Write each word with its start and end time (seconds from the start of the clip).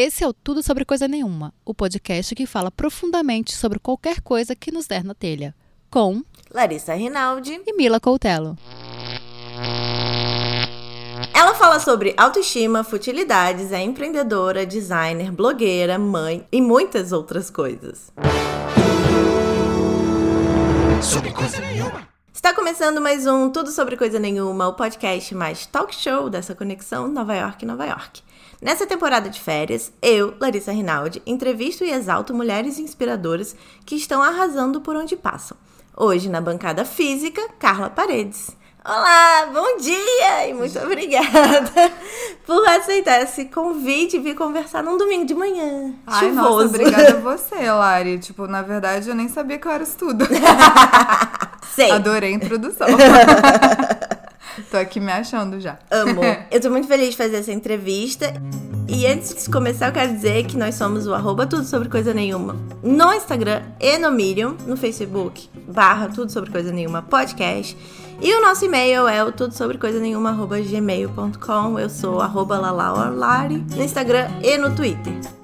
Esse 0.00 0.22
é 0.22 0.28
o 0.28 0.32
Tudo 0.32 0.62
Sobre 0.62 0.84
Coisa 0.84 1.08
Nenhuma, 1.08 1.52
o 1.64 1.74
podcast 1.74 2.32
que 2.32 2.46
fala 2.46 2.70
profundamente 2.70 3.52
sobre 3.52 3.80
qualquer 3.80 4.20
coisa 4.20 4.54
que 4.54 4.70
nos 4.70 4.86
der 4.86 5.02
na 5.02 5.12
telha. 5.12 5.52
Com 5.90 6.22
Larissa 6.54 6.94
Rinaldi 6.94 7.60
e 7.66 7.72
Mila 7.72 7.98
Coutelo. 7.98 8.56
Ela 11.34 11.52
fala 11.56 11.80
sobre 11.80 12.14
autoestima, 12.16 12.84
futilidades, 12.84 13.72
é 13.72 13.82
empreendedora, 13.82 14.64
designer, 14.64 15.32
blogueira, 15.32 15.98
mãe 15.98 16.46
e 16.52 16.62
muitas 16.62 17.10
outras 17.10 17.50
coisas. 17.50 18.12
Sobre 21.02 21.32
coisa 21.32 21.58
nenhuma. 21.58 22.06
Está 22.32 22.54
começando 22.54 23.00
mais 23.00 23.26
um 23.26 23.50
Tudo 23.50 23.72
Sobre 23.72 23.96
Coisa 23.96 24.20
Nenhuma, 24.20 24.68
o 24.68 24.74
podcast 24.74 25.34
mais 25.34 25.66
talk 25.66 25.92
show 25.92 26.30
dessa 26.30 26.54
conexão 26.54 27.08
Nova 27.08 27.34
York-Nova 27.34 27.84
York. 27.84 28.27
Nessa 28.60 28.86
temporada 28.86 29.30
de 29.30 29.40
férias, 29.40 29.92
eu, 30.02 30.34
Larissa 30.40 30.72
Rinaldi, 30.72 31.22
entrevisto 31.24 31.84
e 31.84 31.92
exalto 31.92 32.34
mulheres 32.34 32.78
inspiradoras 32.80 33.54
que 33.86 33.94
estão 33.94 34.20
arrasando 34.20 34.80
por 34.80 34.96
onde 34.96 35.14
passam. 35.14 35.56
Hoje, 35.96 36.28
na 36.28 36.40
bancada 36.40 36.84
física, 36.84 37.40
Carla 37.56 37.88
Paredes. 37.88 38.50
Olá, 38.84 39.48
bom 39.52 39.76
dia 39.78 40.48
e 40.48 40.54
muito 40.54 40.76
obrigada 40.80 41.92
por 42.46 42.66
aceitar 42.68 43.20
esse 43.22 43.44
convite 43.44 44.16
e 44.16 44.20
vir 44.20 44.34
conversar 44.34 44.82
num 44.82 44.96
domingo 44.96 45.26
de 45.26 45.34
manhã. 45.34 45.94
Ai, 46.06 46.20
chuvoso. 46.20 46.34
nossa, 46.34 46.64
obrigada 46.66 47.12
a 47.16 47.20
você, 47.20 47.70
Lari. 47.70 48.18
Tipo, 48.18 48.48
na 48.48 48.62
verdade, 48.62 49.08
eu 49.08 49.14
nem 49.14 49.28
sabia 49.28 49.58
que 49.58 49.68
eu 49.68 49.72
era 49.72 49.84
isso 49.84 49.96
tudo. 49.96 50.26
Sei. 51.76 51.92
Adorei 51.92 52.32
a 52.32 52.34
introdução. 52.34 52.88
Tô 54.70 54.76
aqui 54.76 55.00
me 55.00 55.12
achando 55.12 55.60
já. 55.60 55.78
Amo. 55.90 56.20
Eu 56.50 56.60
tô 56.60 56.70
muito 56.70 56.88
feliz 56.88 57.10
de 57.10 57.16
fazer 57.16 57.36
essa 57.36 57.52
entrevista. 57.52 58.32
E 58.88 59.06
antes 59.06 59.44
de 59.44 59.50
começar, 59.50 59.88
eu 59.88 59.92
quero 59.92 60.14
dizer 60.14 60.46
que 60.46 60.56
nós 60.56 60.74
somos 60.74 61.06
o 61.06 61.12
arroba 61.12 61.46
tudo 61.46 61.62
sobre 61.64 61.90
coisa 61.90 62.14
nenhuma 62.14 62.56
no 62.82 63.12
Instagram 63.12 63.62
e 63.78 63.98
no 63.98 64.10
Medium, 64.10 64.56
no 64.66 64.78
Facebook, 64.78 65.50
barra 65.68 66.08
tudo 66.08 66.32
sobre 66.32 66.50
coisa 66.50 66.72
nenhuma 66.72 67.02
podcast. 67.02 67.76
E 68.20 68.32
o 68.32 68.40
nosso 68.40 68.64
e-mail 68.64 69.06
é 69.06 69.22
o 69.22 69.30
tudo 69.30 69.52
sobre 69.52 69.76
coisa 69.76 70.00
nenhuma, 70.00 70.30
arroba 70.30 70.58
gmail.com. 70.60 71.78
Eu 71.78 71.90
sou 71.90 72.20
arroba 72.22 72.58
lalaolari 72.58 73.64
no 73.76 73.82
Instagram 73.82 74.28
e 74.42 74.56
no 74.56 74.74
Twitter. 74.74 75.37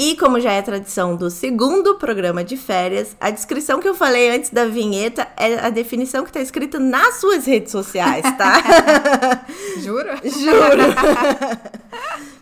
E 0.00 0.14
como 0.14 0.38
já 0.38 0.52
é 0.52 0.62
tradição 0.62 1.16
do 1.16 1.28
segundo 1.28 1.96
programa 1.96 2.44
de 2.44 2.56
férias, 2.56 3.16
a 3.20 3.30
descrição 3.30 3.80
que 3.80 3.88
eu 3.88 3.96
falei 3.96 4.30
antes 4.30 4.48
da 4.48 4.64
vinheta 4.64 5.26
é 5.36 5.58
a 5.58 5.70
definição 5.70 6.24
que 6.24 6.30
tá 6.30 6.38
escrita 6.38 6.78
nas 6.78 7.16
suas 7.16 7.44
redes 7.46 7.72
sociais, 7.72 8.22
tá? 8.38 8.62
Jura? 9.82 10.14
Juro. 10.22 10.94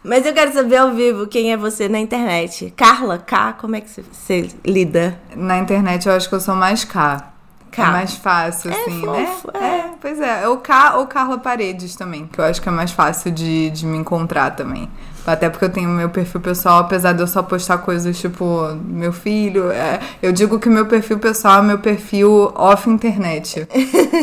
Mas 0.04 0.26
eu 0.26 0.34
quero 0.34 0.52
saber 0.52 0.76
ao 0.76 0.92
vivo 0.92 1.26
quem 1.28 1.50
é 1.50 1.56
você 1.56 1.88
na 1.88 1.98
internet. 1.98 2.74
Carla, 2.76 3.16
K, 3.16 3.54
como 3.54 3.74
é 3.74 3.80
que 3.80 3.88
você 3.88 4.50
lida? 4.62 5.18
Na 5.34 5.56
internet 5.56 6.06
eu 6.06 6.12
acho 6.12 6.28
que 6.28 6.34
eu 6.34 6.40
sou 6.40 6.54
mais 6.54 6.84
K. 6.84 7.32
K. 7.70 7.82
É 7.82 7.90
mais 7.90 8.12
fácil, 8.16 8.70
é 8.70 8.74
assim, 8.74 9.00
fofo, 9.00 9.50
né? 9.54 9.60
É. 9.60 9.64
é. 9.64 9.90
pois 9.98 10.20
é. 10.20 10.46
Ou 10.46 10.58
K 10.58 10.96
ou 10.98 11.06
Carla 11.06 11.38
Paredes 11.38 11.96
também, 11.96 12.26
que 12.26 12.38
eu 12.38 12.44
acho 12.44 12.60
que 12.60 12.68
é 12.68 12.72
mais 12.72 12.90
fácil 12.90 13.30
de, 13.30 13.70
de 13.70 13.86
me 13.86 13.96
encontrar 13.96 14.50
também. 14.50 14.90
Até 15.26 15.50
porque 15.50 15.64
eu 15.64 15.70
tenho 15.70 15.88
meu 15.88 16.08
perfil 16.08 16.40
pessoal, 16.40 16.78
apesar 16.78 17.12
de 17.12 17.20
eu 17.20 17.26
só 17.26 17.42
postar 17.42 17.78
coisas 17.78 18.18
tipo 18.18 18.74
meu 18.84 19.12
filho. 19.12 19.70
É, 19.70 20.00
eu 20.22 20.32
digo 20.32 20.58
que 20.58 20.68
meu 20.68 20.86
perfil 20.86 21.18
pessoal 21.18 21.58
é 21.58 21.62
meu 21.62 21.78
perfil 21.78 22.52
off 22.54 22.88
internet. 22.88 23.66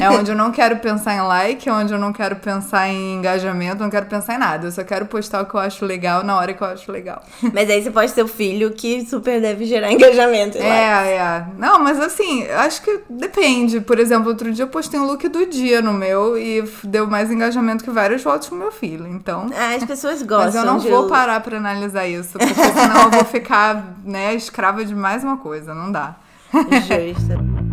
é 0.01 0.09
onde 0.09 0.31
eu 0.31 0.35
não 0.35 0.51
quero 0.51 0.77
pensar 0.77 1.15
em 1.15 1.21
like, 1.21 1.67
é 1.67 1.73
onde 1.73 1.93
eu 1.93 1.99
não 1.99 2.13
quero 2.13 2.37
pensar 2.37 2.87
em 2.89 3.15
engajamento, 3.15 3.83
não 3.83 3.89
quero 3.89 4.05
pensar 4.05 4.35
em 4.35 4.37
nada. 4.37 4.67
Eu 4.67 4.71
só 4.71 4.83
quero 4.83 5.05
postar 5.05 5.41
o 5.41 5.45
que 5.45 5.55
eu 5.55 5.59
acho 5.59 5.85
legal 5.85 6.23
na 6.23 6.37
hora 6.37 6.53
que 6.53 6.61
eu 6.61 6.67
acho 6.67 6.91
legal. 6.91 7.21
Mas 7.53 7.69
aí 7.69 7.81
você 7.81 7.91
pode 7.91 8.13
ter 8.13 8.23
o 8.23 8.27
filho 8.27 8.71
que 8.71 9.05
super 9.05 9.41
deve 9.41 9.65
gerar 9.65 9.91
engajamento. 9.91 10.57
É, 10.57 11.15
é. 11.15 11.45
Não, 11.57 11.79
mas 11.79 11.99
assim, 11.99 12.43
eu 12.43 12.59
acho 12.59 12.81
que 12.81 13.01
depende. 13.09 13.81
Por 13.81 13.99
exemplo, 13.99 14.29
outro 14.29 14.51
dia 14.51 14.63
eu 14.63 14.69
postei 14.69 14.99
um 14.99 15.05
look 15.05 15.27
do 15.27 15.45
dia 15.45 15.81
no 15.81 15.93
meu 15.93 16.37
e 16.37 16.63
deu 16.83 17.07
mais 17.07 17.31
engajamento 17.31 17.83
que 17.83 17.89
várias 17.89 18.21
fotos 18.21 18.49
com 18.49 18.55
meu 18.55 18.71
filho. 18.71 19.07
Então. 19.07 19.49
Ah, 19.55 19.75
as 19.75 19.83
pessoas 19.83 20.21
gostam. 20.21 20.43
Mas 20.53 20.55
eu 20.55 20.65
não 20.65 20.79
vou 20.93 21.07
parar 21.07 21.39
pra 21.41 21.57
analisar 21.57 22.07
isso, 22.07 22.37
porque 22.37 22.53
senão 22.53 23.03
eu 23.03 23.11
vou 23.11 23.25
ficar, 23.25 23.95
né, 24.03 24.33
escrava 24.33 24.83
de 24.85 24.95
mais 24.95 25.23
uma 25.23 25.37
coisa, 25.37 25.73
não 25.73 25.91
dá. 25.91 26.15
Justo. 26.53 27.63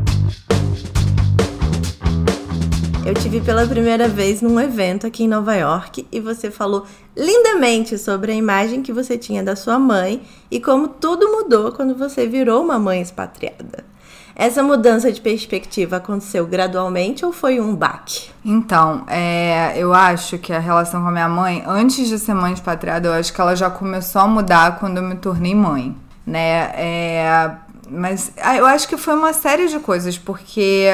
Eu 3.05 3.15
tive 3.15 3.41
pela 3.41 3.67
primeira 3.67 4.07
vez 4.09 4.43
num 4.43 4.61
evento 4.61 5.07
aqui 5.07 5.25
em 5.25 5.29
Nova 5.29 5.55
York 5.57 6.07
e 6.13 6.21
você 6.21 6.51
falou 6.51 6.87
lindamente 7.17 7.97
sobre 7.97 8.31
a 8.31 8.35
imagem 8.35 8.83
que 8.83 8.93
você 8.93 9.17
tinha 9.17 9.43
da 9.43 9.57
sua 9.57 9.79
mãe 9.79 10.23
e 10.51 10.61
como 10.61 10.87
tudo 10.87 11.31
mudou 11.31 11.73
quando 11.73 11.95
você 11.95 12.27
virou 12.27 12.63
uma 12.63 12.79
mãe 12.79 13.01
expatriada. 13.01 13.90
Essa 14.35 14.63
mudança 14.63 15.11
de 15.13 15.21
perspectiva 15.21 15.97
aconteceu 15.97 16.47
gradualmente 16.47 17.25
ou 17.25 17.33
foi 17.33 17.61
um 17.61 17.75
baque? 17.75 18.31
Então, 18.45 19.05
é, 19.07 19.75
eu 19.77 19.93
acho 19.93 20.39
que 20.39 20.53
a 20.53 20.59
relação 20.59 21.03
com 21.03 21.09
a 21.09 21.13
minha 21.13 21.29
mãe, 21.29 21.63
antes 21.67 22.09
de 22.09 22.19
ser 22.19 22.35
mãe 22.35 22.53
expatriada, 22.53 23.09
eu 23.09 23.13
acho 23.13 23.33
que 23.33 23.41
ela 23.41 23.55
já 23.55 23.69
começou 23.69 24.23
a 24.23 24.27
mudar 24.27 24.79
quando 24.79 24.99
eu 24.99 25.03
me 25.03 25.17
tornei 25.17 25.55
mãe, 25.55 25.95
né? 26.27 26.73
É, 26.75 27.51
mas 27.91 28.33
ah, 28.41 28.57
eu 28.57 28.65
acho 28.67 28.89
que 28.89 28.97
foi 28.97 29.15
uma 29.15 29.33
série 29.33 29.69
de 29.69 29.79
coisas, 29.81 30.17
porque 30.17 30.87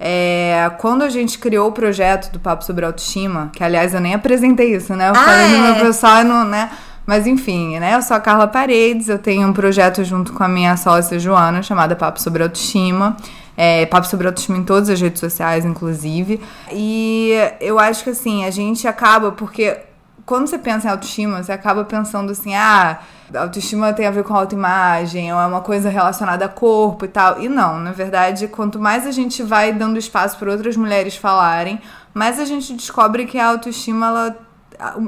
é, 0.00 0.70
quando 0.78 1.02
a 1.02 1.08
gente 1.08 1.38
criou 1.38 1.68
o 1.68 1.72
projeto 1.72 2.32
do 2.32 2.40
Papo 2.40 2.64
sobre 2.64 2.84
Autoestima, 2.84 3.50
que 3.54 3.62
aliás 3.62 3.94
eu 3.94 4.00
nem 4.00 4.14
apresentei 4.14 4.74
isso, 4.74 4.94
né? 4.96 5.08
Eu 5.08 5.12
ah, 5.12 5.24
falei 5.24 5.44
é? 5.44 5.48
no 5.48 5.62
meu 5.62 5.86
pessoal, 5.86 6.24
no, 6.24 6.44
né? 6.44 6.70
Mas 7.06 7.26
enfim, 7.26 7.78
né? 7.78 7.94
Eu 7.94 8.02
sou 8.02 8.16
a 8.16 8.20
Carla 8.20 8.46
Paredes, 8.46 9.08
eu 9.08 9.18
tenho 9.18 9.48
um 9.48 9.52
projeto 9.52 10.04
junto 10.04 10.32
com 10.32 10.44
a 10.44 10.48
minha 10.48 10.76
sócia 10.76 11.18
Joana, 11.18 11.62
chamada 11.62 11.96
Papo 11.96 12.20
sobre 12.20 12.42
Autoestima. 12.42 13.16
É, 13.56 13.84
Papo 13.86 14.06
sobre 14.06 14.26
Autoestima 14.26 14.58
em 14.58 14.64
todas 14.64 14.88
as 14.88 15.00
redes 15.00 15.20
sociais, 15.20 15.64
inclusive. 15.64 16.40
E 16.70 17.32
eu 17.60 17.78
acho 17.78 18.04
que 18.04 18.10
assim, 18.10 18.44
a 18.44 18.50
gente 18.50 18.86
acaba, 18.86 19.32
porque 19.32 19.76
quando 20.24 20.46
você 20.46 20.58
pensa 20.58 20.86
em 20.86 20.90
autoestima, 20.90 21.42
você 21.42 21.52
acaba 21.52 21.84
pensando 21.84 22.30
assim, 22.30 22.54
ah, 22.54 23.00
autoestima 23.34 23.92
tem 23.92 24.06
a 24.06 24.10
ver 24.10 24.22
com 24.22 24.34
autoimagem, 24.34 25.32
ou 25.32 25.40
é 25.40 25.46
uma 25.46 25.60
coisa 25.60 25.90
relacionada 25.90 26.44
a 26.44 26.48
corpo 26.48 27.04
e 27.04 27.08
tal. 27.08 27.40
E 27.40 27.48
não, 27.48 27.78
na 27.80 27.92
verdade, 27.92 28.46
quanto 28.48 28.78
mais 28.78 29.06
a 29.06 29.10
gente 29.10 29.42
vai 29.42 29.72
dando 29.72 29.98
espaço 29.98 30.38
para 30.38 30.50
outras 30.50 30.76
mulheres 30.76 31.16
falarem, 31.16 31.80
mais 32.14 32.38
a 32.38 32.44
gente 32.44 32.72
descobre 32.74 33.26
que 33.26 33.38
a 33.38 33.48
autoestima, 33.48 34.06
ela 34.06 34.36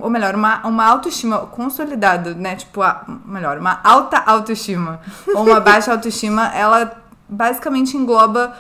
ou 0.01 0.11
melhor, 0.11 0.35
uma, 0.35 0.67
uma 0.67 0.85
autoestima 0.85 1.39
consolidada, 1.39 2.35
né? 2.35 2.57
Tipo, 2.57 2.83
a, 2.83 3.05
melhor, 3.25 3.59
uma 3.59 3.81
alta 3.83 4.19
autoestima 4.19 5.01
ou 5.35 5.45
uma 5.45 5.61
baixa 5.61 5.93
autoestima, 5.93 6.49
ela 6.55 7.03
basicamente 7.29 7.97
engloba 7.97 8.55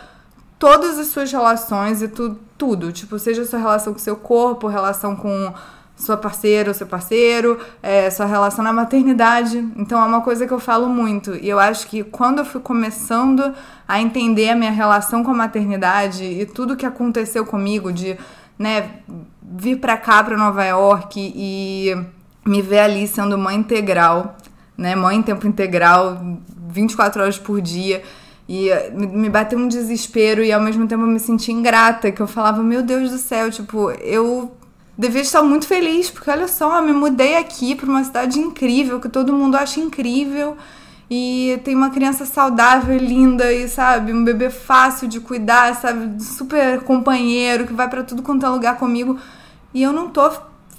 todas 0.59 0.99
as 0.99 1.09
suas 1.09 1.31
relações 1.31 2.03
e 2.03 2.09
tu, 2.09 2.37
tudo. 2.57 2.93
Tipo, 2.93 3.19
seja 3.19 3.45
sua 3.45 3.59
relação 3.59 3.93
com 3.93 3.99
seu 3.99 4.17
corpo, 4.17 4.67
relação 4.67 5.15
com 5.15 5.53
sua 5.97 6.17
parceira 6.17 6.71
ou 6.71 6.75
seu 6.75 6.87
parceiro, 6.87 7.59
é, 7.83 8.11
sua 8.11 8.27
relação 8.27 8.65
na 8.65 8.73
maternidade. 8.73 9.59
Então 9.77 10.03
é 10.03 10.05
uma 10.05 10.21
coisa 10.21 10.47
que 10.47 10.53
eu 10.53 10.59
falo 10.59 10.89
muito. 10.89 11.35
E 11.37 11.49
eu 11.49 11.59
acho 11.59 11.87
que 11.87 12.03
quando 12.03 12.41
eu 12.41 12.45
fui 12.45 12.61
começando 12.61 13.55
a 13.87 14.01
entender 14.01 14.51
a 14.51 14.57
minha 14.57 14.73
relação 14.73 15.23
com 15.23 15.31
a 15.31 15.35
maternidade 15.35 16.25
e 16.25 16.47
tudo 16.47 16.77
que 16.77 16.87
aconteceu 16.87 17.47
comigo 17.47 17.93
de 17.93 18.19
né, 18.59 18.91
vir 19.43 19.77
para 19.77 19.97
cá, 19.97 20.23
para 20.23 20.37
Nova 20.37 20.65
York 20.65 21.33
e 21.35 21.95
me 22.47 22.63
ver 22.63 22.81
ali 22.81 23.07
sendo 23.07 23.37
mãe 23.39 23.57
integral, 23.57 24.37
né, 24.77 24.95
mãe 24.95 25.17
em 25.17 25.23
tempo 25.23 25.47
integral, 25.47 26.19
24 26.69 27.23
horas 27.23 27.39
por 27.39 27.61
dia. 27.61 28.03
E 28.49 28.69
me 28.93 29.31
bateu 29.31 29.59
um 29.59 29.67
desespero 29.67 30.45
e 30.45 30.53
ao 30.53 30.61
mesmo 30.61 30.87
tempo 30.87 31.03
eu 31.03 31.09
me 31.09 31.19
senti 31.19 31.51
ingrata, 31.51 32.13
que 32.13 32.21
eu 32.21 32.27
falava, 32.27 32.63
meu 32.63 32.83
Deus 32.83 33.11
do 33.11 33.17
céu, 33.17 33.51
tipo, 33.51 33.91
eu 33.93 34.55
devia 34.99 35.23
estar 35.23 35.43
muito 35.43 35.67
feliz, 35.67 36.11
porque 36.11 36.31
olha 36.31 36.47
só, 36.47 36.83
me 36.83 36.93
mudei 36.93 37.37
aqui 37.37 37.75
para 37.75 37.87
uma 37.89 38.05
cidade 38.05 38.39
incrível, 38.39 39.01
que 39.01 39.09
todo 39.09 39.33
mundo 39.33 39.57
acha 39.57 39.81
incrível 39.81 40.57
e 41.15 41.59
tem 41.59 41.77
uma 41.77 41.91
criança 41.91 42.25
saudável, 42.25 42.97
linda 42.99 43.53
e 43.53 43.69
sabe, 43.69 44.13
um 44.13 44.25
bebê 44.25 44.51
fácil 44.51 45.07
de 45.07 45.21
cuidar, 45.21 45.77
sabe, 45.77 46.21
super 46.21 46.81
companheiro 46.81 47.67
que 47.67 47.73
vai 47.73 47.89
para 47.89 48.03
tudo 48.03 48.21
quanto 48.21 48.45
é 48.45 48.49
lugar 48.49 48.77
comigo. 48.79 49.17
E 49.73 49.81
eu 49.81 49.93
não 49.93 50.09
tô 50.09 50.29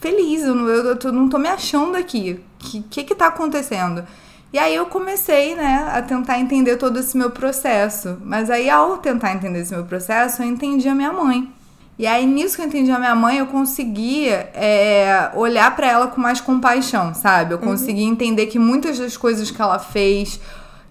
feliz, 0.02 0.44
eu 0.44 0.54
não, 0.54 0.68
eu, 0.68 1.00
eu 1.02 1.12
não 1.14 1.30
tô 1.30 1.38
me 1.38 1.48
achando 1.48 1.96
aqui. 1.96 2.44
O 2.60 2.64
que, 2.66 2.82
que 2.82 3.04
que 3.06 3.16
tá 3.16 3.28
acontecendo? 3.28 4.06
E 4.52 4.60
aí 4.60 4.76
eu 4.76 4.88
comecei, 4.88 5.56
né, 5.56 5.90
a 5.94 6.02
tentar 6.02 6.38
entender 6.38 6.76
todo 6.76 7.00
esse 7.00 7.18
meu 7.18 7.32
processo. 7.32 8.18
Mas 8.22 8.50
aí 8.50 8.70
ao 8.70 8.98
tentar 8.98 9.34
entender 9.34 9.60
esse 9.60 9.74
meu 9.74 9.86
processo, 9.86 10.42
eu 10.42 10.48
entendi 10.48 10.90
a 10.90 10.96
minha 10.96 11.14
mãe. 11.14 11.50
E 11.97 12.06
aí, 12.06 12.25
nisso 12.25 12.57
que 12.57 12.62
eu 12.62 12.65
entendi 12.65 12.92
a 12.92 13.00
minha 13.00 13.15
mãe, 13.15 13.38
eu 13.38 13.47
consegui 13.47 14.27
é, 14.30 15.31
olhar 15.33 15.74
para 15.75 15.88
ela 15.88 16.07
com 16.07 16.19
mais 16.19 16.42
compaixão, 16.42 17.13
sabe? 17.13 17.53
Eu 17.53 17.59
consegui 17.59 18.03
uhum. 18.03 18.12
entender 18.12 18.47
que 18.47 18.59
muitas 18.59 19.00
das 19.00 19.15
coisas 19.15 19.50
que 19.50 19.62
ela 19.62 19.80
fez, 19.80 20.39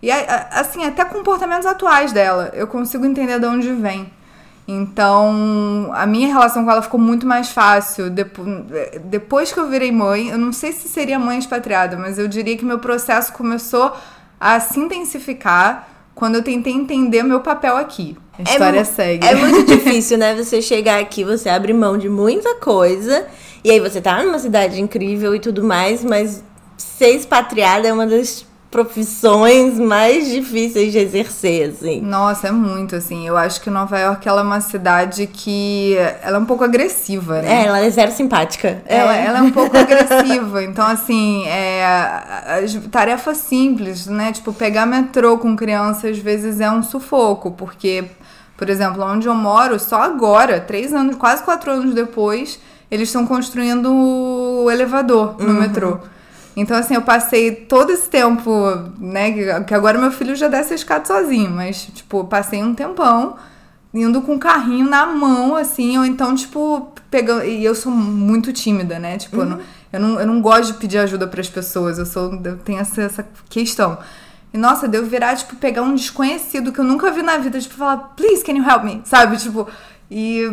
e 0.03 0.11
assim, 0.11 0.83
até 0.85 1.05
comportamentos 1.05 1.67
atuais 1.67 2.11
dela, 2.11 2.51
eu 2.55 2.67
consigo 2.67 3.05
entender 3.05 3.39
de 3.39 3.47
onde 3.47 3.71
vem. 3.73 4.11
Então, 4.67 5.91
a 5.93 6.07
minha 6.07 6.29
relação 6.29 6.65
com 6.65 6.71
ela 6.71 6.81
ficou 6.81 6.99
muito 6.99 7.27
mais 7.27 7.51
fácil. 7.51 8.07
Depois 9.05 9.53
que 9.53 9.61
eu 9.61 9.69
virei 9.69 9.93
mãe, 9.93 10.29
eu 10.29 10.39
não 10.39 10.55
sei 10.55 10.73
se 10.73 10.89
seria 10.89 11.19
mãe 11.19 11.39
expatriada, 11.39 11.99
mas 11.99 12.19
eu 12.19 12.27
diria 12.27 12.57
que 12.57 12.65
meu 12.65 12.79
processo 12.79 13.31
começou 13.35 13.95
a 14.41 14.59
se 14.61 14.81
intensificar 14.81 15.87
quando 16.15 16.37
eu 16.37 16.43
tentei 16.43 16.73
entender 16.73 17.23
meu 17.23 17.41
papel 17.41 17.77
aqui. 17.77 18.17
A 18.39 18.43
história 18.43 18.81
é, 18.81 18.85
segue. 18.85 19.27
É 19.27 19.35
muito 19.35 19.65
difícil, 19.65 20.19
né? 20.19 20.35
Você 20.35 20.61
chegar 20.61 21.01
aqui, 21.01 21.25
você 21.25 21.49
abre 21.49 21.73
mão 21.73 21.97
de 21.97 22.09
muita 22.09 22.57
coisa, 22.57 23.27
e 23.63 23.71
aí 23.71 23.81
você 23.81 24.01
tá 24.01 24.23
numa 24.23 24.39
cidade 24.39 24.81
incrível 24.81 25.35
e 25.35 25.41
tudo 25.41 25.63
mais, 25.63 26.05
mas 26.05 26.43
ser 26.77 27.11
expatriada 27.11 27.89
é 27.89 27.93
uma 27.93 28.07
das 28.07 28.47
profissões 28.75 29.79
mais 29.79 30.29
difíceis 30.29 30.91
de 30.91 30.99
exercer, 30.99 31.71
assim. 31.71 32.01
Nossa, 32.01 32.49
é 32.49 32.51
muito, 32.51 32.97
assim. 32.97 33.25
Eu 33.25 33.37
acho 33.37 33.61
que 33.61 33.71
Nova 33.71 33.97
York 33.97 34.27
ela 34.27 34.41
é 34.41 34.45
uma 34.45 34.61
cidade 34.61 35.29
que 35.29 35.95
ela 36.21 36.39
é 36.39 36.41
um 36.41 36.45
pouco 36.45 36.65
agressiva, 36.65 37.41
né? 37.41 37.63
É, 37.63 37.67
ela 37.67 37.79
é 37.79 37.89
zero 37.89 38.11
simpática. 38.11 38.83
Ela 38.85 39.17
é, 39.17 39.27
ela 39.27 39.39
é 39.39 39.43
um 39.43 39.53
pouco 39.53 39.77
agressiva. 39.79 40.65
Então, 40.65 40.85
assim, 40.85 41.47
é, 41.47 41.85
as 41.85 42.75
tarefas 42.91 43.37
simples, 43.37 44.09
né? 44.09 44.33
Tipo, 44.33 44.53
pegar 44.53 44.87
metrô 44.87 45.39
com 45.39 45.55
criança 45.55 46.09
às 46.09 46.19
vezes 46.19 46.59
é 46.59 46.69
um 46.69 46.83
sufoco, 46.83 47.53
porque, 47.53 48.07
por 48.57 48.69
exemplo, 48.69 49.05
onde 49.05 49.29
eu 49.29 49.37
moro, 49.37 49.79
só 49.79 50.03
agora, 50.03 50.59
três 50.59 50.93
anos, 50.93 51.15
quase 51.15 51.45
quatro 51.45 51.71
anos 51.71 51.95
depois, 51.95 52.59
eles 52.91 53.09
estão 53.09 53.25
construindo 53.25 53.89
o 53.95 54.69
elevador 54.69 55.37
no 55.39 55.53
uhum. 55.53 55.61
metrô. 55.61 56.01
Então, 56.57 56.77
assim, 56.77 56.95
eu 56.95 57.03
passei 57.03 57.53
todo 57.53 57.91
esse 57.91 58.09
tempo, 58.09 58.51
né? 58.99 59.63
Que 59.63 59.75
agora 59.75 59.99
meu 59.99 60.13
filho 60.13 60.37
já 60.37 60.47
desce 60.49 60.73
a 60.73 60.77
escada 60.77 61.05
sozinho, 61.05 61.51
mas, 61.51 61.87
tipo, 61.87 62.25
passei 62.25 62.63
um 62.63 62.75
tempão 62.75 63.37
indo 63.93 64.23
com 64.23 64.35
o 64.35 64.39
carrinho 64.39 64.89
na 64.89 65.07
mão, 65.07 65.55
assim, 65.57 65.97
ou 65.99 66.05
então, 66.05 66.35
tipo, 66.35 66.93
pegando. 67.11 67.45
E 67.45 67.65
eu 67.65 67.75
sou 67.75 67.93
muito 67.93 68.53
tímida, 68.53 68.99
né? 68.99 69.17
Tipo, 69.17 69.39
uhum. 69.39 69.43
eu, 69.43 69.49
não, 69.49 69.61
eu, 69.93 70.01
não, 70.01 70.21
eu 70.21 70.27
não 70.27 70.41
gosto 70.41 70.73
de 70.73 70.79
pedir 70.79 70.99
ajuda 70.99 71.27
para 71.27 71.41
as 71.41 71.49
pessoas, 71.49 71.99
eu 71.99 72.07
sou. 72.07 72.41
Eu 72.45 72.59
tenho 72.59 72.81
essa, 72.81 73.03
essa 73.03 73.27
questão. 73.49 73.99
E 74.53 74.59
nossa, 74.59 74.87
deu 74.87 75.05
virar, 75.05 75.35
tipo, 75.35 75.57
pegar 75.57 75.83
um 75.83 75.95
desconhecido 75.95 76.71
que 76.73 76.79
eu 76.79 76.85
nunca 76.85 77.11
vi 77.11 77.23
na 77.23 77.39
vida, 77.39 77.59
tipo, 77.61 77.75
falar, 77.75 78.15
please, 78.17 78.45
can 78.45 78.53
you 78.53 78.65
help 78.65 78.85
me? 78.85 79.03
Sabe? 79.05 79.37
Tipo, 79.37 79.69
e 80.09 80.49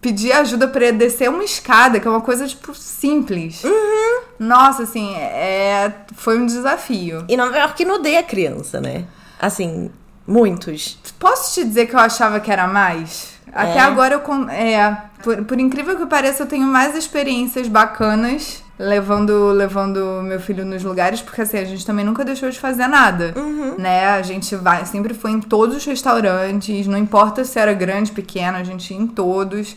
pedir 0.00 0.32
ajuda 0.32 0.68
para 0.68 0.90
descer 0.92 1.30
uma 1.30 1.44
escada, 1.44 1.98
que 1.98 2.06
é 2.06 2.10
uma 2.10 2.20
coisa, 2.20 2.46
tipo, 2.46 2.74
simples. 2.74 3.64
Uhum. 3.64 4.27
Nossa, 4.38 4.84
assim, 4.84 5.14
é, 5.14 5.92
foi 6.14 6.38
um 6.38 6.46
desafio. 6.46 7.24
E 7.28 7.36
Nova 7.36 7.56
York 7.56 7.84
odeia 7.86 8.22
criança, 8.22 8.80
né? 8.80 9.04
Assim, 9.40 9.90
muitos. 10.26 10.98
Posso 11.18 11.54
te 11.54 11.64
dizer 11.66 11.86
que 11.86 11.94
eu 11.94 12.00
achava 12.00 12.38
que 12.38 12.50
era 12.50 12.66
mais? 12.66 13.38
Até 13.52 13.78
é. 13.78 13.80
agora 13.80 14.14
eu. 14.14 14.50
É, 14.50 14.96
por, 15.22 15.44
por 15.44 15.58
incrível 15.58 15.96
que 15.96 16.06
pareça, 16.06 16.42
eu 16.42 16.46
tenho 16.46 16.66
mais 16.66 16.96
experiências 16.96 17.66
bacanas 17.66 18.62
levando 18.78 19.50
levando 19.50 20.22
meu 20.22 20.38
filho 20.38 20.64
nos 20.64 20.84
lugares, 20.84 21.20
porque 21.20 21.42
assim, 21.42 21.58
a 21.58 21.64
gente 21.64 21.84
também 21.84 22.04
nunca 22.04 22.24
deixou 22.24 22.48
de 22.48 22.58
fazer 22.60 22.86
nada, 22.86 23.34
uhum. 23.36 23.74
né? 23.76 24.06
A 24.06 24.22
gente 24.22 24.54
vai, 24.54 24.86
sempre 24.86 25.14
foi 25.14 25.32
em 25.32 25.40
todos 25.40 25.76
os 25.76 25.84
restaurantes, 25.84 26.86
não 26.86 26.96
importa 26.96 27.44
se 27.44 27.58
era 27.58 27.72
grande, 27.72 28.12
pequeno, 28.12 28.56
a 28.56 28.62
gente 28.62 28.94
ia 28.94 29.00
em 29.00 29.06
todos. 29.06 29.76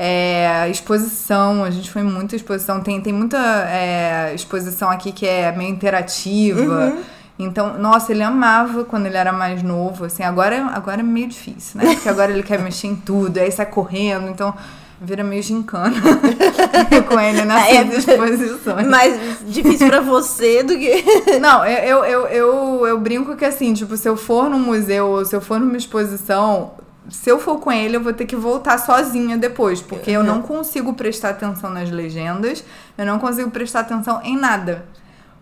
É, 0.00 0.70
exposição, 0.70 1.64
a 1.64 1.70
gente 1.70 1.90
foi 1.90 2.04
muita 2.04 2.36
exposição. 2.36 2.80
Tem, 2.80 3.00
tem 3.00 3.12
muita 3.12 3.36
é, 3.68 4.32
exposição 4.32 4.88
aqui 4.88 5.10
que 5.10 5.26
é 5.26 5.50
meio 5.50 5.70
interativa. 5.70 6.86
Uhum. 6.86 7.02
Então, 7.36 7.76
nossa, 7.78 8.12
ele 8.12 8.22
amava 8.22 8.84
quando 8.84 9.06
ele 9.06 9.16
era 9.16 9.32
mais 9.32 9.62
novo, 9.62 10.04
assim, 10.04 10.22
agora, 10.22 10.70
agora 10.72 11.00
é 11.00 11.04
meio 11.04 11.28
difícil, 11.28 11.80
né? 11.80 11.94
Porque 11.94 12.08
agora 12.08 12.32
ele 12.32 12.42
quer 12.42 12.60
mexer 12.60 12.88
em 12.88 12.96
tudo, 12.96 13.38
aí 13.38 13.50
sai 13.50 13.66
correndo, 13.66 14.28
então 14.28 14.54
vira 15.00 15.22
meio 15.22 15.42
gincana 15.42 15.94
com 17.08 17.20
ele 17.20 17.44
nessas 17.44 18.08
é, 18.08 18.12
exposições. 18.12 18.86
Mais 18.88 19.38
difícil 19.46 19.86
para 19.88 20.00
você 20.00 20.62
do 20.62 20.76
que. 20.76 21.04
Não, 21.38 21.64
eu, 21.64 22.04
eu, 22.04 22.26
eu, 22.26 22.86
eu, 22.86 22.98
brinco 22.98 23.36
que 23.36 23.44
assim, 23.44 23.72
tipo, 23.72 23.96
se 23.96 24.08
eu 24.08 24.16
for 24.16 24.50
num 24.50 24.58
museu 24.58 25.06
ou 25.06 25.24
se 25.24 25.34
eu 25.34 25.40
for 25.40 25.60
numa 25.60 25.76
exposição, 25.76 26.72
se 27.10 27.30
eu 27.30 27.38
for 27.38 27.58
com 27.58 27.72
ele, 27.72 27.96
eu 27.96 28.02
vou 28.02 28.12
ter 28.12 28.26
que 28.26 28.36
voltar 28.36 28.78
sozinha 28.78 29.36
depois, 29.36 29.80
porque 29.80 30.10
eu 30.10 30.22
não 30.22 30.42
consigo 30.42 30.92
prestar 30.94 31.30
atenção 31.30 31.70
nas 31.70 31.90
legendas, 31.90 32.64
eu 32.96 33.06
não 33.06 33.18
consigo 33.18 33.50
prestar 33.50 33.80
atenção 33.80 34.20
em 34.22 34.36
nada. 34.36 34.84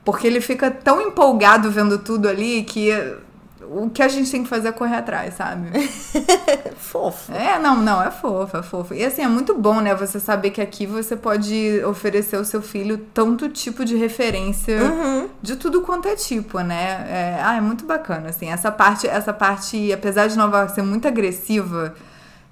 Porque 0.05 0.27
ele 0.27 0.41
fica 0.41 0.71
tão 0.71 1.01
empolgado 1.01 1.71
vendo 1.71 1.99
tudo 1.99 2.29
ali 2.29 2.63
que 2.63 2.91
o 3.71 3.91
que 3.91 4.03
a 4.03 4.09
gente 4.09 4.31
tem 4.31 4.43
que 4.43 4.49
fazer 4.49 4.69
é 4.69 4.73
correr 4.73 4.97
atrás, 4.97 5.35
sabe? 5.35 5.71
fofo. 6.77 7.33
É, 7.33 7.59
não, 7.59 7.77
não, 7.77 8.03
é 8.03 8.11
fofo, 8.11 8.57
é 8.57 8.63
fofo. 8.63 8.95
E 8.95 9.05
assim, 9.05 9.23
é 9.23 9.29
muito 9.29 9.55
bom, 9.55 9.81
né? 9.81 9.95
Você 9.95 10.21
saber 10.21 10.51
que 10.51 10.61
aqui 10.61 10.87
você 10.87 11.17
pode 11.17 11.83
oferecer 11.85 12.37
ao 12.37 12.45
seu 12.45 12.63
filho 12.63 12.99
tanto 13.13 13.49
tipo 13.49 13.85
de 13.85 13.97
referência 13.97 14.77
uhum. 14.83 15.29
de 15.43 15.57
tudo 15.57 15.83
quanto 15.83 16.09
é 16.09 16.15
tipo, 16.15 16.61
né? 16.61 17.07
É, 17.09 17.41
ah, 17.43 17.57
é 17.57 17.61
muito 17.61 17.85
bacana, 17.85 18.29
assim. 18.29 18.49
Essa 18.49 18.71
parte, 18.71 19.07
essa 19.07 19.33
parte, 19.33 19.93
apesar 19.93 20.29
de 20.29 20.37
Nova 20.37 20.59
York 20.59 20.75
ser 20.75 20.83
muito 20.83 21.09
agressiva, 21.09 21.95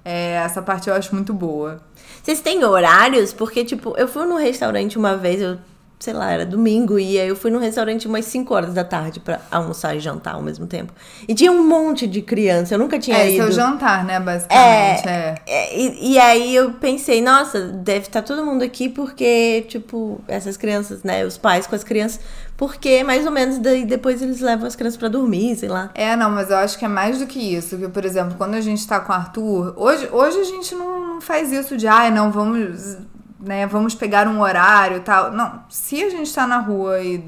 é, 0.03 0.33
essa 0.43 0.61
parte 0.61 0.89
eu 0.89 0.95
acho 0.95 1.13
muito 1.13 1.33
boa. 1.33 1.81
Vocês 2.21 2.41
têm 2.41 2.63
horários? 2.63 3.33
Porque, 3.33 3.63
tipo, 3.63 3.95
eu 3.97 4.07
fui 4.07 4.25
num 4.25 4.37
restaurante 4.37 4.97
uma 4.97 5.15
vez, 5.15 5.41
eu 5.41 5.57
sei 5.99 6.13
lá, 6.13 6.31
era 6.31 6.45
domingo 6.45 6.99
e 6.99 7.19
aí 7.19 7.27
eu 7.27 7.35
fui 7.35 7.49
num 7.49 7.59
restaurante 7.59 8.07
umas 8.07 8.25
5 8.25 8.53
horas 8.53 8.73
da 8.73 8.83
tarde 8.83 9.19
para 9.19 9.41
almoçar 9.49 9.95
e 9.95 9.99
jantar 9.99 10.35
ao 10.35 10.41
mesmo 10.41 10.67
tempo. 10.67 10.93
E 11.27 11.33
tinha 11.33 11.51
um 11.51 11.65
monte 11.65 12.05
de 12.05 12.21
criança, 12.21 12.75
eu 12.75 12.79
nunca 12.79 12.99
tinha 12.99 13.17
é, 13.17 13.31
ido. 13.31 13.43
É, 13.43 13.45
seu 13.45 13.51
jantar, 13.51 14.03
né, 14.03 14.19
basicamente. 14.19 15.07
É, 15.07 15.11
é. 15.11 15.41
é 15.47 15.79
e, 15.79 16.13
e, 16.13 16.19
aí 16.19 16.55
eu 16.55 16.73
pensei, 16.73 17.21
nossa, 17.21 17.61
deve 17.61 18.07
estar 18.07 18.21
tá 18.21 18.27
todo 18.27 18.45
mundo 18.45 18.63
aqui 18.63 18.89
porque, 18.89 19.65
tipo, 19.67 20.21
essas 20.27 20.57
crianças, 20.57 21.03
né, 21.03 21.25
os 21.25 21.37
pais 21.37 21.65
com 21.65 21.75
as 21.75 21.83
crianças, 21.83 22.19
porque 22.57 23.03
mais 23.03 23.25
ou 23.25 23.31
menos 23.31 23.57
daí 23.57 23.85
depois 23.85 24.21
eles 24.21 24.41
levam 24.41 24.67
as 24.67 24.75
crianças 24.75 24.97
para 24.97 25.07
dormir, 25.07 25.55
sei 25.55 25.69
lá. 25.69 25.89
É, 25.93 26.15
não, 26.15 26.29
mas 26.29 26.49
eu 26.49 26.57
acho 26.57 26.77
que 26.77 26.85
é 26.85 26.89
mais 26.89 27.19
do 27.19 27.25
que 27.25 27.39
isso. 27.39 27.77
Que, 27.77 27.87
por 27.87 28.05
exemplo, 28.05 28.35
quando 28.37 28.55
a 28.55 28.61
gente 28.61 28.85
tá 28.85 28.99
com 28.99 29.11
o 29.11 29.15
Arthur, 29.15 29.73
hoje, 29.77 30.09
hoje 30.11 30.39
a 30.39 30.43
gente 30.43 30.75
não 30.75 31.19
faz 31.21 31.51
isso 31.51 31.75
de, 31.77 31.87
ai, 31.87 32.07
ah, 32.07 32.11
não, 32.11 32.31
vamos 32.31 32.97
né, 33.45 33.67
vamos 33.67 33.93
pegar 33.93 34.27
um 34.27 34.41
horário 34.41 35.01
tal. 35.01 35.31
Não, 35.31 35.63
se 35.69 36.03
a 36.03 36.09
gente 36.09 36.33
tá 36.33 36.47
na 36.47 36.57
rua 36.57 36.99
e 36.99 37.23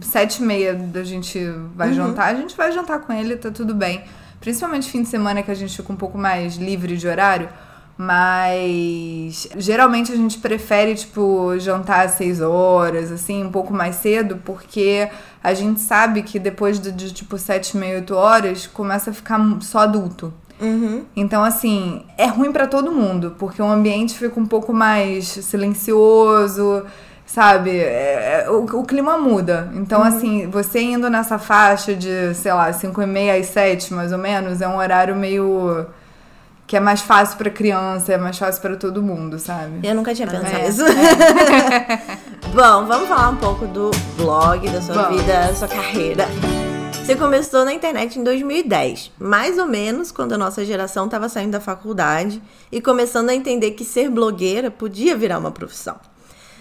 sete 0.00 0.42
e 0.42 0.46
meia 0.46 0.74
da 0.74 1.02
gente 1.02 1.38
vai 1.74 1.88
uhum. 1.88 1.94
jantar, 1.94 2.34
a 2.34 2.34
gente 2.34 2.56
vai 2.56 2.70
jantar 2.70 3.00
com 3.00 3.12
ele, 3.12 3.36
tá 3.36 3.50
tudo 3.50 3.74
bem. 3.74 4.04
Principalmente 4.38 4.90
fim 4.90 5.02
de 5.02 5.08
semana 5.08 5.42
que 5.42 5.50
a 5.50 5.54
gente 5.54 5.74
fica 5.74 5.92
um 5.92 5.96
pouco 5.96 6.18
mais 6.18 6.56
livre 6.56 6.96
de 6.96 7.08
horário. 7.08 7.48
Mas 7.96 9.48
geralmente 9.56 10.10
a 10.10 10.16
gente 10.16 10.38
prefere, 10.38 10.94
tipo, 10.94 11.56
jantar 11.58 12.06
às 12.06 12.12
seis 12.12 12.40
horas, 12.40 13.12
assim, 13.12 13.44
um 13.44 13.52
pouco 13.52 13.72
mais 13.72 13.96
cedo, 13.96 14.40
porque 14.44 15.08
a 15.42 15.54
gente 15.54 15.80
sabe 15.80 16.22
que 16.22 16.38
depois 16.38 16.80
de, 16.80 16.90
de 16.90 17.12
tipo, 17.12 17.38
sete, 17.38 17.76
meia, 17.76 17.96
oito 17.96 18.14
horas, 18.14 18.66
começa 18.66 19.10
a 19.10 19.14
ficar 19.14 19.38
só 19.60 19.80
adulto. 19.80 20.32
Uhum. 20.62 21.04
Então, 21.16 21.42
assim, 21.42 22.04
é 22.16 22.26
ruim 22.26 22.52
para 22.52 22.66
todo 22.66 22.92
mundo, 22.92 23.34
porque 23.38 23.60
o 23.60 23.66
ambiente 23.66 24.14
fica 24.16 24.38
um 24.38 24.46
pouco 24.46 24.72
mais 24.72 25.26
silencioso, 25.26 26.84
sabe? 27.26 27.70
É, 27.70 28.44
é, 28.44 28.50
o, 28.50 28.64
o, 28.64 28.84
clima 28.84 29.18
muda. 29.18 29.70
Então, 29.74 30.00
uhum. 30.00 30.06
assim, 30.06 30.46
você 30.48 30.80
indo 30.80 31.10
nessa 31.10 31.38
faixa 31.38 31.94
de, 31.94 32.34
sei 32.34 32.52
lá, 32.52 32.72
5 32.72 33.02
e 33.02 33.06
meia 33.06 33.40
às 33.40 33.46
7, 33.46 33.92
mais 33.92 34.12
ou 34.12 34.18
menos, 34.18 34.60
é 34.60 34.68
um 34.68 34.76
horário 34.76 35.16
meio 35.16 35.86
que 36.66 36.76
é 36.76 36.80
mais 36.80 37.02
fácil 37.02 37.36
para 37.36 37.50
criança, 37.50 38.14
é 38.14 38.16
mais 38.16 38.38
fácil 38.38 38.62
para 38.62 38.76
todo 38.76 39.02
mundo, 39.02 39.38
sabe? 39.38 39.86
Eu 39.86 39.94
nunca 39.94 40.14
tinha 40.14 40.26
pensado 40.26 40.56
é, 40.56 40.64
nisso. 40.64 40.82
É. 40.86 42.18
Bom, 42.54 42.86
vamos 42.86 43.08
falar 43.08 43.28
um 43.28 43.36
pouco 43.36 43.66
do 43.66 43.90
blog, 44.16 44.68
da 44.70 44.80
sua 44.80 45.02
Bom. 45.02 45.16
vida, 45.16 45.48
da 45.48 45.54
sua 45.54 45.68
carreira. 45.68 46.26
Você 47.04 47.16
começou 47.16 47.64
na 47.64 47.72
internet 47.72 48.16
em 48.16 48.22
2010, 48.22 49.10
mais 49.18 49.58
ou 49.58 49.66
menos 49.66 50.12
quando 50.12 50.34
a 50.34 50.38
nossa 50.38 50.64
geração 50.64 51.06
estava 51.06 51.28
saindo 51.28 51.50
da 51.50 51.60
faculdade 51.60 52.40
e 52.70 52.80
começando 52.80 53.30
a 53.30 53.34
entender 53.34 53.72
que 53.72 53.84
ser 53.84 54.08
blogueira 54.08 54.70
podia 54.70 55.16
virar 55.16 55.38
uma 55.38 55.50
profissão. 55.50 55.96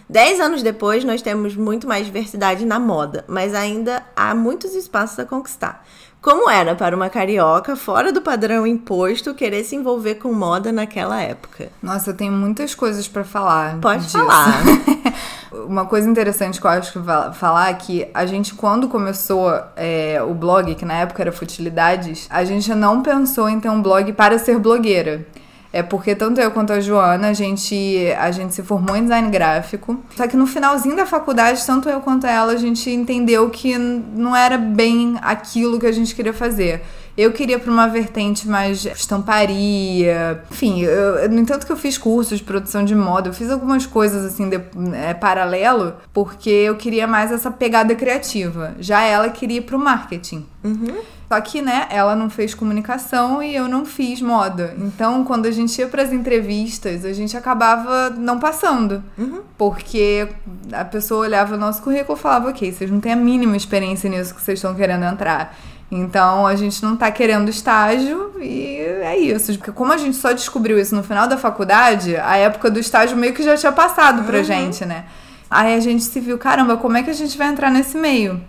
Dez 0.09 0.39
anos 0.39 0.63
depois, 0.63 1.03
nós 1.03 1.21
temos 1.21 1.55
muito 1.55 1.87
mais 1.87 2.07
diversidade 2.07 2.65
na 2.65 2.79
moda, 2.79 3.23
mas 3.27 3.53
ainda 3.53 4.03
há 4.15 4.33
muitos 4.33 4.73
espaços 4.73 5.19
a 5.19 5.25
conquistar. 5.25 5.85
Como 6.19 6.49
era 6.49 6.75
para 6.75 6.95
uma 6.95 7.09
carioca 7.09 7.75
fora 7.75 8.11
do 8.11 8.21
padrão 8.21 8.65
imposto 8.65 9.35
querer 9.35 9.63
se 9.63 9.75
envolver 9.75 10.15
com 10.15 10.33
moda 10.33 10.71
naquela 10.71 11.21
época? 11.21 11.69
Nossa, 11.81 12.09
eu 12.09 12.17
tenho 12.17 12.33
muitas 12.33 12.73
coisas 12.73 13.07
para 13.07 13.23
falar. 13.23 13.79
Pode 13.79 14.05
disso. 14.05 14.17
falar. 14.17 14.63
uma 15.51 15.85
coisa 15.85 16.09
interessante 16.09 16.59
que 16.59 16.65
eu 16.65 16.71
acho 16.71 16.93
que 16.93 16.99
falar 17.33 17.69
é 17.69 17.73
que 17.73 18.07
a 18.13 18.25
gente, 18.25 18.53
quando 18.53 18.87
começou 18.87 19.51
é, 19.75 20.21
o 20.23 20.33
blog, 20.33 20.73
que 20.75 20.85
na 20.85 20.93
época 20.95 21.21
era 21.21 21.31
Futilidades, 21.31 22.27
a 22.29 22.43
gente 22.43 22.73
não 22.73 23.01
pensou 23.01 23.49
em 23.49 23.59
ter 23.59 23.69
um 23.69 23.81
blog 23.81 24.13
para 24.13 24.39
ser 24.39 24.57
blogueira. 24.57 25.25
É 25.73 25.81
porque 25.81 26.13
tanto 26.13 26.41
eu 26.41 26.51
quanto 26.51 26.73
a 26.73 26.81
Joana, 26.81 27.29
a 27.29 27.33
gente, 27.33 28.13
a 28.19 28.29
gente 28.29 28.53
se 28.53 28.61
formou 28.61 28.95
em 28.95 29.03
design 29.03 29.29
gráfico. 29.29 29.97
Só 30.17 30.27
que 30.27 30.35
no 30.35 30.45
finalzinho 30.45 30.97
da 30.97 31.05
faculdade, 31.05 31.65
tanto 31.65 31.87
eu 31.87 32.01
quanto 32.01 32.27
ela, 32.27 32.51
a 32.51 32.57
gente 32.57 32.89
entendeu 32.89 33.49
que 33.49 33.77
não 33.77 34.35
era 34.35 34.57
bem 34.57 35.17
aquilo 35.21 35.79
que 35.79 35.85
a 35.85 35.91
gente 35.91 36.13
queria 36.13 36.33
fazer. 36.33 36.83
Eu 37.21 37.31
queria 37.31 37.59
para 37.59 37.71
uma 37.71 37.87
vertente 37.87 38.47
mais 38.47 38.83
estamparia. 38.85 40.43
Enfim, 40.49 40.81
eu, 40.81 41.29
no 41.29 41.39
entanto 41.39 41.65
que 41.67 41.71
eu 41.71 41.77
fiz 41.77 41.97
cursos 41.97 42.39
de 42.39 42.43
produção 42.43 42.83
de 42.83 42.95
moda, 42.95 43.29
eu 43.29 43.33
fiz 43.33 43.51
algumas 43.51 43.85
coisas 43.85 44.25
assim 44.25 44.49
de, 44.49 44.59
é, 44.95 45.13
paralelo, 45.13 45.93
porque 46.11 46.49
eu 46.49 46.75
queria 46.75 47.05
mais 47.05 47.31
essa 47.31 47.51
pegada 47.51 47.93
criativa. 47.93 48.73
Já 48.79 49.03
ela 49.03 49.29
queria 49.29 49.59
ir 49.59 49.61
pro 49.61 49.77
marketing. 49.77 50.45
Uhum. 50.63 50.97
Só 51.31 51.39
que, 51.39 51.61
né, 51.61 51.87
ela 51.89 52.13
não 52.13 52.29
fez 52.29 52.53
comunicação 52.53 53.41
e 53.41 53.55
eu 53.55 53.65
não 53.65 53.85
fiz 53.85 54.21
moda. 54.21 54.75
Então, 54.77 55.23
quando 55.23 55.45
a 55.45 55.51
gente 55.51 55.79
ia 55.79 55.87
para 55.87 56.01
as 56.01 56.11
entrevistas, 56.11 57.05
a 57.05 57.13
gente 57.13 57.37
acabava 57.37 58.09
não 58.09 58.37
passando. 58.37 59.01
Uhum. 59.17 59.41
Porque 59.57 60.27
a 60.73 60.83
pessoa 60.83 61.21
olhava 61.21 61.55
o 61.55 61.57
nosso 61.57 61.81
currículo 61.81 62.17
e 62.17 62.21
falava: 62.21 62.49
ok, 62.49 62.69
vocês 62.73 62.91
não 62.91 62.99
têm 62.99 63.13
a 63.13 63.15
mínima 63.15 63.55
experiência 63.55 64.09
nisso 64.09 64.35
que 64.35 64.41
vocês 64.41 64.57
estão 64.57 64.75
querendo 64.75 65.05
entrar. 65.05 65.55
Então 65.91 66.47
a 66.47 66.55
gente 66.55 66.81
não 66.81 66.95
tá 66.95 67.11
querendo 67.11 67.49
estágio 67.49 68.31
e 68.39 68.77
é 68.79 69.17
isso. 69.17 69.57
Porque 69.57 69.73
como 69.73 69.91
a 69.91 69.97
gente 69.97 70.15
só 70.15 70.31
descobriu 70.31 70.79
isso 70.79 70.95
no 70.95 71.03
final 71.03 71.27
da 71.27 71.37
faculdade, 71.37 72.15
a 72.15 72.37
época 72.37 72.71
do 72.71 72.79
estágio 72.79 73.17
meio 73.17 73.33
que 73.33 73.43
já 73.43 73.57
tinha 73.57 73.73
passado 73.73 74.23
pra 74.23 74.37
Uhum. 74.37 74.43
gente, 74.43 74.85
né? 74.85 75.03
Aí 75.49 75.75
a 75.75 75.79
gente 75.81 76.03
se 76.03 76.19
viu, 76.21 76.37
caramba, 76.37 76.77
como 76.77 76.95
é 76.95 77.03
que 77.03 77.09
a 77.09 77.13
gente 77.13 77.37
vai 77.37 77.47
entrar 77.47 77.69
nesse 77.69 77.97
meio? 77.97 78.39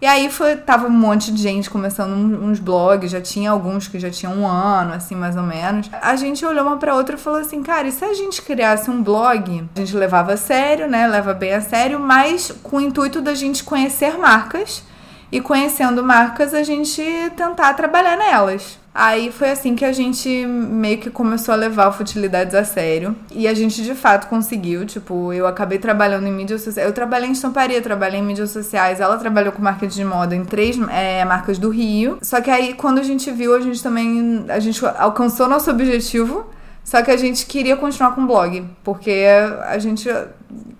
E 0.00 0.06
aí 0.06 0.30
foi, 0.30 0.56
tava 0.56 0.86
um 0.86 0.90
monte 0.90 1.32
de 1.32 1.42
gente 1.42 1.70
começando 1.70 2.12
uns 2.12 2.58
blogs, 2.58 3.10
já 3.10 3.20
tinha 3.20 3.50
alguns 3.50 3.88
que 3.88 3.98
já 3.98 4.10
tinham 4.10 4.34
um 4.34 4.46
ano, 4.46 4.92
assim, 4.92 5.14
mais 5.14 5.36
ou 5.36 5.42
menos. 5.42 5.90
A 6.02 6.16
gente 6.16 6.44
olhou 6.44 6.66
uma 6.66 6.76
pra 6.76 6.94
outra 6.94 7.16
e 7.16 7.18
falou 7.18 7.40
assim, 7.40 7.62
cara, 7.62 7.88
e 7.88 7.92
se 7.92 8.04
a 8.04 8.12
gente 8.14 8.40
criasse 8.42 8.90
um 8.90 9.02
blog? 9.02 9.64
A 9.74 9.78
gente 9.80 9.96
levava 9.96 10.32
a 10.34 10.36
sério, 10.36 10.86
né? 10.86 11.06
Leva 11.06 11.32
bem 11.34 11.54
a 11.54 11.60
sério, 11.62 11.98
mas 11.98 12.52
com 12.62 12.76
o 12.76 12.80
intuito 12.80 13.22
da 13.22 13.34
gente 13.34 13.64
conhecer 13.64 14.18
marcas 14.18 14.82
e 15.30 15.40
conhecendo 15.40 16.02
marcas 16.02 16.54
a 16.54 16.62
gente 16.62 17.02
tentar 17.36 17.74
trabalhar 17.74 18.16
nelas. 18.16 18.78
Aí 18.98 19.30
foi 19.30 19.50
assim 19.50 19.76
que 19.76 19.84
a 19.84 19.92
gente 19.92 20.46
meio 20.46 20.96
que 20.96 21.10
começou 21.10 21.52
a 21.52 21.56
levar 21.56 21.88
o 21.88 21.92
Futilidades 21.92 22.54
a 22.54 22.64
sério. 22.64 23.14
E 23.30 23.46
a 23.46 23.52
gente 23.52 23.82
de 23.82 23.94
fato 23.94 24.26
conseguiu. 24.26 24.86
Tipo, 24.86 25.34
eu 25.34 25.46
acabei 25.46 25.76
trabalhando 25.76 26.26
em 26.26 26.32
mídias 26.32 26.62
sociais. 26.62 26.88
Eu 26.88 26.94
trabalhei 26.94 27.28
em 27.28 27.32
estamparia, 27.32 27.82
trabalhei 27.82 28.20
em 28.20 28.22
mídias 28.22 28.52
sociais. 28.52 28.98
Ela 28.98 29.18
trabalhou 29.18 29.52
com 29.52 29.60
marketing 29.60 29.96
de 29.96 30.04
moda 30.04 30.34
em 30.34 30.46
três 30.46 30.78
é, 30.88 31.22
marcas 31.26 31.58
do 31.58 31.68
Rio. 31.68 32.16
Só 32.22 32.40
que 32.40 32.50
aí, 32.50 32.72
quando 32.72 32.98
a 32.98 33.02
gente 33.02 33.30
viu, 33.30 33.54
a 33.54 33.60
gente 33.60 33.82
também. 33.82 34.46
A 34.48 34.60
gente 34.60 34.82
alcançou 34.96 35.46
nosso 35.46 35.70
objetivo. 35.70 36.46
Só 36.82 37.02
que 37.02 37.10
a 37.10 37.18
gente 37.18 37.44
queria 37.44 37.76
continuar 37.76 38.14
com 38.14 38.22
o 38.22 38.26
blog. 38.26 38.64
Porque 38.82 39.26
a 39.66 39.76
gente 39.76 40.08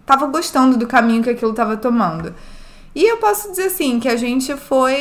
tava 0.07 0.27
gostando 0.27 0.79
do 0.79 0.87
caminho 0.87 1.23
que 1.23 1.29
aquilo 1.29 1.53
tava 1.53 1.77
tomando. 1.77 2.33
E 2.97 3.13
eu 3.13 3.19
posso 3.19 3.51
dizer 3.51 3.65
assim, 3.65 4.01
que 4.01 4.09
a 4.09 4.17
gente 4.17 4.57
foi, 4.57 4.97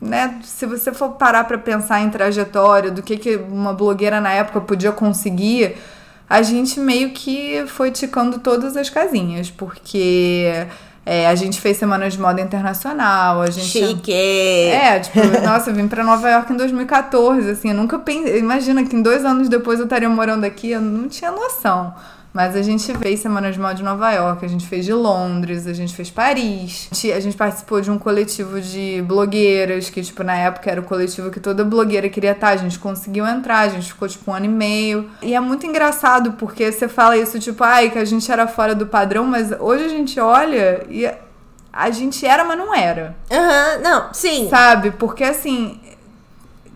né, 0.00 0.38
se 0.44 0.64
você 0.66 0.94
for 0.94 1.14
parar 1.14 1.42
pra 1.42 1.58
pensar 1.58 2.00
em 2.00 2.10
trajetória, 2.10 2.92
do 2.92 3.02
que, 3.02 3.16
que 3.16 3.34
uma 3.34 3.72
blogueira 3.72 4.20
na 4.20 4.30
época 4.30 4.60
podia 4.60 4.92
conseguir, 4.92 5.76
a 6.30 6.42
gente 6.42 6.78
meio 6.78 7.10
que 7.10 7.64
foi 7.66 7.90
ticando 7.90 8.38
todas 8.38 8.76
as 8.76 8.88
casinhas, 8.88 9.50
porque 9.50 10.64
é, 11.04 11.26
a 11.26 11.34
gente 11.34 11.60
fez 11.60 11.76
semanas 11.76 12.12
de 12.12 12.20
moda 12.20 12.40
internacional, 12.40 13.42
a 13.42 13.50
gente... 13.50 13.66
Chique! 13.66 14.12
É, 14.12 15.00
tipo, 15.00 15.18
nossa, 15.44 15.70
eu 15.70 15.74
vim 15.74 15.88
pra 15.88 16.04
Nova 16.04 16.30
York 16.30 16.52
em 16.52 16.56
2014, 16.56 17.50
assim, 17.50 17.70
eu 17.70 17.74
nunca 17.74 17.98
pensei. 17.98 18.38
Imagina 18.38 18.84
que 18.84 18.94
em 18.94 19.02
dois 19.02 19.24
anos 19.24 19.48
depois 19.48 19.80
eu 19.80 19.86
estaria 19.86 20.08
morando 20.08 20.44
aqui, 20.44 20.70
eu 20.70 20.80
não 20.80 21.08
tinha 21.08 21.32
noção. 21.32 21.92
Mas 22.36 22.54
a 22.54 22.60
gente 22.60 22.92
fez 22.98 23.20
Semanas 23.20 23.54
de 23.54 23.60
Moda 23.62 23.72
de 23.76 23.82
Nova 23.82 24.12
York, 24.12 24.44
a 24.44 24.48
gente 24.48 24.66
fez 24.66 24.84
de 24.84 24.92
Londres, 24.92 25.66
a 25.66 25.72
gente 25.72 25.96
fez 25.96 26.10
Paris. 26.10 26.86
A 26.92 26.94
gente- 26.94 27.12
A 27.14 27.20
gente 27.20 27.34
participou 27.34 27.80
de 27.80 27.90
um 27.90 27.98
coletivo 27.98 28.60
de 28.60 29.02
blogueiras, 29.08 29.88
que, 29.88 30.02
tipo, 30.02 30.22
na 30.22 30.34
época 30.36 30.70
era 30.70 30.78
o 30.78 30.84
coletivo 30.84 31.30
que 31.30 31.40
toda 31.40 31.64
blogueira 31.64 32.10
queria 32.10 32.32
estar. 32.32 32.48
A 32.50 32.56
gente 32.58 32.78
conseguiu 32.78 33.26
entrar, 33.26 33.60
a 33.60 33.68
gente 33.70 33.86
ficou, 33.90 34.06
tipo, 34.06 34.30
um 34.30 34.34
ano 34.34 34.44
e 34.44 34.48
meio. 34.50 35.08
E 35.22 35.34
é 35.34 35.40
muito 35.40 35.64
engraçado, 35.66 36.32
porque 36.32 36.70
você 36.70 36.88
fala 36.88 37.16
isso, 37.16 37.38
tipo, 37.40 37.64
ai, 37.64 37.88
que 37.88 37.98
a 37.98 38.04
gente 38.04 38.30
era 38.30 38.46
fora 38.46 38.74
do 38.74 38.86
padrão, 38.86 39.24
mas 39.24 39.50
hoje 39.58 39.84
a 39.86 39.88
gente 39.88 40.20
olha 40.20 40.84
e 40.90 41.10
a 41.72 41.90
gente 41.90 42.26
era, 42.26 42.44
mas 42.44 42.58
não 42.58 42.74
era. 42.74 43.16
Aham, 43.32 43.78
não, 43.82 44.12
sim. 44.12 44.46
Sabe? 44.50 44.90
Porque 44.90 45.24
assim. 45.24 45.80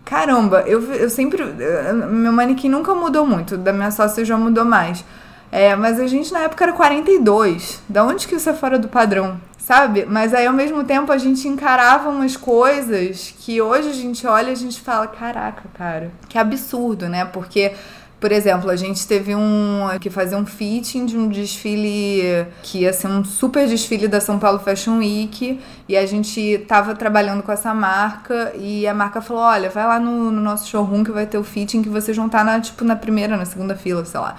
Caramba, 0.03 0.61
eu, 0.65 0.81
eu 0.93 1.09
sempre. 1.09 1.41
eu- 1.43 1.93
Meu 2.09 2.31
manequim 2.33 2.67
nunca 2.67 2.93
mudou 2.95 3.25
muito, 3.27 3.55
da 3.57 3.71
minha 3.71 3.91
sócia 3.91 4.25
já 4.25 4.35
mudou 4.37 4.65
mais. 4.65 5.05
É, 5.51 5.75
mas 5.75 5.99
a 5.99 6.07
gente 6.07 6.31
na 6.31 6.39
época 6.39 6.63
era 6.63 6.73
42. 6.73 7.81
Da 7.89 8.05
onde 8.05 8.27
que 8.27 8.35
isso 8.35 8.49
é 8.49 8.53
fora 8.53 8.79
do 8.79 8.87
padrão? 8.87 9.39
Sabe? 9.57 10.05
Mas 10.05 10.33
aí 10.33 10.47
ao 10.47 10.53
mesmo 10.53 10.83
tempo 10.83 11.11
a 11.11 11.17
gente 11.17 11.47
encarava 11.47 12.09
umas 12.09 12.37
coisas 12.37 13.33
que 13.37 13.61
hoje 13.61 13.89
a 13.89 13.93
gente 13.93 14.25
olha 14.25 14.49
e 14.49 14.53
a 14.53 14.55
gente 14.55 14.79
fala: 14.79 15.07
caraca, 15.07 15.63
cara, 15.77 16.11
que 16.29 16.37
absurdo, 16.37 17.09
né? 17.09 17.25
Porque. 17.25 17.73
Por 18.19 18.31
exemplo, 18.31 18.69
a 18.69 18.75
gente 18.75 19.07
teve 19.07 19.33
um 19.33 19.87
que 19.99 20.07
fazer 20.07 20.35
um 20.35 20.45
fitting 20.45 21.07
de 21.07 21.17
um 21.17 21.27
desfile 21.27 22.45
que 22.61 22.81
ia 22.81 22.93
ser 22.93 23.07
um 23.07 23.25
super 23.25 23.67
desfile 23.67 24.07
da 24.07 24.21
São 24.21 24.37
Paulo 24.37 24.59
Fashion 24.59 24.99
Week 24.99 25.59
e 25.89 25.97
a 25.97 26.05
gente 26.05 26.63
tava 26.67 26.93
trabalhando 26.93 27.41
com 27.41 27.51
essa 27.51 27.73
marca 27.73 28.53
e 28.55 28.85
a 28.87 28.93
marca 28.93 29.21
falou: 29.21 29.41
"Olha, 29.41 29.71
vai 29.71 29.87
lá 29.87 29.99
no, 29.99 30.31
no 30.31 30.39
nosso 30.39 30.67
showroom 30.69 31.03
que 31.03 31.09
vai 31.09 31.25
ter 31.25 31.39
o 31.39 31.43
fitting 31.43 31.81
que 31.81 31.89
vocês 31.89 32.15
vão 32.15 32.27
estar 32.27 32.45
na 32.45 32.61
tipo 32.61 32.85
na 32.85 32.95
primeira, 32.95 33.35
na 33.35 33.45
segunda 33.45 33.75
fila, 33.75 34.05
sei 34.05 34.19
lá". 34.19 34.35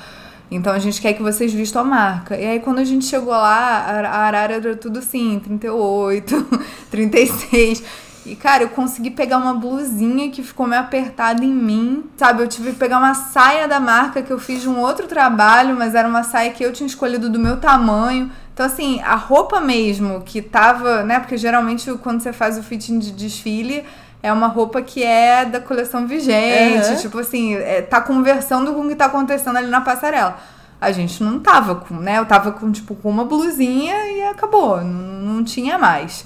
Então 0.54 0.72
a 0.72 0.78
gente 0.78 1.00
quer 1.00 1.12
que 1.12 1.22
vocês 1.22 1.52
vistam 1.52 1.82
a 1.82 1.84
marca. 1.84 2.36
E 2.36 2.44
aí 2.44 2.60
quando 2.60 2.78
a 2.78 2.84
gente 2.84 3.04
chegou 3.04 3.32
lá, 3.32 3.78
a 4.04 4.18
arara 4.26 4.54
era 4.54 4.76
tudo 4.76 4.98
assim, 4.98 5.40
38, 5.40 6.46
36. 6.90 7.82
E, 8.24 8.36
cara, 8.36 8.62
eu 8.62 8.68
consegui 8.68 9.10
pegar 9.10 9.36
uma 9.38 9.52
blusinha 9.52 10.30
que 10.30 10.44
ficou 10.44 10.64
meio 10.64 10.80
apertada 10.80 11.44
em 11.44 11.52
mim, 11.52 12.04
sabe? 12.16 12.40
Eu 12.40 12.46
tive 12.46 12.70
que 12.70 12.78
pegar 12.78 12.98
uma 12.98 13.14
saia 13.14 13.66
da 13.66 13.80
marca 13.80 14.22
que 14.22 14.32
eu 14.32 14.38
fiz 14.38 14.62
de 14.62 14.68
um 14.68 14.78
outro 14.78 15.08
trabalho, 15.08 15.74
mas 15.76 15.94
era 15.96 16.06
uma 16.06 16.22
saia 16.22 16.52
que 16.52 16.64
eu 16.64 16.72
tinha 16.72 16.86
escolhido 16.86 17.28
do 17.28 17.38
meu 17.38 17.56
tamanho. 17.56 18.30
Então, 18.54 18.64
assim, 18.64 19.00
a 19.00 19.16
roupa 19.16 19.60
mesmo 19.60 20.20
que 20.20 20.40
tava, 20.40 21.02
né? 21.02 21.18
Porque 21.18 21.36
geralmente 21.36 21.90
quando 21.94 22.20
você 22.20 22.32
faz 22.32 22.56
o 22.56 22.62
fitting 22.62 23.00
de 23.00 23.10
desfile, 23.10 23.84
é 24.22 24.32
uma 24.32 24.46
roupa 24.46 24.80
que 24.80 25.02
é 25.02 25.44
da 25.44 25.60
coleção 25.60 26.06
vigente. 26.06 26.86
Aham. 26.86 26.96
Tipo 26.96 27.18
assim, 27.18 27.56
é, 27.56 27.82
tá 27.82 28.00
conversando 28.00 28.72
com 28.72 28.82
o 28.82 28.88
que 28.88 28.94
tá 28.94 29.06
acontecendo 29.06 29.56
ali 29.56 29.68
na 29.68 29.80
passarela. 29.80 30.38
A 30.80 30.92
gente 30.92 31.22
não 31.22 31.40
tava 31.40 31.76
com, 31.76 31.94
né? 31.94 32.18
Eu 32.18 32.26
tava 32.26 32.52
com, 32.52 32.70
tipo, 32.70 32.94
com 32.94 33.10
uma 33.10 33.24
blusinha 33.24 33.94
e 34.12 34.22
acabou. 34.22 34.80
Não, 34.80 35.34
não 35.34 35.44
tinha 35.44 35.78
mais. 35.78 36.24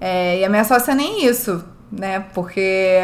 É, 0.00 0.40
e 0.40 0.44
a 0.44 0.48
minha 0.48 0.64
sócia 0.64 0.94
nem 0.94 1.26
isso, 1.26 1.64
né? 1.90 2.20
Porque 2.34 2.98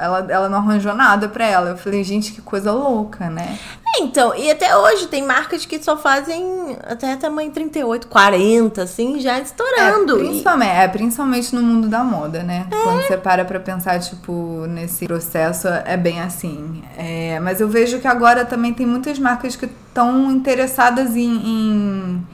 ela, 0.00 0.26
ela 0.30 0.48
não 0.48 0.58
arranjou 0.58 0.94
nada 0.94 1.28
pra 1.28 1.46
ela. 1.46 1.70
Eu 1.70 1.76
falei, 1.76 2.02
gente, 2.04 2.32
que 2.32 2.40
coisa 2.40 2.72
louca, 2.72 3.28
né? 3.30 3.58
Então, 4.00 4.34
e 4.34 4.50
até 4.50 4.76
hoje 4.76 5.06
tem 5.08 5.24
marcas 5.24 5.64
que 5.64 5.82
só 5.82 5.96
fazem 5.96 6.76
até 6.86 7.16
tamanho 7.16 7.50
38, 7.50 8.06
40, 8.06 8.82
assim, 8.82 9.18
já 9.18 9.38
estourando. 9.40 10.18
É, 10.18 10.22
E- 10.22 10.28
principalmente, 10.28 10.70
é, 10.70 10.88
principalmente 10.88 11.54
no 11.54 11.62
mundo 11.62 11.88
da 11.88 12.04
moda, 12.04 12.42
né? 12.42 12.66
Quando 12.70 13.02
você 13.06 13.16
para 13.16 13.44
pra 13.44 13.58
pensar, 13.58 13.98
tipo, 13.98 14.66
nesse 14.68 15.06
processo, 15.06 15.66
é 15.68 15.96
bem 15.96 16.20
assim. 16.20 16.82
É, 16.96 17.40
mas 17.40 17.60
eu 17.60 17.68
vejo 17.68 17.98
que 17.98 18.06
agora 18.06 18.44
também 18.44 18.72
tem 18.72 18.86
muitas 18.86 19.18
marcas 19.18 19.56
que 19.56 19.64
estão 19.64 20.30
interessadas 20.30 21.16
em, 21.16 21.24
em, 21.36 22.26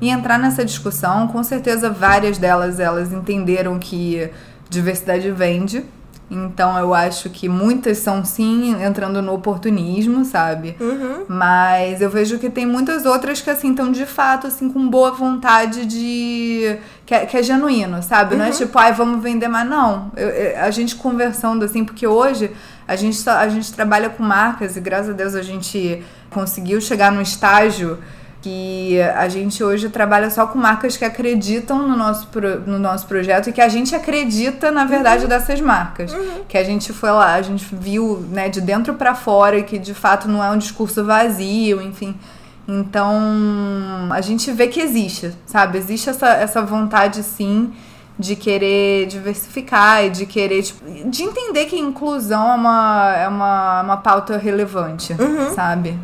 em 0.00 0.10
entrar 0.10 0.38
nessa 0.38 0.64
discussão. 0.64 1.26
Com 1.28 1.42
certeza, 1.42 1.90
várias 1.90 2.38
delas, 2.38 2.78
elas 2.78 3.12
entenderam 3.12 3.78
que 3.78 4.30
diversidade 4.70 5.30
vende. 5.32 5.84
Então, 6.30 6.78
eu 6.78 6.92
acho 6.92 7.30
que 7.30 7.48
muitas 7.48 7.98
são, 7.98 8.22
sim, 8.24 8.74
entrando 8.84 9.22
no 9.22 9.32
oportunismo, 9.32 10.24
sabe? 10.26 10.76
Uhum. 10.78 11.24
Mas 11.26 12.02
eu 12.02 12.10
vejo 12.10 12.38
que 12.38 12.50
tem 12.50 12.66
muitas 12.66 13.06
outras 13.06 13.40
que, 13.40 13.48
assim, 13.48 13.70
estão 13.70 13.90
de 13.90 14.04
fato, 14.04 14.46
assim, 14.46 14.68
com 14.70 14.88
boa 14.90 15.10
vontade 15.12 15.86
de. 15.86 16.76
que 17.06 17.14
é, 17.14 17.24
que 17.24 17.36
é 17.36 17.42
genuíno, 17.42 18.02
sabe? 18.02 18.36
Não 18.36 18.44
é 18.44 18.50
tipo, 18.50 18.78
ai, 18.78 18.92
vamos 18.92 19.22
vender 19.22 19.48
mais. 19.48 19.66
Não. 19.68 20.12
Eu- 20.16 20.28
eu- 20.28 20.60
a 20.60 20.70
gente 20.70 20.96
conversando, 20.96 21.64
assim, 21.64 21.82
porque 21.84 22.06
hoje 22.06 22.50
a 22.86 22.94
gente, 22.94 23.16
só- 23.16 23.38
a 23.38 23.48
gente 23.48 23.72
trabalha 23.72 24.10
com 24.10 24.22
marcas 24.22 24.76
e 24.76 24.80
graças 24.80 25.10
a 25.10 25.12
Deus 25.14 25.34
a 25.34 25.42
gente 25.42 26.02
conseguiu 26.28 26.78
chegar 26.80 27.10
no 27.10 27.22
estágio 27.22 27.98
que 28.40 29.00
a 29.16 29.28
gente 29.28 29.64
hoje 29.64 29.88
trabalha 29.88 30.30
só 30.30 30.46
com 30.46 30.58
marcas 30.58 30.96
que 30.96 31.04
acreditam 31.04 31.86
no 31.88 31.96
nosso, 31.96 32.28
pro- 32.28 32.60
no 32.60 32.78
nosso 32.78 33.06
projeto 33.06 33.50
e 33.50 33.52
que 33.52 33.60
a 33.60 33.68
gente 33.68 33.94
acredita 33.96 34.70
na 34.70 34.84
verdade 34.84 35.26
dessas 35.26 35.60
marcas. 35.60 36.14
Que 36.48 36.56
a 36.56 36.62
gente 36.64 36.92
foi 36.92 37.10
lá, 37.10 37.34
a 37.34 37.42
gente 37.42 37.66
viu 37.74 38.24
né, 38.30 38.48
de 38.48 38.60
dentro 38.60 38.94
pra 38.94 39.14
fora 39.14 39.58
e 39.58 39.62
que 39.64 39.76
de 39.78 39.92
fato 39.92 40.28
não 40.28 40.42
é 40.42 40.50
um 40.50 40.56
discurso 40.58 41.04
vazio, 41.04 41.82
enfim. 41.82 42.14
Então 42.66 44.08
a 44.10 44.20
gente 44.20 44.52
vê 44.52 44.68
que 44.68 44.80
existe, 44.80 45.32
sabe? 45.46 45.78
Existe 45.78 46.08
essa, 46.10 46.28
essa 46.28 46.62
vontade 46.62 47.22
sim 47.22 47.72
de 48.18 48.34
querer 48.36 49.06
diversificar 49.06 50.04
e 50.04 50.10
de 50.10 50.26
querer, 50.26 50.62
tipo, 50.62 50.84
de 51.08 51.22
entender 51.22 51.66
que 51.66 51.78
inclusão 51.78 52.50
é 52.50 52.54
uma, 52.54 53.14
é 53.16 53.28
uma, 53.28 53.82
uma 53.82 53.96
pauta 53.96 54.36
relevante, 54.36 55.14
sabe? 55.54 55.96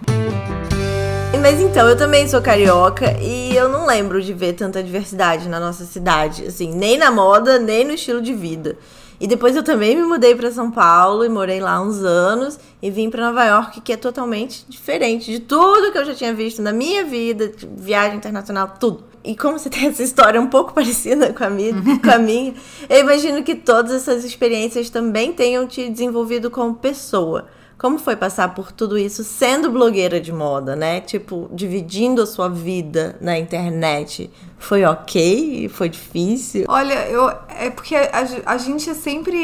Mas 1.40 1.60
então, 1.60 1.88
eu 1.88 1.96
também 1.96 2.26
sou 2.26 2.40
carioca 2.40 3.18
e 3.20 3.54
eu 3.56 3.68
não 3.68 3.86
lembro 3.86 4.22
de 4.22 4.32
ver 4.32 4.54
tanta 4.54 4.82
diversidade 4.82 5.48
na 5.48 5.60
nossa 5.60 5.84
cidade, 5.84 6.46
assim, 6.46 6.72
nem 6.72 6.96
na 6.96 7.10
moda, 7.10 7.58
nem 7.58 7.84
no 7.84 7.92
estilo 7.92 8.22
de 8.22 8.32
vida. 8.32 8.78
E 9.20 9.26
depois 9.26 9.54
eu 9.54 9.62
também 9.62 9.96
me 9.96 10.02
mudei 10.02 10.34
para 10.34 10.50
São 10.50 10.70
Paulo 10.70 11.24
e 11.24 11.28
morei 11.28 11.60
lá 11.60 11.80
uns 11.80 12.02
anos 12.02 12.58
e 12.82 12.90
vim 12.90 13.10
para 13.10 13.26
Nova 13.26 13.44
York, 13.44 13.80
que 13.80 13.92
é 13.92 13.96
totalmente 13.96 14.64
diferente 14.68 15.30
de 15.30 15.38
tudo 15.40 15.92
que 15.92 15.98
eu 15.98 16.04
já 16.04 16.14
tinha 16.14 16.32
visto 16.34 16.60
na 16.62 16.72
minha 16.72 17.04
vida, 17.04 17.52
viagem 17.76 18.16
internacional, 18.16 18.74
tudo. 18.80 19.04
E 19.22 19.36
como 19.36 19.58
você 19.58 19.68
tem 19.70 19.88
essa 19.88 20.02
história 20.02 20.40
um 20.40 20.48
pouco 20.48 20.72
parecida 20.72 21.32
com 21.32 21.44
a 21.44 21.50
minha, 21.50 21.74
com 22.02 22.10
a 22.10 22.18
minha 22.18 22.54
eu 22.88 23.00
imagino 23.00 23.42
que 23.42 23.54
todas 23.54 23.92
essas 23.92 24.24
experiências 24.24 24.90
também 24.90 25.32
tenham 25.32 25.66
te 25.66 25.88
desenvolvido 25.88 26.50
como 26.50 26.74
pessoa. 26.74 27.46
Como 27.76 27.98
foi 27.98 28.16
passar 28.16 28.54
por 28.54 28.72
tudo 28.72 28.96
isso 28.96 29.24
sendo 29.24 29.70
blogueira 29.70 30.20
de 30.20 30.32
moda, 30.32 30.76
né? 30.76 31.00
Tipo, 31.00 31.48
dividindo 31.52 32.22
a 32.22 32.26
sua 32.26 32.48
vida 32.48 33.16
na 33.20 33.38
internet. 33.38 34.30
Foi 34.58 34.84
ok? 34.84 35.68
Foi 35.68 35.88
difícil? 35.88 36.64
Olha, 36.68 37.06
eu 37.08 37.30
é 37.58 37.70
porque 37.70 37.94
a, 37.94 38.26
a 38.46 38.56
gente 38.56 38.94
sempre. 38.94 39.36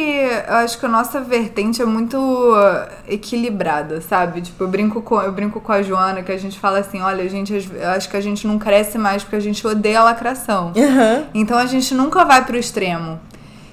Eu 0.48 0.54
acho 0.54 0.78
que 0.78 0.86
a 0.86 0.88
nossa 0.88 1.20
vertente 1.20 1.82
é 1.82 1.84
muito 1.84 2.16
equilibrada, 3.06 4.00
sabe? 4.00 4.40
Tipo, 4.40 4.64
eu 4.64 4.68
brinco, 4.68 5.02
com, 5.02 5.20
eu 5.20 5.32
brinco 5.32 5.60
com 5.60 5.72
a 5.72 5.82
Joana 5.82 6.22
que 6.22 6.32
a 6.32 6.38
gente 6.38 6.58
fala 6.58 6.78
assim: 6.78 7.00
olha, 7.00 7.24
a 7.24 7.28
gente, 7.28 7.52
eu 7.52 7.88
acho 7.90 8.08
que 8.08 8.16
a 8.16 8.20
gente 8.20 8.46
não 8.46 8.58
cresce 8.58 8.96
mais 8.96 9.22
porque 9.22 9.36
a 9.36 9.40
gente 9.40 9.66
odeia 9.66 10.00
a 10.00 10.04
lacração. 10.04 10.72
Uhum. 10.74 11.26
Então 11.34 11.58
a 11.58 11.66
gente 11.66 11.94
nunca 11.94 12.24
vai 12.24 12.44
pro 12.44 12.56
extremo. 12.56 13.20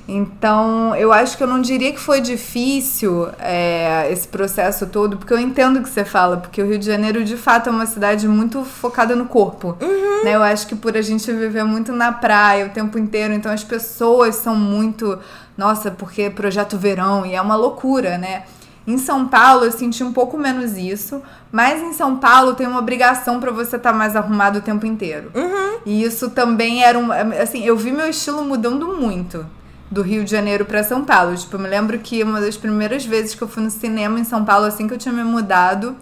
Então, 0.08 0.96
eu 0.96 1.12
acho 1.12 1.36
que 1.36 1.44
eu 1.44 1.48
não 1.48 1.60
diria 1.60 1.92
que 1.92 2.00
foi 2.00 2.22
difícil 2.22 3.28
é, 3.40 4.10
esse 4.10 4.26
processo 4.26 4.88
todo, 4.88 5.18
porque 5.18 5.34
eu 5.34 5.40
entendo 5.40 5.80
o 5.80 5.84
que 5.84 5.90
você 5.90 6.06
fala, 6.06 6.38
porque 6.38 6.62
o 6.62 6.66
Rio 6.66 6.80
de 6.80 6.86
Janeiro, 6.86 7.26
de 7.26 7.36
fato, 7.36 7.68
é 7.68 7.72
uma 7.72 7.86
cidade 7.86 8.26
muito 8.26 8.64
focada 8.64 9.16
no 9.18 9.26
corpo. 9.26 9.76
Uhum. 9.82 10.24
Né? 10.24 10.34
Eu 10.34 10.42
acho 10.42 10.66
que 10.66 10.76
por 10.76 10.96
a 10.96 11.02
gente 11.02 11.30
viver 11.34 11.66
muito 11.66 11.92
na 11.92 12.14
praia 12.14 12.68
o 12.68 12.70
tempo 12.70 12.98
inteiro, 12.98 13.34
então 13.34 13.52
as 13.52 13.66
pessoas 13.66 14.36
são 14.36 14.56
muito. 14.56 15.20
Nossa, 15.58 15.92
porque 15.92 16.30
projeto 16.30 16.78
verão, 16.78 17.26
e 17.26 17.36
é 17.36 17.42
uma 17.42 17.56
loucura, 17.56 18.18
né? 18.18 18.44
Em 18.86 18.98
São 18.98 19.28
Paulo 19.28 19.66
eu 19.66 19.72
senti 19.74 20.02
um 20.02 20.14
pouco 20.14 20.38
menos 20.38 20.78
isso, 20.78 21.22
mas 21.52 21.82
em 21.82 21.92
São 21.92 22.16
Paulo 22.16 22.54
tem 22.54 22.66
uma 22.66 22.80
obrigação 22.80 23.38
para 23.42 23.52
você 23.52 23.76
estar 23.76 23.92
tá 23.92 23.98
mais 23.98 24.16
arrumado 24.16 24.60
o 24.60 24.62
tempo 24.62 24.86
inteiro. 24.86 25.30
Uhum. 25.36 25.80
E 25.86 26.04
isso 26.04 26.30
também 26.30 26.82
era 26.82 26.98
um. 26.98 27.12
Assim, 27.12 27.66
eu 27.66 27.76
vi 27.76 27.92
meu 27.92 28.10
estilo 28.10 28.46
mudando 28.46 28.88
muito 28.96 29.46
do 29.90 30.02
Rio 30.02 30.24
de 30.24 30.32
Janeiro 30.32 30.66
para 30.66 30.84
São 30.84 31.04
Paulo. 31.04 31.36
Tipo, 31.36 31.56
eu 31.56 31.60
me 31.60 31.68
lembro 31.68 31.98
que 32.00 32.22
uma 32.24 32.42
das 32.42 32.58
primeiras 32.58 33.06
vezes 33.06 33.36
que 33.36 33.42
eu 33.42 33.48
fui 33.48 33.64
no 33.64 33.72
cinema 33.72 34.20
em 34.20 34.24
São 34.24 34.44
Paulo, 34.44 34.66
assim 34.66 34.88
que 34.88 34.94
eu 34.94 34.98
tinha 34.98 35.14
me 35.14 35.24
mudado, 35.24 35.96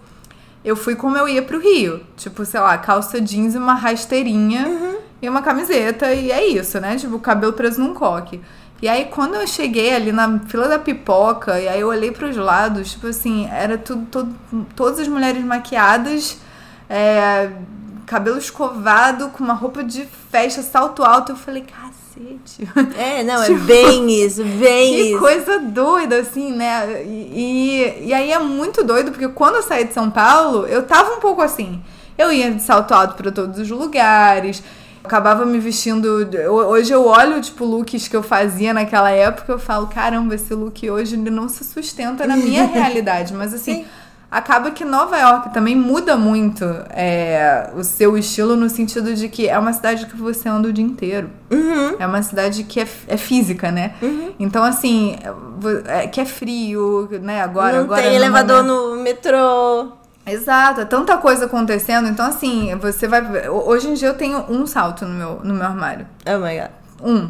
eu 0.63 0.75
fui 0.75 0.95
como 0.95 1.15
eu 1.17 1.29
ia 1.29 1.43
pro 1.43 1.59
Rio. 1.59 2.01
Tipo, 2.17 2.43
sei 2.45 2.59
lá, 2.59 2.77
calça 2.77 3.21
jeans 3.21 3.53
e 3.53 3.57
uma 3.57 3.75
rasteirinha 3.75 4.67
uhum. 4.67 4.97
e 5.21 5.29
uma 5.29 5.41
camiseta, 5.41 6.11
e 6.13 6.31
é 6.31 6.45
isso, 6.45 6.79
né? 6.79 6.95
Tipo, 6.95 7.19
cabelo 7.19 7.53
preso 7.53 7.79
num 7.79 7.93
coque. 7.93 8.41
E 8.81 8.89
aí, 8.89 9.05
quando 9.05 9.35
eu 9.35 9.47
cheguei 9.47 9.95
ali 9.95 10.11
na 10.11 10.39
fila 10.39 10.67
da 10.67 10.77
pipoca, 10.77 11.59
e 11.59 11.67
aí 11.67 11.79
eu 11.79 11.87
olhei 11.87 12.11
para 12.11 12.27
os 12.27 12.35
lados, 12.35 12.91
tipo 12.91 13.07
assim, 13.07 13.47
era 13.49 13.77
tudo, 13.77 14.05
tudo, 14.11 14.35
todas 14.75 14.99
as 14.99 15.07
mulheres 15.07 15.43
maquiadas, 15.45 16.37
é, 16.89 17.51
cabelo 18.05 18.37
escovado, 18.37 19.29
com 19.29 19.43
uma 19.43 19.53
roupa 19.53 19.83
de 19.83 20.05
festa, 20.29 20.61
salto 20.61 21.03
alto. 21.03 21.31
Eu 21.31 21.35
falei, 21.35 21.61
cacete. 21.61 22.04
É, 22.97 23.23
não, 23.23 23.41
tipo, 23.45 23.59
é 23.59 23.63
bem 23.63 24.23
isso, 24.23 24.43
bem 24.43 24.93
que 24.93 25.01
isso. 25.01 25.13
Que 25.13 25.19
coisa 25.19 25.59
doida, 25.59 26.19
assim, 26.19 26.51
né? 26.53 27.03
E, 27.03 27.31
e, 27.33 28.07
e 28.07 28.13
aí 28.13 28.31
é 28.31 28.39
muito 28.39 28.83
doido, 28.83 29.11
porque 29.11 29.27
quando 29.27 29.55
eu 29.55 29.63
saí 29.63 29.85
de 29.85 29.93
São 29.93 30.09
Paulo, 30.09 30.65
eu 30.65 30.83
tava 30.83 31.15
um 31.15 31.19
pouco 31.19 31.41
assim. 31.41 31.81
Eu 32.17 32.31
ia 32.31 32.51
de 32.51 32.61
salto 32.61 32.93
alto 32.93 33.15
para 33.15 33.31
todos 33.31 33.59
os 33.59 33.69
lugares 33.69 34.63
acabava 35.05 35.45
me 35.45 35.59
vestindo. 35.59 36.27
Hoje 36.49 36.91
eu 36.91 37.05
olho, 37.05 37.39
tipo, 37.39 37.63
looks 37.63 38.07
que 38.07 38.15
eu 38.15 38.23
fazia 38.23 38.73
naquela 38.73 39.11
época, 39.11 39.53
eu 39.53 39.59
falo, 39.59 39.87
caramba, 39.87 40.35
esse 40.35 40.53
look 40.53 40.89
hoje 40.89 41.15
não 41.15 41.47
se 41.47 41.63
sustenta 41.63 42.27
na 42.27 42.35
minha 42.35 42.65
realidade. 42.67 43.33
Mas 43.33 43.53
assim. 43.53 43.75
Sim. 43.75 43.85
Acaba 44.29 44.71
que 44.71 44.83
Nova 44.83 45.17
York 45.17 45.53
também 45.53 45.75
muda 45.75 46.17
muito 46.17 46.65
é, 46.89 47.69
o 47.75 47.83
seu 47.83 48.17
estilo 48.17 48.55
no 48.55 48.69
sentido 48.69 49.13
de 49.13 49.29
que 49.29 49.47
é 49.47 49.57
uma 49.57 49.71
cidade 49.71 50.07
que 50.07 50.17
você 50.17 50.49
anda 50.49 50.67
o 50.67 50.73
dia 50.73 50.83
inteiro. 50.83 51.29
Uhum. 51.51 51.95
É 51.99 52.05
uma 52.05 52.21
cidade 52.21 52.63
que 52.63 52.79
é, 52.79 52.87
é 53.07 53.17
física, 53.17 53.71
né? 53.71 53.93
Uhum. 54.01 54.33
Então, 54.39 54.63
assim, 54.63 55.17
é, 55.85 56.07
que 56.07 56.19
é 56.19 56.25
frio, 56.25 57.07
né? 57.21 57.41
Agora, 57.41 57.77
não 57.77 57.83
agora 57.83 58.01
tem 58.01 58.15
elevador 58.15 58.63
momento... 58.63 58.95
no 58.95 59.03
metrô. 59.03 59.91
Exato, 60.25 60.81
é 60.81 60.85
tanta 60.85 61.17
coisa 61.17 61.45
acontecendo. 61.45 62.07
Então, 62.07 62.25
assim, 62.25 62.75
você 62.75 63.07
vai. 63.07 63.47
Hoje 63.47 63.89
em 63.89 63.93
dia 63.93 64.07
eu 64.07 64.15
tenho 64.15 64.43
um 64.49 64.65
salto 64.65 65.05
no 65.05 65.13
meu, 65.13 65.39
no 65.43 65.53
meu 65.53 65.65
armário. 65.65 66.07
Oh 66.27 66.39
my 66.39 66.57
god. 66.57 66.71
Um. 67.01 67.29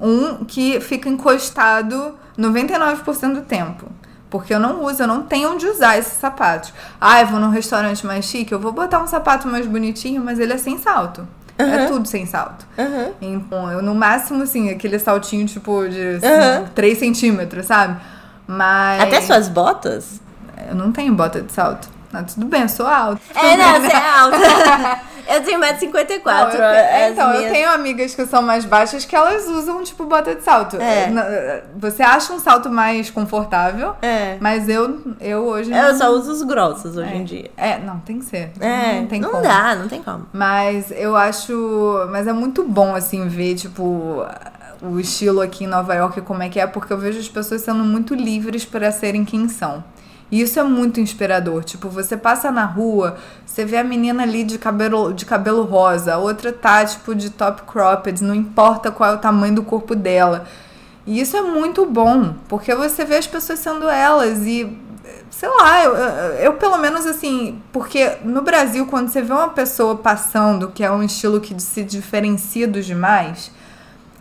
Um 0.00 0.44
que 0.44 0.80
fica 0.80 1.08
encostado 1.08 2.14
99% 2.38 3.34
do 3.34 3.42
tempo. 3.42 3.86
Porque 4.28 4.52
eu 4.52 4.58
não 4.58 4.84
uso, 4.84 5.02
eu 5.02 5.06
não 5.06 5.22
tenho 5.22 5.52
onde 5.52 5.66
usar 5.66 5.98
esses 5.98 6.14
sapatos. 6.14 6.72
Ah, 7.00 7.20
eu 7.20 7.28
vou 7.28 7.38
num 7.38 7.50
restaurante 7.50 8.04
mais 8.06 8.24
chique, 8.24 8.52
eu 8.52 8.58
vou 8.58 8.72
botar 8.72 9.00
um 9.02 9.06
sapato 9.06 9.46
mais 9.46 9.66
bonitinho, 9.66 10.22
mas 10.22 10.38
ele 10.38 10.52
é 10.52 10.58
sem 10.58 10.78
salto. 10.78 11.26
Uhum. 11.58 11.72
É 11.72 11.86
tudo 11.86 12.06
sem 12.06 12.26
salto. 12.26 12.66
Uhum. 12.76 13.12
Então, 13.20 13.70
eu 13.70 13.82
no 13.82 13.94
máximo, 13.94 14.42
assim, 14.42 14.68
aquele 14.70 14.98
saltinho 14.98 15.46
tipo 15.46 15.88
de 15.88 16.16
assim, 16.16 16.26
uhum. 16.26 16.66
3 16.74 16.98
centímetros, 16.98 17.66
sabe? 17.66 17.98
Mas. 18.46 19.02
Até 19.02 19.20
suas 19.20 19.48
botas? 19.48 20.20
Eu 20.68 20.74
não 20.74 20.92
tenho 20.92 21.14
bota 21.14 21.40
de 21.40 21.52
salto. 21.52 21.88
Tudo 22.24 22.46
bem, 22.46 22.62
eu 22.62 22.68
sou 22.68 22.86
alta. 22.86 23.20
É, 23.34 23.56
não, 23.56 23.80
você 23.80 23.92
é 23.92 24.18
alta. 24.18 25.00
eu 25.28 25.42
tenho 25.42 25.60
1,54m. 25.60 26.22
Não, 26.24 26.40
eu 26.42 26.50
te... 26.50 27.12
Então, 27.12 27.30
minhas... 27.30 27.44
eu 27.44 27.52
tenho 27.52 27.70
amigas 27.70 28.14
que 28.14 28.26
são 28.26 28.42
mais 28.42 28.64
baixas 28.64 29.04
que 29.04 29.14
elas 29.14 29.46
usam, 29.46 29.82
tipo, 29.82 30.04
bota 30.04 30.34
de 30.34 30.42
salto. 30.42 30.76
É. 30.80 31.62
Você 31.76 32.02
acha 32.02 32.32
um 32.32 32.38
salto 32.38 32.70
mais 32.70 33.10
confortável, 33.10 33.94
é. 34.02 34.36
mas 34.40 34.68
eu, 34.68 35.00
eu 35.20 35.44
hoje. 35.44 35.70
Eu 35.70 35.92
não... 35.92 35.98
só 35.98 36.10
uso 36.10 36.32
os 36.32 36.42
grossos 36.42 36.96
hoje 36.96 37.12
é. 37.12 37.16
em 37.16 37.24
dia. 37.24 37.50
É, 37.56 37.78
não, 37.78 37.98
tem 38.00 38.18
que 38.18 38.24
ser. 38.24 38.52
É, 38.60 39.00
não 39.00 39.06
tem 39.06 39.20
não 39.20 39.30
como. 39.30 39.42
dá, 39.42 39.74
não 39.74 39.88
tem 39.88 40.02
como. 40.02 40.26
Mas 40.32 40.90
eu 40.90 41.16
acho. 41.16 42.06
Mas 42.10 42.26
é 42.26 42.32
muito 42.32 42.64
bom, 42.64 42.94
assim, 42.94 43.28
ver, 43.28 43.54
tipo 43.54 44.24
o 44.82 45.00
estilo 45.00 45.40
aqui 45.40 45.64
em 45.64 45.66
Nova 45.66 45.94
York 45.94 46.20
como 46.22 46.42
é 46.42 46.48
que 46.48 46.60
é, 46.60 46.66
porque 46.66 46.92
eu 46.92 46.98
vejo 46.98 47.18
as 47.18 47.28
pessoas 47.28 47.62
sendo 47.62 47.82
muito 47.84 48.14
livres 48.14 48.64
para 48.64 48.90
serem 48.92 49.24
quem 49.24 49.48
são. 49.48 49.82
E 50.30 50.40
isso 50.40 50.58
é 50.58 50.62
muito 50.62 51.00
inspirador. 51.00 51.62
Tipo, 51.62 51.88
você 51.88 52.16
passa 52.16 52.50
na 52.50 52.64
rua, 52.64 53.16
você 53.44 53.64
vê 53.64 53.76
a 53.76 53.84
menina 53.84 54.22
ali 54.22 54.42
de 54.42 54.58
cabelo, 54.58 55.12
de 55.12 55.24
cabelo 55.24 55.62
rosa, 55.62 56.14
a 56.14 56.18
outra 56.18 56.52
tá, 56.52 56.84
tipo, 56.84 57.14
de 57.14 57.30
top 57.30 57.62
cropped, 57.62 58.22
não 58.22 58.34
importa 58.34 58.90
qual 58.90 59.12
é 59.12 59.14
o 59.14 59.18
tamanho 59.18 59.54
do 59.54 59.62
corpo 59.62 59.94
dela. 59.94 60.46
E 61.06 61.20
isso 61.20 61.36
é 61.36 61.42
muito 61.42 61.86
bom, 61.86 62.34
porque 62.48 62.74
você 62.74 63.04
vê 63.04 63.16
as 63.16 63.26
pessoas 63.26 63.60
sendo 63.60 63.88
elas 63.88 64.44
e. 64.44 64.76
Sei 65.30 65.48
lá, 65.48 65.84
eu, 65.84 65.94
eu 66.36 66.52
pelo 66.54 66.78
menos 66.78 67.04
assim, 67.04 67.60
porque 67.70 68.16
no 68.24 68.40
Brasil, 68.40 68.86
quando 68.86 69.08
você 69.08 69.20
vê 69.20 69.32
uma 69.32 69.50
pessoa 69.50 69.96
passando, 69.96 70.68
que 70.68 70.82
é 70.82 70.90
um 70.90 71.02
estilo 71.02 71.40
que 71.40 71.60
se 71.60 71.84
diferencia 71.84 72.66
dos 72.66 72.86
demais, 72.86 73.50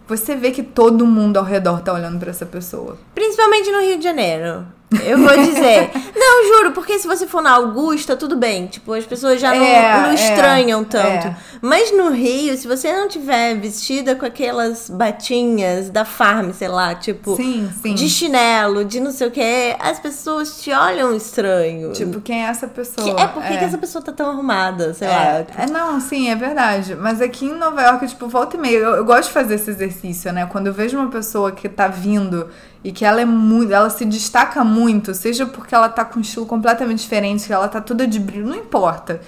você 0.07 0.35
vê 0.35 0.51
que 0.51 0.61
todo 0.61 1.05
mundo 1.05 1.37
ao 1.37 1.43
redor 1.43 1.81
tá 1.81 1.93
olhando 1.93 2.19
para 2.19 2.29
essa 2.29 2.45
pessoa. 2.45 2.97
Principalmente 3.13 3.71
no 3.71 3.79
Rio 3.79 3.97
de 3.97 4.03
Janeiro. 4.03 4.65
Eu 5.03 5.17
vou 5.17 5.37
dizer. 5.37 5.89
não, 6.15 6.47
juro, 6.57 6.71
porque 6.71 6.97
se 6.99 7.07
você 7.07 7.25
for 7.27 7.41
na 7.41 7.51
Augusta, 7.51 8.15
tudo 8.15 8.35
bem. 8.35 8.67
Tipo, 8.67 8.93
as 8.93 9.05
pessoas 9.05 9.39
já 9.41 9.53
não, 9.53 9.65
É, 9.65 10.01
não 10.01 10.09
é, 10.11 10.13
estranham 10.15 10.83
tanto. 10.83 11.27
é. 11.27 11.37
Mas 11.61 11.91
no 11.95 12.09
Rio, 12.11 12.55
se 12.57 12.67
você 12.67 12.91
não 12.93 13.07
tiver 13.07 13.55
vestida 13.55 14.15
com 14.15 14.25
aquelas 14.25 14.89
batinhas 14.89 15.89
da 15.89 16.05
farm, 16.05 16.51
sei 16.51 16.67
lá, 16.67 16.93
tipo. 16.95 17.35
Sim, 17.35 17.69
sim. 17.81 17.95
De 17.95 18.07
chinelo, 18.09 18.85
de 18.85 18.99
não 18.99 19.11
sei 19.11 19.27
o 19.27 19.31
que, 19.31 19.75
as 19.79 19.99
pessoas 19.99 20.61
te 20.61 20.71
olham 20.71 21.15
estranho. 21.15 21.91
Tipo, 21.93 22.21
quem 22.21 22.45
é 22.45 22.49
essa 22.49 22.67
pessoa? 22.67 23.15
Que- 23.15 23.21
é 23.21 23.27
por 23.27 23.41
que 23.43 23.57
que 23.57 23.63
essa 23.63 23.77
pessoa 23.77 24.03
tá 24.03 24.11
tão 24.11 24.29
arrumada, 24.29 24.93
sei 24.93 25.07
lá. 25.07 25.23
É, 25.39 25.43
tipo, 25.43 25.61
é, 25.61 25.65
não, 25.67 25.99
sim, 25.99 26.29
é 26.29 26.35
verdade. 26.35 26.95
Mas 26.95 27.21
aqui 27.21 27.45
em 27.45 27.53
Nova 27.57 27.81
York, 27.81 28.07
tipo, 28.07 28.27
volta 28.27 28.57
e 28.57 28.59
meia, 28.59 28.77
eu, 28.77 28.95
eu 28.97 29.05
gosto 29.05 29.27
de 29.27 29.33
fazer 29.33 29.55
esse 29.55 29.69
exercício, 29.69 30.31
né? 30.31 30.45
Quando 30.51 30.67
eu 30.67 30.73
vejo 30.73 30.97
uma 30.97 31.09
pessoa 31.09 31.51
que 31.51 31.67
tá 31.69 31.87
vindo 31.87 32.47
e 32.85 32.91
que 32.91 33.03
ela 33.03 33.19
é 33.19 33.25
muito, 33.25 33.73
ela 33.73 33.89
se 33.89 34.05
destaca 34.05 34.63
muito, 34.63 35.11
seja 35.15 35.43
porque 35.43 35.73
ela 35.73 35.89
tá 35.89 36.05
com 36.05 36.19
um 36.19 36.21
estilo 36.21 36.45
completamente 36.45 36.99
diferente, 36.99 37.47
que 37.47 37.51
ela 37.51 37.67
tá 37.67 37.81
toda 37.81 38.05
de 38.05 38.19
brilho, 38.19 38.45
não 38.45 38.55
importa. 38.55 39.21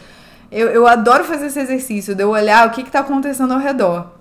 Eu, 0.51 0.67
eu 0.67 0.85
adoro 0.85 1.23
fazer 1.23 1.47
esse 1.47 1.59
exercício, 1.59 2.13
de 2.13 2.21
eu 2.21 2.29
olhar 2.29 2.67
o 2.67 2.69
que 2.69 2.83
que 2.83 2.91
tá 2.91 2.99
acontecendo 2.99 3.51
ao 3.51 3.59
redor. 3.59 4.11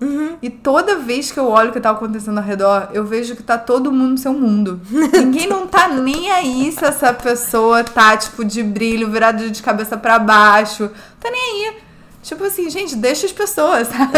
E 0.41 0.49
toda 0.49 0.97
vez 0.97 1.31
que 1.31 1.39
eu 1.39 1.45
olho 1.45 1.69
o 1.69 1.71
que 1.71 1.79
tá 1.79 1.91
acontecendo 1.91 2.39
ao 2.39 2.43
redor, 2.43 2.89
eu 2.93 3.05
vejo 3.05 3.35
que 3.35 3.43
tá 3.43 3.59
todo 3.59 3.91
mundo 3.91 4.09
no 4.13 4.17
seu 4.17 4.33
mundo. 4.33 4.81
Ninguém 5.13 5.47
não 5.47 5.67
tá 5.67 5.87
nem 5.87 6.31
aí 6.31 6.71
se 6.71 6.83
essa 6.83 7.13
pessoa 7.13 7.83
tá, 7.83 8.17
tipo, 8.17 8.43
de 8.43 8.63
brilho, 8.63 9.11
virada 9.11 9.47
de 9.51 9.61
cabeça 9.61 9.95
pra 9.95 10.17
baixo. 10.17 10.89
Tá 11.19 11.29
nem 11.29 11.67
aí. 11.67 11.86
Tipo 12.23 12.43
assim, 12.43 12.69
gente, 12.69 12.95
deixa 12.95 13.25
as 13.25 13.31
pessoas, 13.31 13.87
sabe? 13.89 14.17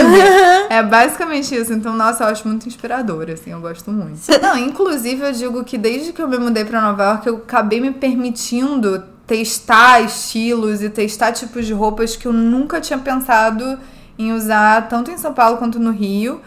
é 0.70 0.82
basicamente 0.82 1.54
isso. 1.54 1.72
Então, 1.74 1.96
nossa, 1.96 2.24
eu 2.24 2.28
acho 2.28 2.48
muito 2.48 2.68
inspirador, 2.68 3.30
assim, 3.32 3.52
eu 3.52 3.60
gosto 3.60 3.92
muito. 3.92 4.20
Não, 4.42 4.58
inclusive 4.58 5.22
eu 5.22 5.32
digo 5.32 5.64
que 5.64 5.78
desde 5.78 6.12
que 6.12 6.22
eu 6.22 6.28
me 6.28 6.38
mudei 6.38 6.66
pra 6.66 6.82
Nova 6.82 7.04
York, 7.04 7.28
eu 7.28 7.36
acabei 7.38 7.80
me 7.80 7.92
permitindo 7.92 9.04
testar 9.28 10.02
estilos 10.02 10.82
e 10.82 10.90
testar 10.90 11.32
tipos 11.34 11.66
de 11.68 11.74
roupas 11.74 12.16
que 12.16 12.28
eu 12.28 12.34
nunca 12.34 12.82
tinha 12.82 12.98
pensado 12.98 13.78
em 14.18 14.34
usar, 14.34 14.88
tanto 14.90 15.12
em 15.12 15.18
São 15.18 15.34
Paulo 15.34 15.58
quanto 15.58 15.80
no 15.80 15.92
Rio. 15.92 16.42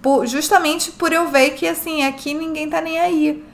por, 0.00 0.26
justamente 0.26 0.90
por 0.92 1.12
eu 1.12 1.28
ver 1.28 1.50
que, 1.50 1.68
assim, 1.68 2.04
aqui 2.04 2.32
ninguém 2.34 2.68
tá 2.70 2.80
nem 2.80 2.98
aí. 2.98 3.44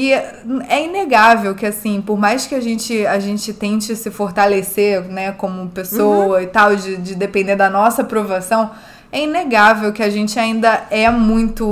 E 0.00 0.12
é 0.12 0.84
inegável 0.84 1.56
que, 1.56 1.66
assim, 1.66 2.00
por 2.00 2.16
mais 2.16 2.46
que 2.46 2.54
a 2.54 2.60
gente, 2.60 3.04
a 3.04 3.18
gente 3.18 3.52
tente 3.52 3.96
se 3.96 4.12
fortalecer, 4.12 5.02
né, 5.02 5.32
como 5.32 5.68
pessoa 5.70 6.36
uhum. 6.36 6.40
e 6.40 6.46
tal, 6.46 6.76
de, 6.76 6.96
de 6.98 7.16
depender 7.16 7.56
da 7.56 7.68
nossa 7.68 8.02
aprovação, 8.02 8.70
é 9.10 9.22
inegável 9.22 9.92
que 9.92 10.00
a 10.00 10.08
gente 10.08 10.38
ainda 10.38 10.84
é 10.88 11.10
muito, 11.10 11.66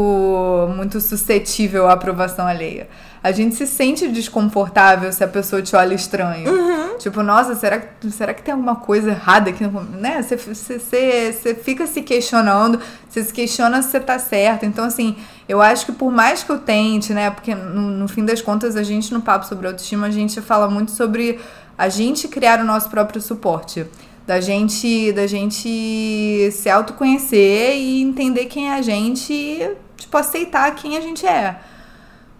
muito 0.74 1.00
suscetível 1.00 1.86
à 1.88 1.92
aprovação 1.92 2.48
alheia 2.48 2.88
a 3.26 3.32
gente 3.32 3.56
se 3.56 3.66
sente 3.66 4.06
desconfortável 4.06 5.12
se 5.12 5.24
a 5.24 5.26
pessoa 5.26 5.60
te 5.60 5.74
olha 5.74 5.94
estranho. 5.94 6.48
Uhum. 6.48 6.96
Tipo, 6.96 7.24
nossa, 7.24 7.56
será, 7.56 7.82
será 8.08 8.32
que 8.32 8.40
tem 8.40 8.54
alguma 8.54 8.76
coisa 8.76 9.10
errada 9.10 9.50
aqui? 9.50 9.64
Né? 9.98 10.22
Você, 10.22 10.36
você, 10.36 10.78
você, 10.78 11.32
você 11.32 11.54
fica 11.56 11.88
se 11.88 12.02
questionando, 12.02 12.78
você 13.08 13.24
se 13.24 13.32
questiona 13.32 13.82
se 13.82 13.90
você 13.90 13.98
tá 13.98 14.16
certo. 14.20 14.64
Então, 14.64 14.84
assim, 14.84 15.16
eu 15.48 15.60
acho 15.60 15.86
que 15.86 15.90
por 15.90 16.12
mais 16.12 16.44
que 16.44 16.50
eu 16.50 16.58
tente, 16.58 17.12
né? 17.12 17.28
Porque 17.28 17.52
no, 17.52 17.90
no 17.90 18.06
fim 18.06 18.24
das 18.24 18.40
contas, 18.40 18.76
a 18.76 18.84
gente 18.84 19.12
no 19.12 19.20
Papo 19.20 19.44
sobre 19.44 19.66
Autoestima, 19.66 20.06
a 20.06 20.10
gente 20.10 20.40
fala 20.40 20.70
muito 20.70 20.92
sobre 20.92 21.40
a 21.76 21.88
gente 21.88 22.28
criar 22.28 22.60
o 22.60 22.64
nosso 22.64 22.88
próprio 22.88 23.20
suporte 23.20 23.84
da 24.24 24.40
gente 24.40 25.12
da 25.12 25.26
gente 25.26 26.48
se 26.52 26.70
autoconhecer 26.70 27.76
e 27.76 28.02
entender 28.02 28.46
quem 28.46 28.70
é 28.70 28.74
a 28.74 28.82
gente 28.82 29.32
e, 29.32 29.76
tipo 29.96 30.16
aceitar 30.16 30.72
quem 30.76 30.96
a 30.96 31.00
gente 31.00 31.26
é. 31.26 31.60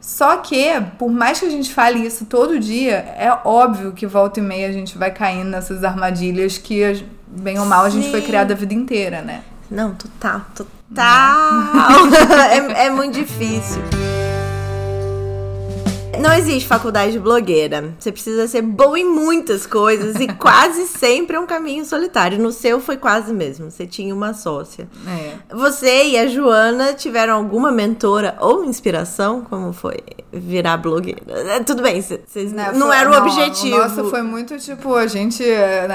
Só 0.06 0.36
que, 0.36 0.68
por 1.00 1.10
mais 1.10 1.40
que 1.40 1.46
a 1.46 1.50
gente 1.50 1.74
fale 1.74 2.06
isso 2.06 2.26
todo 2.26 2.60
dia, 2.60 2.94
é 3.18 3.28
óbvio 3.44 3.90
que 3.90 4.06
volta 4.06 4.38
e 4.38 4.42
meia 4.42 4.68
a 4.68 4.72
gente 4.72 4.96
vai 4.96 5.10
caindo 5.10 5.50
nessas 5.50 5.82
armadilhas 5.82 6.56
que, 6.56 7.04
bem 7.26 7.58
ou 7.58 7.66
mal, 7.66 7.80
Sim. 7.80 7.86
a 7.86 7.90
gente 7.90 8.10
foi 8.12 8.22
criada 8.22 8.54
a 8.54 8.56
vida 8.56 8.72
inteira, 8.72 9.20
né? 9.20 9.42
Não, 9.68 9.96
total, 9.96 10.42
total. 10.54 10.70
é, 12.52 12.86
é 12.86 12.90
muito 12.90 13.14
difícil. 13.14 13.82
Não 16.20 16.33
existe 16.33 16.66
faculdade 16.66 17.12
de 17.12 17.18
blogueira. 17.18 17.94
Você 17.98 18.11
precisa 18.11 18.46
ser 18.48 18.62
boa 18.62 18.98
em 18.98 19.05
muitas 19.05 19.66
coisas 19.66 20.16
e 20.16 20.26
quase 20.35 20.87
sempre 20.87 21.37
é 21.37 21.40
um 21.40 21.46
caminho 21.46 21.85
solitário. 21.85 22.38
No 22.38 22.52
seu 22.52 22.81
foi 22.81 22.96
quase 22.96 23.33
mesmo. 23.33 23.70
Você 23.70 23.87
tinha 23.87 24.14
uma 24.14 24.35
sócia. 24.35 24.88
É. 25.07 25.55
Você 25.55 26.07
e 26.07 26.18
a 26.18 26.26
Joana 26.26 26.94
tiveram 26.94 27.35
alguma 27.35 27.70
mentora 27.70 28.37
ou 28.40 28.64
inspiração? 28.64 29.42
Como 29.42 29.72
foi 29.72 29.98
virar 30.33 30.76
blogueira? 30.76 31.20
É, 31.29 31.61
tudo 31.61 31.83
bem, 31.83 32.00
vocês 32.00 32.52
não, 32.52 32.72
não 32.72 32.87
foi, 32.88 32.96
era 32.96 33.09
o 33.09 33.12
não, 33.12 33.22
objetivo. 33.22 33.79
Nossa, 33.79 34.05
foi 34.05 34.22
muito 34.22 34.57
tipo, 34.59 34.94
a 34.94 35.07
gente 35.07 35.44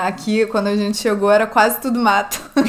aqui, 0.03 0.45
quando 0.45 0.67
a 0.67 0.75
gente 0.75 0.97
chegou, 0.97 1.31
era 1.31 1.47
quase 1.47 1.79
tudo 1.79 1.99
mato. 1.99 2.39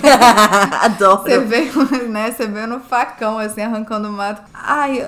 Adoro. 0.80 1.22
Você 1.22 1.38
veio, 1.38 2.08
né? 2.08 2.30
Você 2.30 2.46
veio 2.46 2.66
no 2.66 2.80
facão, 2.80 3.38
assim, 3.38 3.62
arrancando 3.62 4.08
mato. 4.10 4.42
Ai, 4.54 5.02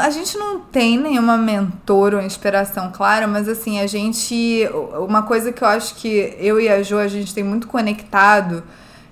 a 0.00 0.10
gente 0.10 0.36
não 0.36 0.60
tem 0.60 0.98
nenhuma 0.98 1.36
mentora 1.36 1.61
mentor 1.62 2.14
ou 2.14 2.22
inspiração, 2.22 2.90
claro, 2.92 3.28
mas 3.28 3.48
assim, 3.48 3.80
a 3.80 3.86
gente. 3.86 4.68
Uma 4.98 5.22
coisa 5.22 5.52
que 5.52 5.62
eu 5.62 5.68
acho 5.68 5.94
que 5.96 6.34
eu 6.38 6.60
e 6.60 6.68
a 6.68 6.82
Jo 6.82 6.98
a 6.98 7.08
gente 7.08 7.34
tem 7.34 7.44
muito 7.44 7.66
conectado 7.66 8.62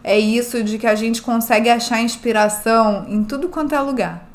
é 0.03 0.19
isso 0.19 0.63
de 0.63 0.79
que 0.79 0.87
a 0.87 0.95
gente 0.95 1.21
consegue 1.21 1.69
achar 1.69 2.01
inspiração 2.01 3.05
em 3.09 3.23
tudo 3.23 3.49
quanto 3.49 3.75
é 3.75 3.81
lugar. 3.81 4.29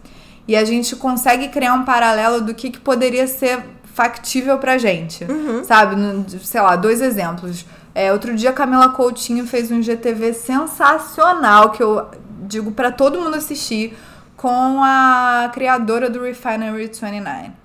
E 0.48 0.56
a 0.56 0.64
gente 0.64 0.96
consegue 0.96 1.48
criar 1.48 1.74
um 1.74 1.84
paralelo 1.84 2.42
do 2.42 2.54
que, 2.54 2.70
que 2.70 2.80
poderia 2.80 3.26
ser 3.26 3.64
factível 3.84 4.60
pra 4.60 4.78
gente. 4.78 5.24
Uhum. 5.24 5.64
Sabe? 5.64 5.96
Sei 6.44 6.62
lá, 6.62 6.76
dois 6.76 7.02
exemplos. 7.02 7.66
É, 7.96 8.12
outro 8.12 8.36
dia 8.36 8.52
a 8.52 8.54
Camila 8.54 8.90
Coutinho 8.90 9.48
fez 9.48 9.72
um 9.72 9.82
GTV 9.82 10.34
sensacional 10.34 11.72
que 11.72 11.82
eu 11.82 12.10
digo 12.42 12.72
para 12.72 12.92
todo 12.92 13.20
mundo 13.20 13.36
assistir 13.36 13.98
com 14.36 14.84
a 14.84 15.50
criadora 15.54 16.10
do 16.10 16.22
Refinery 16.22 16.88
29. 16.88 17.65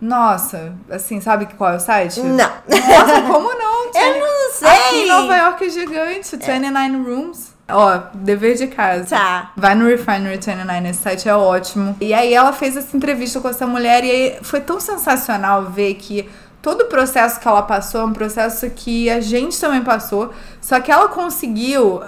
Nossa, 0.00 0.74
assim, 0.90 1.20
sabe 1.20 1.46
qual 1.56 1.72
é 1.72 1.76
o 1.76 1.80
site? 1.80 2.20
Não. 2.20 2.36
Nossa, 2.36 3.22
como 3.26 3.48
não? 3.54 3.78
Eu 3.94 4.20
não 4.20 4.52
sei. 4.52 4.68
Aqui 4.68 4.96
em 4.96 5.08
Nova 5.08 5.36
York 5.36 5.64
é 5.64 5.70
gigante, 5.70 6.36
29 6.36 6.78
é. 6.78 6.88
Rooms. 6.96 7.58
Ó, 7.70 8.00
dever 8.14 8.56
de 8.56 8.66
casa. 8.68 9.14
Tá. 9.14 9.52
Vai 9.56 9.74
no 9.74 9.86
Refinery 9.86 10.36
29, 10.36 10.88
esse 10.88 11.02
site 11.02 11.28
é 11.28 11.36
ótimo. 11.36 11.96
E 12.00 12.14
aí 12.14 12.32
ela 12.32 12.52
fez 12.52 12.76
essa 12.76 12.96
entrevista 12.96 13.40
com 13.40 13.48
essa 13.48 13.66
mulher 13.66 14.04
e 14.04 14.38
foi 14.42 14.60
tão 14.60 14.80
sensacional 14.80 15.64
ver 15.66 15.94
que 15.94 16.28
todo 16.62 16.82
o 16.82 16.86
processo 16.86 17.38
que 17.38 17.46
ela 17.46 17.62
passou 17.62 18.00
é 18.00 18.04
um 18.04 18.12
processo 18.12 18.68
que 18.70 19.10
a 19.10 19.20
gente 19.20 19.60
também 19.60 19.82
passou, 19.82 20.32
só 20.60 20.80
que 20.80 20.90
ela 20.90 21.08
conseguiu 21.08 22.02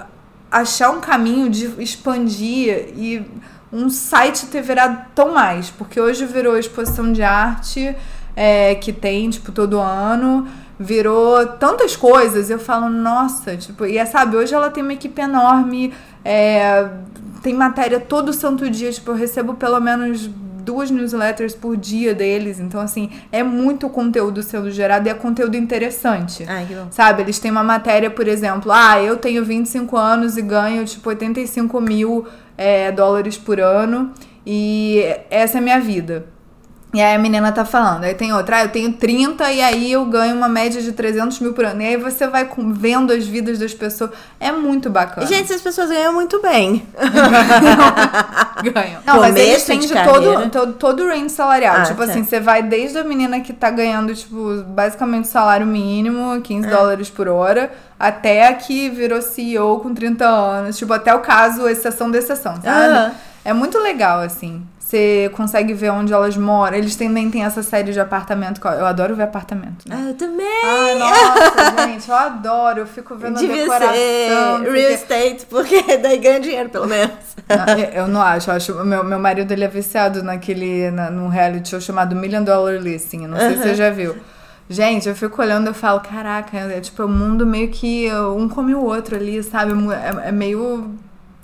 achar 0.51 0.91
um 0.91 1.01
caminho 1.01 1.49
de 1.49 1.67
expandir 1.83 2.89
e 2.97 3.25
um 3.73 3.89
site 3.89 4.47
ter 4.47 4.63
virado 4.63 5.07
tão 5.15 5.35
mais, 5.35 5.71
porque 5.71 6.01
hoje 6.01 6.27
virou 6.27 6.59
exposição 6.59 7.13
de 7.13 7.23
arte 7.23 7.95
é, 8.35 8.75
que 8.75 8.93
tem, 8.93 9.31
tipo, 9.31 9.53
todo 9.53 9.79
ano, 9.79 10.47
virou 10.79 11.47
tantas 11.59 11.95
coisas, 11.95 12.51
eu 12.51 12.59
falo, 12.59 12.89
nossa, 12.89 13.57
tipo, 13.57 13.85
e 13.87 13.99
é, 13.99 14.07
sabe, 14.07 14.37
hoje 14.37 14.55
ela 14.55 14.71
tem 14.71 14.83
uma 14.83 14.95
equipe 14.95 15.21
enorme, 15.21 15.93
é, 16.25 16.89
tem 17.43 17.55
matéria 17.55 18.01
todo 18.01 18.33
santo 18.33 18.69
dia, 18.69 18.91
tipo, 18.91 19.11
eu 19.11 19.15
recebo 19.15 19.55
pelo 19.55 19.79
menos 19.79 20.29
duas 20.61 20.91
newsletters 20.91 21.55
por 21.55 21.77
dia 21.77 22.15
deles. 22.15 22.61
Então, 22.61 22.81
assim, 22.81 23.11
é 23.33 23.43
muito 23.43 23.89
conteúdo 23.89 24.43
sendo 24.43 24.71
gerado 24.71 25.09
e 25.09 25.11
é 25.11 25.15
conteúdo 25.15 25.57
interessante. 25.57 26.45
Ai, 26.47 26.67
que 26.67 26.75
bom. 26.75 26.87
Sabe? 26.91 27.23
Eles 27.23 27.39
têm 27.39 27.51
uma 27.51 27.65
matéria, 27.65 28.11
por 28.11 28.29
exemplo, 28.29 28.71
ah, 28.71 29.03
eu 29.03 29.17
tenho 29.17 29.45
25 29.45 29.97
anos 29.97 30.37
e 30.37 30.43
ganho, 30.43 30.85
tipo, 30.85 31.09
85 31.09 31.81
mil 31.81 32.27
é, 32.61 32.93
dólares 32.93 33.39
por 33.39 33.59
ano 33.59 34.13
e 34.45 35.03
essa 35.31 35.57
é 35.57 35.61
a 35.61 35.63
minha 35.63 35.81
vida. 35.81 36.27
E 36.93 37.01
aí 37.01 37.15
a 37.15 37.19
menina 37.19 37.53
tá 37.53 37.65
falando. 37.65 38.03
Aí 38.05 38.15
tem 38.15 38.33
outra, 38.33 38.57
ah, 38.57 38.63
eu 38.65 38.69
tenho 38.69 38.93
30 38.93 39.51
e 39.53 39.63
aí 39.63 39.93
eu 39.93 40.05
ganho 40.07 40.35
uma 40.35 40.49
média 40.49 40.83
de 40.83 40.91
300 40.91 41.39
mil 41.39 41.53
por 41.53 41.65
ano. 41.65 41.81
E 41.83 41.87
aí 41.87 41.97
você 41.97 42.27
vai 42.27 42.49
vendo 42.73 43.13
as 43.13 43.25
vidas 43.25 43.61
das 43.61 43.73
pessoas. 43.73 44.11
É 44.41 44.51
muito 44.51 44.91
bacana. 44.91 45.25
Gente, 45.25 45.45
essas 45.45 45.63
pessoas 45.63 45.89
ganham 45.89 46.13
muito 46.13 46.43
bem. 46.43 46.85
ganham. 48.75 49.01
Não, 49.07 49.21
mas 49.21 49.37
eles 49.37 49.65
têm 49.65 49.79
de, 49.79 49.87
de 49.87 49.95
todo, 49.95 50.51
todo, 50.51 50.73
todo 50.73 51.05
o 51.05 51.09
range 51.09 51.31
salarial. 51.31 51.77
Ah, 51.77 51.83
tipo 51.85 52.05
tá. 52.05 52.11
assim, 52.11 52.25
você 52.25 52.41
vai 52.41 52.61
desde 52.61 52.99
a 52.99 53.05
menina 53.05 53.39
que 53.39 53.53
tá 53.53 53.71
ganhando, 53.71 54.13
tipo, 54.13 54.65
basicamente 54.65 55.29
salário 55.29 55.67
mínimo, 55.67 56.41
15 56.41 56.67
ah. 56.67 56.71
dólares 56.71 57.09
por 57.09 57.29
hora, 57.29 57.71
até 57.99 58.49
a 58.49 58.55
que 58.55 58.91
virou 58.91 59.23
CEO 59.23 59.79
com 59.79 59.95
30 59.95 60.27
anos. 60.27 60.77
Tipo, 60.77 60.93
até 60.93 61.15
o 61.15 61.21
caso, 61.21 61.69
exceção 61.69 62.11
da 62.11 62.19
exceção, 62.19 62.55
sabe? 62.57 62.67
Ah. 62.67 63.13
É 63.45 63.53
muito 63.53 63.79
legal, 63.79 64.21
assim. 64.21 64.63
Você 64.91 65.31
consegue 65.37 65.73
ver 65.73 65.91
onde 65.91 66.13
elas 66.13 66.37
moram. 66.37 66.77
Eles 66.77 66.97
também 66.97 67.31
têm 67.31 67.45
essa 67.45 67.63
série 67.63 67.93
de 67.93 68.01
apartamento. 68.01 68.61
Eu 68.67 68.85
adoro 68.85 69.15
ver 69.15 69.23
apartamento. 69.23 69.89
Né? 69.89 69.97
Ah, 69.97 70.09
eu 70.09 70.15
também! 70.15 70.65
Ai, 70.65 70.99
nossa, 70.99 71.87
gente, 71.87 72.09
eu 72.09 72.17
adoro. 72.17 72.81
Eu 72.81 72.87
fico 72.89 73.15
vendo 73.15 73.39
Devia 73.39 73.55
a 73.55 73.59
decoração. 73.59 73.95
Ser 73.95 74.73
real 74.73 74.93
estate, 74.93 75.47
porque 75.47 75.81
daí 76.03 76.19
ganha 76.19 76.41
dinheiro, 76.41 76.71
pelo 76.71 76.89
menos. 76.89 77.15
Não, 77.49 77.79
eu 77.79 78.09
não 78.09 78.21
acho. 78.21 78.51
Eu 78.51 78.55
acho 78.57 78.85
meu, 78.85 79.05
meu 79.05 79.21
marido 79.21 79.53
ele 79.53 79.63
é 79.63 79.69
viciado 79.69 80.25
naquele. 80.25 80.91
Na, 80.91 81.09
num 81.09 81.29
reality 81.29 81.69
show 81.69 81.81
chamado 81.81 82.17
Million 82.17 82.43
Dollar 82.43 82.75
Listing. 82.75 83.29
Não 83.29 83.39
sei 83.39 83.51
se 83.51 83.63
você 83.63 83.75
já 83.77 83.91
viu. 83.91 84.17
Gente, 84.69 85.09
eu 85.09 85.15
fico 85.15 85.41
olhando 85.41 85.71
e 85.71 85.75
falo, 85.75 86.01
caraca, 86.01 86.57
é 86.57 86.81
tipo, 86.81 87.05
o 87.05 87.09
mundo 87.09 87.47
meio 87.47 87.69
que 87.69 88.09
um 88.37 88.49
come 88.49 88.75
o 88.75 88.83
outro 88.83 89.15
ali, 89.15 89.41
sabe? 89.43 89.73
É, 89.93 90.29
é 90.29 90.33
meio 90.33 90.97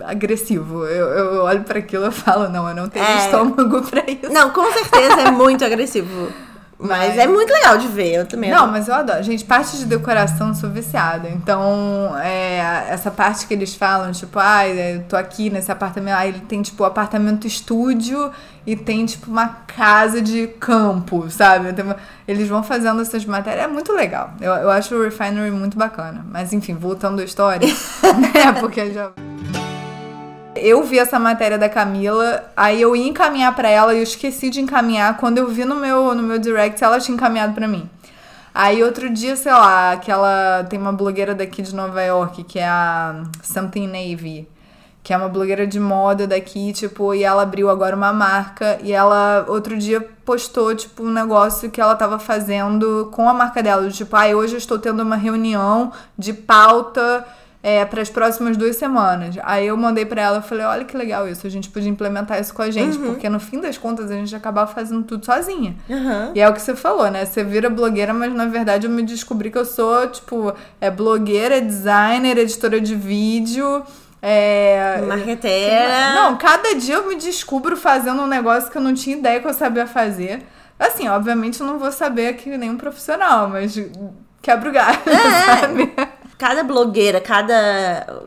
agressivo. 0.04 0.84
Eu, 0.86 1.06
eu 1.06 1.42
olho 1.44 1.62
para 1.64 1.78
aquilo 1.78 2.06
e 2.06 2.12
falo, 2.12 2.48
não, 2.48 2.68
eu 2.68 2.74
não 2.74 2.88
tenho 2.88 3.04
é... 3.04 3.18
estômago 3.18 3.82
para 3.88 4.10
isso. 4.10 4.32
Não, 4.32 4.50
com 4.50 4.70
certeza 4.72 5.22
é 5.22 5.30
muito 5.30 5.64
agressivo. 5.64 6.32
Mas, 6.78 7.08
mas, 7.08 7.18
é 7.18 7.26
muito 7.26 7.50
legal 7.50 7.78
de 7.78 7.88
ver, 7.88 8.12
eu 8.12 8.26
também. 8.26 8.50
Não, 8.50 8.58
adoro. 8.58 8.72
mas 8.72 8.88
eu 8.88 8.94
adoro. 8.94 9.22
Gente, 9.22 9.44
parte 9.44 9.78
de 9.78 9.86
decoração 9.86 10.48
eu 10.48 10.54
sou 10.54 10.68
viciada. 10.68 11.28
Então, 11.30 12.14
é, 12.18 12.86
essa 12.90 13.10
parte 13.10 13.46
que 13.46 13.54
eles 13.54 13.74
falam, 13.74 14.12
tipo, 14.12 14.38
ah, 14.38 14.68
eu 14.68 15.02
tô 15.04 15.16
aqui 15.16 15.48
nesse 15.48 15.72
apartamento. 15.72 16.14
Aí 16.14 16.28
ele 16.28 16.40
tem, 16.40 16.60
tipo, 16.60 16.84
apartamento 16.84 17.46
estúdio 17.46 18.30
e 18.66 18.76
tem, 18.76 19.06
tipo, 19.06 19.30
uma 19.30 19.48
casa 19.66 20.20
de 20.20 20.48
campo, 20.60 21.30
sabe? 21.30 21.70
Então, 21.70 21.96
eles 22.28 22.46
vão 22.46 22.62
fazendo 22.62 23.00
essas 23.00 23.24
matérias. 23.24 23.64
É 23.64 23.68
muito 23.68 23.92
legal. 23.94 24.34
Eu, 24.38 24.52
eu 24.52 24.70
acho 24.70 24.94
o 24.94 25.02
Refinery 25.02 25.50
muito 25.50 25.78
bacana. 25.78 26.26
Mas, 26.30 26.52
enfim, 26.52 26.74
voltando 26.74 27.22
à 27.22 27.24
história, 27.24 27.66
né? 28.04 28.52
Porque 28.60 28.92
já. 28.92 29.12
Eu 30.58 30.82
vi 30.82 30.98
essa 30.98 31.18
matéria 31.18 31.58
da 31.58 31.68
Camila, 31.68 32.50
aí 32.56 32.80
eu 32.80 32.94
ia 32.94 33.08
encaminhar 33.08 33.54
para 33.54 33.68
ela 33.68 33.94
e 33.94 33.98
eu 33.98 34.02
esqueci 34.02 34.50
de 34.50 34.60
encaminhar. 34.60 35.16
Quando 35.16 35.38
eu 35.38 35.48
vi 35.48 35.64
no 35.64 35.76
meu, 35.76 36.14
no 36.14 36.22
meu 36.22 36.38
direct, 36.38 36.82
ela 36.82 36.98
tinha 36.98 37.14
encaminhado 37.14 37.54
para 37.54 37.68
mim. 37.68 37.88
Aí 38.54 38.82
outro 38.82 39.10
dia, 39.10 39.36
sei 39.36 39.52
lá, 39.52 39.92
aquela. 39.92 40.64
Tem 40.64 40.78
uma 40.78 40.92
blogueira 40.92 41.34
daqui 41.34 41.60
de 41.60 41.74
Nova 41.74 42.02
York, 42.02 42.42
que 42.44 42.58
é 42.58 42.66
a 42.66 43.24
Something 43.42 43.86
Navy, 43.86 44.48
que 45.02 45.12
é 45.12 45.16
uma 45.16 45.28
blogueira 45.28 45.66
de 45.66 45.78
moda 45.78 46.26
daqui, 46.26 46.72
tipo, 46.72 47.14
e 47.14 47.22
ela 47.22 47.42
abriu 47.42 47.68
agora 47.68 47.94
uma 47.94 48.14
marca 48.14 48.78
e 48.82 48.92
ela 48.92 49.44
outro 49.46 49.76
dia 49.76 50.00
postou, 50.24 50.74
tipo, 50.74 51.02
um 51.02 51.12
negócio 51.12 51.70
que 51.70 51.80
ela 51.80 51.94
tava 51.94 52.18
fazendo 52.18 53.10
com 53.12 53.28
a 53.28 53.34
marca 53.34 53.62
dela. 53.62 53.90
Tipo, 53.90 54.16
ai, 54.16 54.32
ah, 54.32 54.36
hoje 54.36 54.54
eu 54.54 54.58
estou 54.58 54.78
tendo 54.78 55.02
uma 55.02 55.16
reunião 55.16 55.92
de 56.18 56.32
pauta 56.32 57.26
é, 57.66 57.84
para 57.84 58.00
as 58.00 58.08
próximas 58.08 58.56
duas 58.56 58.76
semanas. 58.76 59.34
Aí 59.42 59.66
eu 59.66 59.76
mandei 59.76 60.06
para 60.06 60.22
ela, 60.22 60.36
eu 60.36 60.42
falei, 60.42 60.64
olha 60.64 60.84
que 60.84 60.96
legal 60.96 61.28
isso, 61.28 61.44
a 61.44 61.50
gente 61.50 61.68
podia 61.68 61.90
implementar 61.90 62.40
isso 62.40 62.54
com 62.54 62.62
a 62.62 62.70
gente, 62.70 62.96
uhum. 62.96 63.06
porque 63.06 63.28
no 63.28 63.40
fim 63.40 63.60
das 63.60 63.76
contas 63.76 64.08
a 64.08 64.14
gente 64.14 64.36
acabava 64.36 64.72
fazendo 64.72 65.02
tudo 65.02 65.26
sozinha. 65.26 65.74
Uhum. 65.88 66.30
E 66.32 66.40
é 66.40 66.48
o 66.48 66.52
que 66.52 66.62
você 66.62 66.76
falou, 66.76 67.10
né? 67.10 67.24
Você 67.24 67.42
vira 67.42 67.68
blogueira, 67.68 68.14
mas 68.14 68.32
na 68.32 68.46
verdade 68.46 68.86
eu 68.86 68.90
me 68.92 69.02
descobri 69.02 69.50
que 69.50 69.58
eu 69.58 69.64
sou, 69.64 70.06
tipo, 70.06 70.54
é 70.80 70.88
blogueira, 70.92 71.56
é 71.56 71.60
designer, 71.60 72.38
editora 72.38 72.80
de 72.80 72.94
vídeo. 72.94 73.82
É. 74.22 75.02
Marqueteira. 75.04 76.14
Não, 76.14 76.36
cada 76.36 76.72
dia 76.76 76.94
eu 76.94 77.08
me 77.08 77.16
descubro 77.16 77.76
fazendo 77.76 78.22
um 78.22 78.28
negócio 78.28 78.70
que 78.70 78.78
eu 78.78 78.82
não 78.82 78.94
tinha 78.94 79.16
ideia 79.16 79.40
que 79.40 79.48
eu 79.48 79.52
sabia 79.52 79.88
fazer. 79.88 80.46
Assim, 80.78 81.08
obviamente 81.08 81.60
eu 81.60 81.66
não 81.66 81.80
vou 81.80 81.90
saber 81.90 82.34
que 82.34 82.56
nenhum 82.56 82.76
profissional, 82.76 83.48
mas 83.48 83.76
quebra 84.40 84.68
o 84.68 84.72
galho, 84.72 85.00
é. 85.04 85.58
sabe? 85.60 85.92
Cada 86.38 86.62
blogueira, 86.62 87.20
cada 87.20 88.22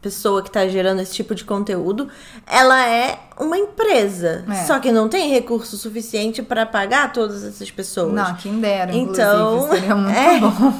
pessoa 0.00 0.42
que 0.42 0.50
tá 0.50 0.66
gerando 0.66 1.00
esse 1.02 1.12
tipo 1.12 1.34
de 1.34 1.44
conteúdo, 1.44 2.08
ela 2.46 2.86
é 2.86 3.18
uma 3.38 3.56
empresa. 3.56 4.44
É. 4.48 4.54
Só 4.64 4.78
que 4.78 4.90
não 4.90 5.08
tem 5.08 5.30
recurso 5.30 5.76
suficiente 5.76 6.42
para 6.42 6.64
pagar 6.64 7.12
todas 7.12 7.44
essas 7.44 7.70
pessoas. 7.70 8.12
Não, 8.12 8.34
quem 8.34 8.60
dera. 8.60 8.94
Então, 8.94 9.68
seria 9.68 9.94
muito 9.94 10.16
é, 10.16 10.40
bom. 10.40 10.72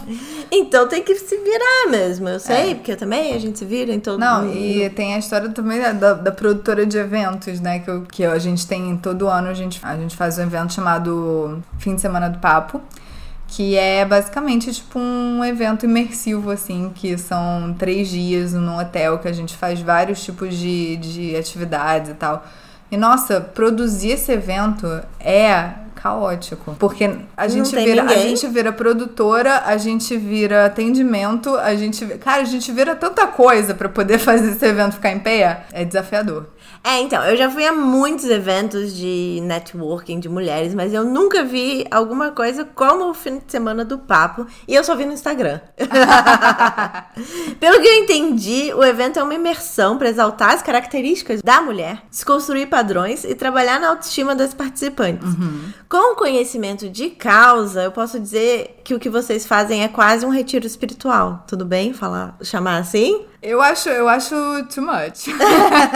Então 0.51 0.89
tem 0.89 1.03
que 1.03 1.15
se 1.15 1.37
virar 1.37 1.91
mesmo. 1.91 2.29
Eu 2.29 2.41
sei, 2.41 2.73
é. 2.73 2.75
porque 2.75 2.97
também 2.97 3.35
a 3.35 3.39
gente 3.39 3.59
se 3.59 3.65
vira 3.65 3.93
em 3.93 4.01
todo 4.01 4.19
Não, 4.19 4.45
mundo. 4.45 4.57
e 4.57 4.89
tem 4.91 5.15
a 5.15 5.19
história 5.19 5.51
também 5.51 5.81
da, 5.81 6.15
da, 6.15 6.33
produtora 6.33 6.87
de 6.87 6.97
eventos, 6.99 7.61
né? 7.61 7.81
Que, 7.81 8.01
que 8.13 8.25
a 8.25 8.39
gente 8.39 8.67
tem 8.67 8.97
todo 8.97 9.29
ano, 9.29 9.49
a 9.49 9.55
gente, 9.55 9.81
a 9.83 9.97
gente 9.97 10.17
faz 10.17 10.39
um 10.39 10.43
evento 10.43 10.73
chamado 10.73 11.63
Fim 11.79 11.95
de 11.95 12.01
Semana 12.01 12.29
do 12.29 12.39
Papo 12.39 12.81
que 13.51 13.77
é 13.77 14.05
basicamente 14.05 14.73
tipo 14.73 14.97
um 14.99 15.45
evento 15.45 15.85
imersivo, 15.85 16.51
assim, 16.53 16.93
que 16.95 17.19
são 17.19 17.75
três 17.77 18.09
dias 18.09 18.53
num 18.53 18.79
hotel 18.79 19.19
que 19.19 19.27
a 19.27 19.33
gente 19.33 19.57
faz 19.57 19.81
vários 19.81 20.23
tipos 20.25 20.57
de, 20.57 20.97
de 20.97 21.37
atividades 21.37 22.13
e 22.13 22.15
tal. 22.15 22.47
E 22.93 22.97
nossa, 22.97 23.41
produzir 23.41 24.11
esse 24.11 24.31
evento 24.31 24.87
é 25.19 25.71
caótico. 25.97 26.77
Porque 26.79 27.11
a 27.37 27.49
gente 27.49 27.75
vira, 27.75 28.05
a 28.05 28.19
gente 28.19 28.47
vira 28.47 28.73
produtora, 28.73 29.63
a 29.67 29.77
gente 29.77 30.17
vira 30.17 30.67
atendimento, 30.67 31.55
a 31.57 31.75
gente, 31.75 32.07
cara, 32.19 32.43
a 32.43 32.45
gente 32.45 32.71
vira 32.71 32.95
tanta 32.95 33.27
coisa 33.27 33.75
para 33.75 33.89
poder 33.89 34.19
fazer 34.21 34.53
esse 34.53 34.65
evento 34.65 34.95
ficar 34.95 35.11
em 35.11 35.19
pé. 35.19 35.67
É 35.73 35.85
desafiador. 35.85 36.47
É, 36.83 37.01
então, 37.01 37.23
eu 37.25 37.37
já 37.37 37.51
fui 37.51 37.67
a 37.67 37.73
muitos 37.73 38.25
eventos 38.25 38.97
de 38.97 39.41
networking 39.43 40.19
de 40.19 40.29
mulheres, 40.29 40.75
mas 40.75 40.95
eu 40.95 41.05
nunca 41.05 41.45
vi 41.45 41.87
alguma 41.91 42.31
coisa 42.31 42.65
como 42.65 43.11
o 43.11 43.15
fim 43.15 43.39
de 43.39 43.45
semana 43.49 43.85
do 43.85 43.99
papo. 43.99 44.47
E 44.67 44.75
eu 44.75 44.83
só 44.83 44.97
vi 44.97 45.05
no 45.05 45.13
Instagram. 45.13 45.61
Pelo 47.61 47.81
que 47.81 47.87
eu 47.87 47.95
entendi, 48.03 48.73
o 48.75 48.83
evento 48.83 49.19
é 49.19 49.23
uma 49.23 49.35
imersão 49.35 49.99
para 49.99 50.09
exaltar 50.09 50.55
as 50.55 50.63
características 50.63 51.43
da 51.43 51.61
mulher, 51.61 52.03
desconstruir 52.11 52.69
padrões 52.69 53.25
e 53.25 53.35
trabalhar 53.35 53.79
na 53.79 53.91
autoestima 53.91 54.35
das 54.35 54.55
participantes. 54.55 55.29
Uhum. 55.29 55.73
Com 55.89 56.17
conhecimento 56.17 56.89
de 56.89 57.11
causa, 57.11 57.83
eu 57.83 57.93
posso 57.93 58.19
dizer 58.19 58.81
que 58.83 58.95
o 58.95 58.99
que 58.99 59.11
vocês 59.11 59.47
fazem 59.47 59.85
é 59.85 59.89
quase 59.89 60.25
um 60.25 60.31
retiro 60.31 60.67
espiritual. 60.67 61.45
Tudo 61.47 61.65
bem 61.67 61.93
falar, 61.93 62.37
chamar 62.43 62.79
assim? 62.79 63.27
Eu 63.43 63.63
acho, 63.63 63.89
eu 63.89 64.07
acho 64.07 64.35
too 64.75 64.85
much. 64.85 65.29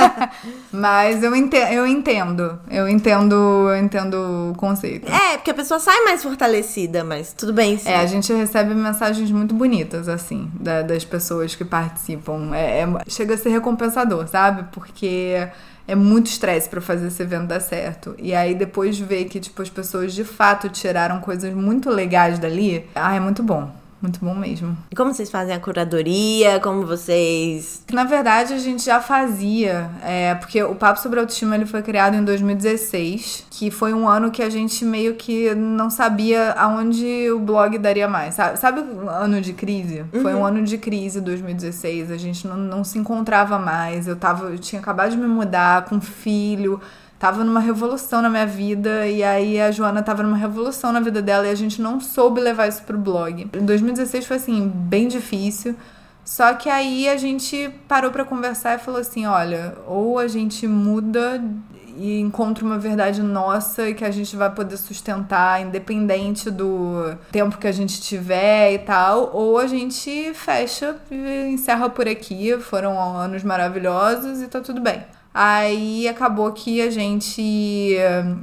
Mas 0.73 1.23
eu 1.23 1.37
entendo, 1.37 1.73
eu 1.73 1.87
entendo. 1.87 2.59
Eu 2.71 2.89
entendo, 2.89 3.35
eu 3.35 3.77
entendo 3.77 4.53
o 4.53 4.57
conceito. 4.57 5.11
É, 5.13 5.37
porque 5.37 5.51
a 5.51 5.55
pessoa 5.55 5.79
sai 5.79 6.01
mais 6.05 6.23
fortalecida, 6.23 7.05
mas 7.05 7.35
tudo 7.35 7.53
bem. 7.53 7.77
Sim. 7.77 7.91
É, 7.91 7.97
a 7.97 8.07
gente 8.07 8.33
recebe 8.33 8.75
mensagens 8.75 9.31
muito 9.31 9.55
bonitas, 9.55 10.09
assim, 10.09 10.51
da, 10.55 10.83
das 10.83 11.05
pessoas 11.05 11.55
que 11.55 11.65
participam. 11.65 12.55
É, 12.55 12.81
é, 12.81 12.87
chega 13.09 13.35
a 13.35 13.37
ser 13.37 13.51
recompensador, 13.51 14.27
sabe? 14.27 14.65
Porque 14.73 15.47
é 15.87 15.95
muito 15.95 16.27
estresse 16.27 16.69
para 16.69 16.81
fazer 16.81 17.09
esse 17.09 17.23
evento 17.23 17.49
dar 17.49 17.61
certo. 17.61 18.15
E 18.19 18.35
aí 18.35 18.55
depois 18.55 18.99
ver 18.99 19.27
que, 19.27 19.39
tipo, 19.39 19.61
as 19.61 19.69
pessoas 19.69 20.15
de 20.15 20.25
fato 20.25 20.69
tiraram 20.71 21.21
coisas 21.21 21.53
muito 21.53 21.91
legais 21.91 22.39
dali, 22.39 22.89
ah, 22.95 23.15
é 23.15 23.21
muito 23.21 23.43
bom. 23.43 23.84
Muito 24.05 24.23
bom 24.23 24.35
mesmo. 24.35 24.77
E 24.91 24.95
como 24.95 25.15
vocês 25.15 25.31
fazem 25.31 25.55
a 25.55 25.59
curadoria? 25.59 26.61
Como 26.61 26.85
vocês. 26.85 27.83
Na 27.91 28.05
verdade, 28.05 28.53
a 28.53 28.59
gente 28.59 28.85
já 28.85 29.01
fazia. 29.01 29.91
É, 30.03 30.35
porque 30.35 30.63
o 30.63 30.75
Papo 30.75 31.01
sobre 31.01 31.21
Autoestima 31.21 31.55
ele 31.55 31.65
foi 31.65 31.81
criado 31.81 32.15
em 32.15 32.23
2016, 32.23 33.47
que 33.49 33.71
foi 33.71 33.95
um 33.95 34.07
ano 34.07 34.31
que 34.31 34.43
a 34.43 34.51
gente 34.51 34.85
meio 34.85 35.15
que 35.15 35.55
não 35.55 35.89
sabia 35.89 36.53
aonde 36.53 37.31
o 37.31 37.39
blog 37.39 37.79
daria 37.79 38.07
mais. 38.07 38.35
Sabe, 38.35 38.59
sabe 38.59 38.81
o 38.81 39.09
ano 39.09 39.41
de 39.41 39.55
crise? 39.55 40.05
Uhum. 40.13 40.21
Foi 40.21 40.35
um 40.35 40.45
ano 40.45 40.63
de 40.63 40.77
crise 40.77 41.19
2016. 41.23 42.11
A 42.11 42.19
gente 42.19 42.47
não, 42.47 42.59
não 42.59 42.85
se 42.85 42.99
encontrava 42.99 43.59
mais. 43.59 44.07
Eu, 44.07 44.17
tava, 44.17 44.51
eu 44.51 44.59
tinha 44.59 44.83
acabado 44.83 45.13
de 45.13 45.17
me 45.17 45.27
mudar 45.27 45.87
com 45.87 45.99
filho 45.99 46.79
tava 47.19 47.45
numa 47.45 47.61
revolução 47.61 48.21
na 48.21 48.29
minha 48.29 48.47
vida 48.47 49.07
e 49.07 49.23
aí 49.23 49.61
a 49.61 49.71
Joana 49.71 50.03
tava 50.03 50.23
numa 50.23 50.37
revolução 50.37 50.93
na 50.93 51.01
vida 51.01 51.23
dela 51.23 51.47
e 51.47 51.51
a 51.51 51.55
gente 51.55 51.81
não 51.81 52.01
soube 52.01 52.41
levar 52.41 52.69
isso 52.69 52.83
pro 52.83 52.99
blog. 52.99 53.49
Em 53.53 53.65
2016 53.65 54.27
foi 54.27 54.37
assim, 54.37 54.69
bem 54.69 55.09
difícil. 55.09 55.75
Só 56.25 56.55
que 56.55 56.71
aí 56.71 57.09
a 57.09 57.17
gente 57.17 57.71
parou 57.87 58.11
para 58.11 58.25
conversar 58.25 58.77
e 58.77 58.79
falou 58.79 59.01
assim, 59.01 59.27
olha, 59.27 59.77
ou 59.87 60.19
a 60.19 60.27
gente 60.27 60.67
muda 60.67 61.43
e 61.97 62.19
encontra 62.19 62.65
uma 62.65 62.79
verdade 62.79 63.23
nossa 63.23 63.93
que 63.93 64.05
a 64.05 64.11
gente 64.11 64.35
vai 64.35 64.51
poder 64.51 64.77
sustentar 64.77 65.63
independente 65.63 66.51
do 66.51 67.15
tempo 67.31 67.59
que 67.59 67.67
a 67.67 67.73
gente 67.73 68.01
tiver 68.01 68.73
e 68.73 68.79
tal, 68.79 69.31
ou 69.33 69.59
a 69.59 69.67
gente 69.67 70.33
fecha 70.35 70.97
e 71.11 71.47
encerra 71.53 71.89
por 71.89 72.09
aqui. 72.09 72.59
Foram 72.59 72.99
anos 72.99 73.45
maravilhosos 73.45 74.43
e 74.43 74.49
tá 74.49 74.61
tudo 74.61 74.81
bem. 74.81 75.05
Aí 75.35 76.07
acabou 76.07 76.53
que 76.53 76.81
a 76.81 76.89
gente. 76.89 77.97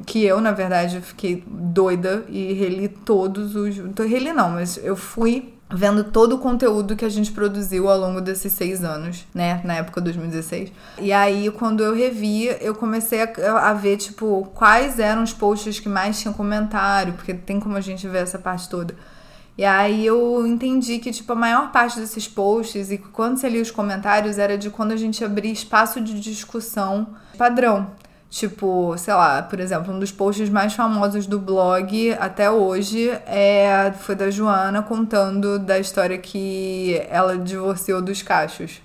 Que 0.06 0.26
eu, 0.26 0.42
na 0.42 0.52
verdade, 0.52 1.00
fiquei 1.00 1.42
doida 1.48 2.26
e 2.28 2.52
reli 2.52 2.90
todos 2.90 3.56
os. 3.56 3.78
Reli 3.98 4.34
não, 4.34 4.50
mas 4.50 4.78
eu 4.84 4.98
fui 4.98 5.54
vendo 5.74 6.04
todo 6.04 6.36
o 6.36 6.38
conteúdo 6.38 6.98
que 6.98 7.06
a 7.06 7.10
gente 7.10 7.32
produziu 7.32 7.90
ao 7.90 7.98
longo 7.98 8.20
desses 8.20 8.52
seis 8.52 8.84
anos, 8.84 9.26
né? 9.34 9.62
Na 9.64 9.76
época 9.76 10.02
2016. 10.02 10.70
E 11.00 11.14
aí, 11.14 11.50
quando 11.52 11.82
eu 11.82 11.96
revi, 11.96 12.54
eu 12.60 12.76
comecei 12.76 13.22
a, 13.22 13.70
a, 13.70 13.74
ver, 13.74 13.96
tipo, 13.96 14.52
quais 14.54 15.00
eram 15.00 15.24
os 15.24 15.32
posts 15.34 15.80
que 15.80 15.88
mais 15.88 16.20
tinham 16.20 16.34
comentário, 16.34 17.14
porque 17.14 17.34
tem 17.34 17.58
como 17.58 17.78
a 17.78 17.82
gente 17.82 18.06
ver 18.08 18.24
essa 18.24 18.38
parte 18.38 18.68
toda. 18.68 18.94
E 19.62 19.66
aí 19.66 20.08
eu 20.08 20.48
entendi 20.48 20.98
que, 20.98 21.12
tipo, 21.12 21.32
a 21.34 21.36
maior 21.36 21.72
parte 21.72 22.00
desses 22.00 22.28
posts 22.28 22.90
e 22.90 22.98
quando 22.98 23.38
você 23.38 23.48
lia 23.48 23.62
os 23.62 23.70
comentários 23.70 24.40
era 24.40 24.58
de 24.58 24.72
quando 24.72 24.92
a 24.92 24.96
gente 24.96 25.24
abria 25.24 25.52
espaço 25.52 26.02
de 26.02 26.20
discussão 26.20 27.10
padrão. 27.38 27.92
Tipo, 28.28 28.98
sei 28.98 29.14
lá, 29.14 29.44
por 29.44 29.60
exemplo, 29.60 29.94
um 29.94 30.00
dos 30.00 30.12
posts 30.12 30.50
mais 30.50 30.74
famosos 30.74 31.28
do 31.28 31.38
blog 31.40 32.12
até 32.20 32.50
hoje 32.50 33.12
é, 33.28 33.94
foi 34.00 34.16
da 34.16 34.32
Joana 34.32 34.82
contando 34.82 35.60
da 35.60 35.78
história 35.78 36.18
que 36.18 37.00
ela 37.08 37.38
divorciou 37.38 38.02
dos 38.02 38.24
cachos. 38.24 38.82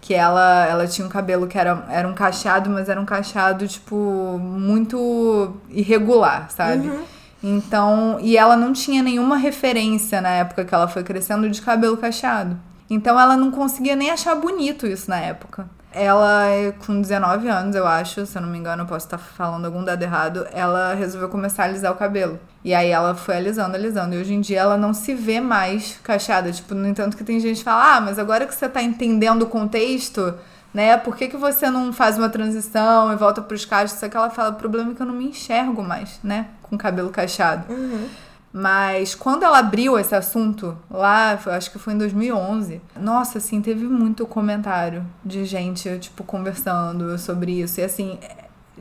Que 0.00 0.14
ela, 0.14 0.66
ela 0.68 0.86
tinha 0.86 1.04
um 1.04 1.10
cabelo 1.10 1.48
que 1.48 1.58
era, 1.58 1.84
era 1.90 2.06
um 2.06 2.14
cacheado, 2.14 2.70
mas 2.70 2.88
era 2.88 3.00
um 3.00 3.04
cacheado, 3.04 3.66
tipo, 3.66 4.38
muito 4.40 5.56
irregular, 5.68 6.48
sabe? 6.48 6.86
Uhum. 6.86 7.21
Então, 7.42 8.18
e 8.20 8.36
ela 8.36 8.56
não 8.56 8.72
tinha 8.72 9.02
nenhuma 9.02 9.36
referência 9.36 10.20
na 10.20 10.30
época 10.30 10.64
que 10.64 10.74
ela 10.74 10.86
foi 10.86 11.02
crescendo 11.02 11.50
de 11.50 11.60
cabelo 11.60 11.96
cacheado. 11.96 12.56
Então 12.88 13.18
ela 13.18 13.36
não 13.36 13.50
conseguia 13.50 13.96
nem 13.96 14.10
achar 14.10 14.34
bonito 14.34 14.86
isso 14.86 15.08
na 15.08 15.16
época. 15.16 15.66
Ela, 15.94 16.46
com 16.86 17.00
19 17.00 17.48
anos, 17.48 17.74
eu 17.74 17.86
acho, 17.86 18.24
se 18.24 18.36
eu 18.36 18.42
não 18.42 18.48
me 18.48 18.58
engano, 18.58 18.82
eu 18.82 18.86
posso 18.86 19.06
estar 19.06 19.18
falando 19.18 19.66
algum 19.66 19.84
dado 19.84 20.02
errado, 20.02 20.46
ela 20.52 20.94
resolveu 20.94 21.28
começar 21.28 21.64
a 21.64 21.66
alisar 21.66 21.92
o 21.92 21.96
cabelo. 21.96 22.38
E 22.64 22.74
aí 22.74 22.88
ela 22.88 23.14
foi 23.14 23.36
alisando, 23.36 23.76
alisando. 23.76 24.14
E 24.14 24.18
hoje 24.18 24.34
em 24.34 24.40
dia 24.40 24.60
ela 24.60 24.76
não 24.76 24.94
se 24.94 25.14
vê 25.14 25.40
mais 25.40 25.98
cacheada. 26.02 26.52
Tipo, 26.52 26.74
no 26.74 26.86
entanto 26.86 27.16
que 27.16 27.24
tem 27.24 27.40
gente 27.40 27.58
que 27.58 27.64
fala, 27.64 27.96
ah, 27.96 28.00
mas 28.00 28.18
agora 28.18 28.46
que 28.46 28.54
você 28.54 28.68
tá 28.68 28.82
entendendo 28.82 29.42
o 29.42 29.46
contexto, 29.46 30.34
né? 30.72 30.96
Por 30.96 31.16
que, 31.16 31.28
que 31.28 31.36
você 31.36 31.70
não 31.70 31.92
faz 31.92 32.16
uma 32.18 32.28
transição 32.28 33.12
e 33.12 33.16
volta 33.16 33.42
pros 33.42 33.64
cachos? 33.64 33.98
Só 33.98 34.08
que 34.08 34.16
ela 34.16 34.30
fala, 34.30 34.50
o 34.50 34.54
problema 34.54 34.92
é 34.92 34.94
que 34.94 35.02
eu 35.02 35.06
não 35.06 35.14
me 35.14 35.26
enxergo 35.26 35.82
mais, 35.82 36.20
né? 36.22 36.46
Com 36.72 36.78
cabelo 36.78 37.10
cacheado. 37.10 37.70
Uhum. 37.70 38.08
Mas 38.50 39.14
quando 39.14 39.42
ela 39.44 39.58
abriu 39.58 39.98
esse 39.98 40.14
assunto 40.14 40.76
lá, 40.90 41.38
acho 41.46 41.70
que 41.70 41.78
foi 41.78 41.92
em 41.92 41.98
2011, 41.98 42.80
nossa, 42.98 43.38
assim, 43.38 43.60
teve 43.60 43.84
muito 43.84 44.26
comentário 44.26 45.04
de 45.22 45.44
gente, 45.44 45.98
tipo, 45.98 46.24
conversando 46.24 47.18
sobre 47.18 47.60
isso. 47.60 47.80
E 47.80 47.82
assim, 47.82 48.18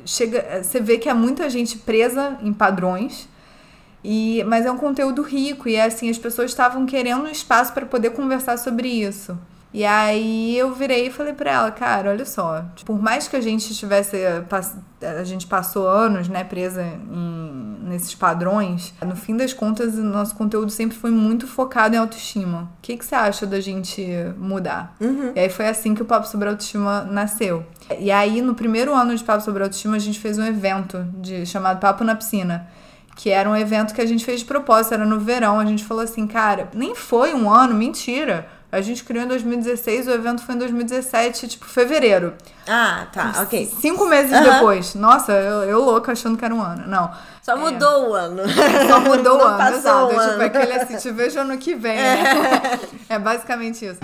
chega, 0.06 0.63
você 0.63 0.80
vê 0.80 0.97
que 0.97 1.10
há 1.10 1.15
muita 1.15 1.49
gente 1.49 1.77
presa 1.77 2.38
em 2.41 2.54
padrões. 2.54 3.30
E, 4.04 4.43
mas 4.45 4.65
é 4.65 4.71
um 4.71 4.77
conteúdo 4.77 5.21
rico 5.21 5.69
e 5.69 5.80
assim 5.80 6.10
as 6.10 6.17
pessoas 6.17 6.49
estavam 6.49 6.88
querendo 6.88 7.23
um 7.23 7.27
espaço 7.27 7.71
para 7.71 7.86
poder 7.86 8.12
conversar 8.12 8.58
sobre 8.58 8.88
isso. 8.88 9.38
E 9.73 9.86
aí 9.86 10.57
eu 10.57 10.73
virei 10.73 11.07
e 11.07 11.12
falei 11.12 11.34
pra 11.34 11.51
ela, 11.51 11.71
cara, 11.71 12.10
olha 12.10 12.25
só, 12.25 12.65
por 12.86 13.01
mais 13.01 13.27
que 13.27 13.36
a 13.36 13.41
gente 13.41 13.73
tivesse. 13.73 14.17
A 15.01 15.23
gente 15.23 15.47
passou 15.47 15.88
anos, 15.88 16.27
né, 16.27 16.43
presa 16.43 16.84
em 16.84 17.71
nesses 17.91 18.15
padrões, 18.15 18.93
no 19.05 19.15
fim 19.15 19.36
das 19.36 19.53
contas, 19.53 19.95
o 19.95 20.03
nosso 20.03 20.34
conteúdo 20.36 20.71
sempre 20.71 20.97
foi 20.97 21.12
muito 21.12 21.45
focado 21.45 21.95
em 21.95 21.99
autoestima. 21.99 22.71
O 22.77 22.81
que, 22.81 22.97
que 22.97 23.05
você 23.05 23.13
acha 23.13 23.45
da 23.45 23.60
gente 23.60 24.03
mudar? 24.38 24.95
Uhum. 24.99 25.34
E 25.36 25.39
aí 25.39 25.49
foi 25.49 25.67
assim 25.67 25.93
que 25.93 26.01
o 26.01 26.05
Papo 26.05 26.27
sobre 26.27 26.47
Autoestima 26.47 27.03
nasceu. 27.03 27.65
E 27.99 28.10
aí, 28.10 28.41
no 28.41 28.55
primeiro 28.55 28.95
ano 28.95 29.15
de 29.15 29.23
Papo 29.23 29.43
sobre 29.43 29.63
Autoestima, 29.63 29.97
a 29.97 29.99
gente 29.99 30.19
fez 30.19 30.38
um 30.38 30.45
evento 30.45 31.05
de, 31.15 31.45
chamado 31.45 31.79
Papo 31.79 32.03
na 32.03 32.15
Piscina. 32.15 32.67
Que 33.13 33.29
era 33.29 33.47
um 33.47 33.55
evento 33.55 33.93
que 33.93 34.01
a 34.01 34.05
gente 34.05 34.23
fez 34.23 34.39
de 34.39 34.45
propósito, 34.45 34.93
era 34.93 35.05
no 35.05 35.19
verão. 35.19 35.60
A 35.60 35.65
gente 35.65 35.84
falou 35.84 36.01
assim, 36.01 36.25
cara, 36.25 36.69
nem 36.73 36.95
foi 36.95 37.34
um 37.34 37.51
ano, 37.51 37.75
mentira. 37.75 38.47
A 38.71 38.79
gente 38.79 39.03
criou 39.03 39.25
em 39.25 39.27
2016, 39.27 40.07
o 40.07 40.12
evento 40.12 40.43
foi 40.45 40.55
em 40.55 40.57
2017, 40.60 41.47
tipo, 41.49 41.65
fevereiro. 41.65 42.34
Ah, 42.65 43.05
tá, 43.12 43.34
ok. 43.41 43.65
Cinco 43.81 44.05
meses 44.05 44.31
Aham. 44.31 44.43
depois. 44.53 44.95
Nossa, 44.95 45.34
eu, 45.34 45.63
eu 45.63 45.84
louca 45.84 46.13
achando 46.13 46.38
que 46.38 46.45
era 46.45 46.55
um 46.55 46.62
ano. 46.62 46.88
Não. 46.88 47.12
Só 47.41 47.57
mudou 47.57 48.12
o 48.12 48.13
ano. 48.13 48.43
Só 48.88 48.99
mudou 49.01 49.36
o 49.36 49.38
Não 49.39 49.47
ano, 49.47 49.75
exato. 49.75 50.05
o 50.05 50.07
É 50.07 50.10
tipo 50.12 50.21
ano. 50.21 50.43
aquele 50.43 50.73
assim, 50.73 50.95
te 50.97 51.12
vejo 51.12 51.39
ano 51.39 51.57
que 51.57 51.75
vem. 51.75 51.97
né? 51.97 52.79
É 53.10 53.19
basicamente 53.19 53.86
isso. 53.86 53.99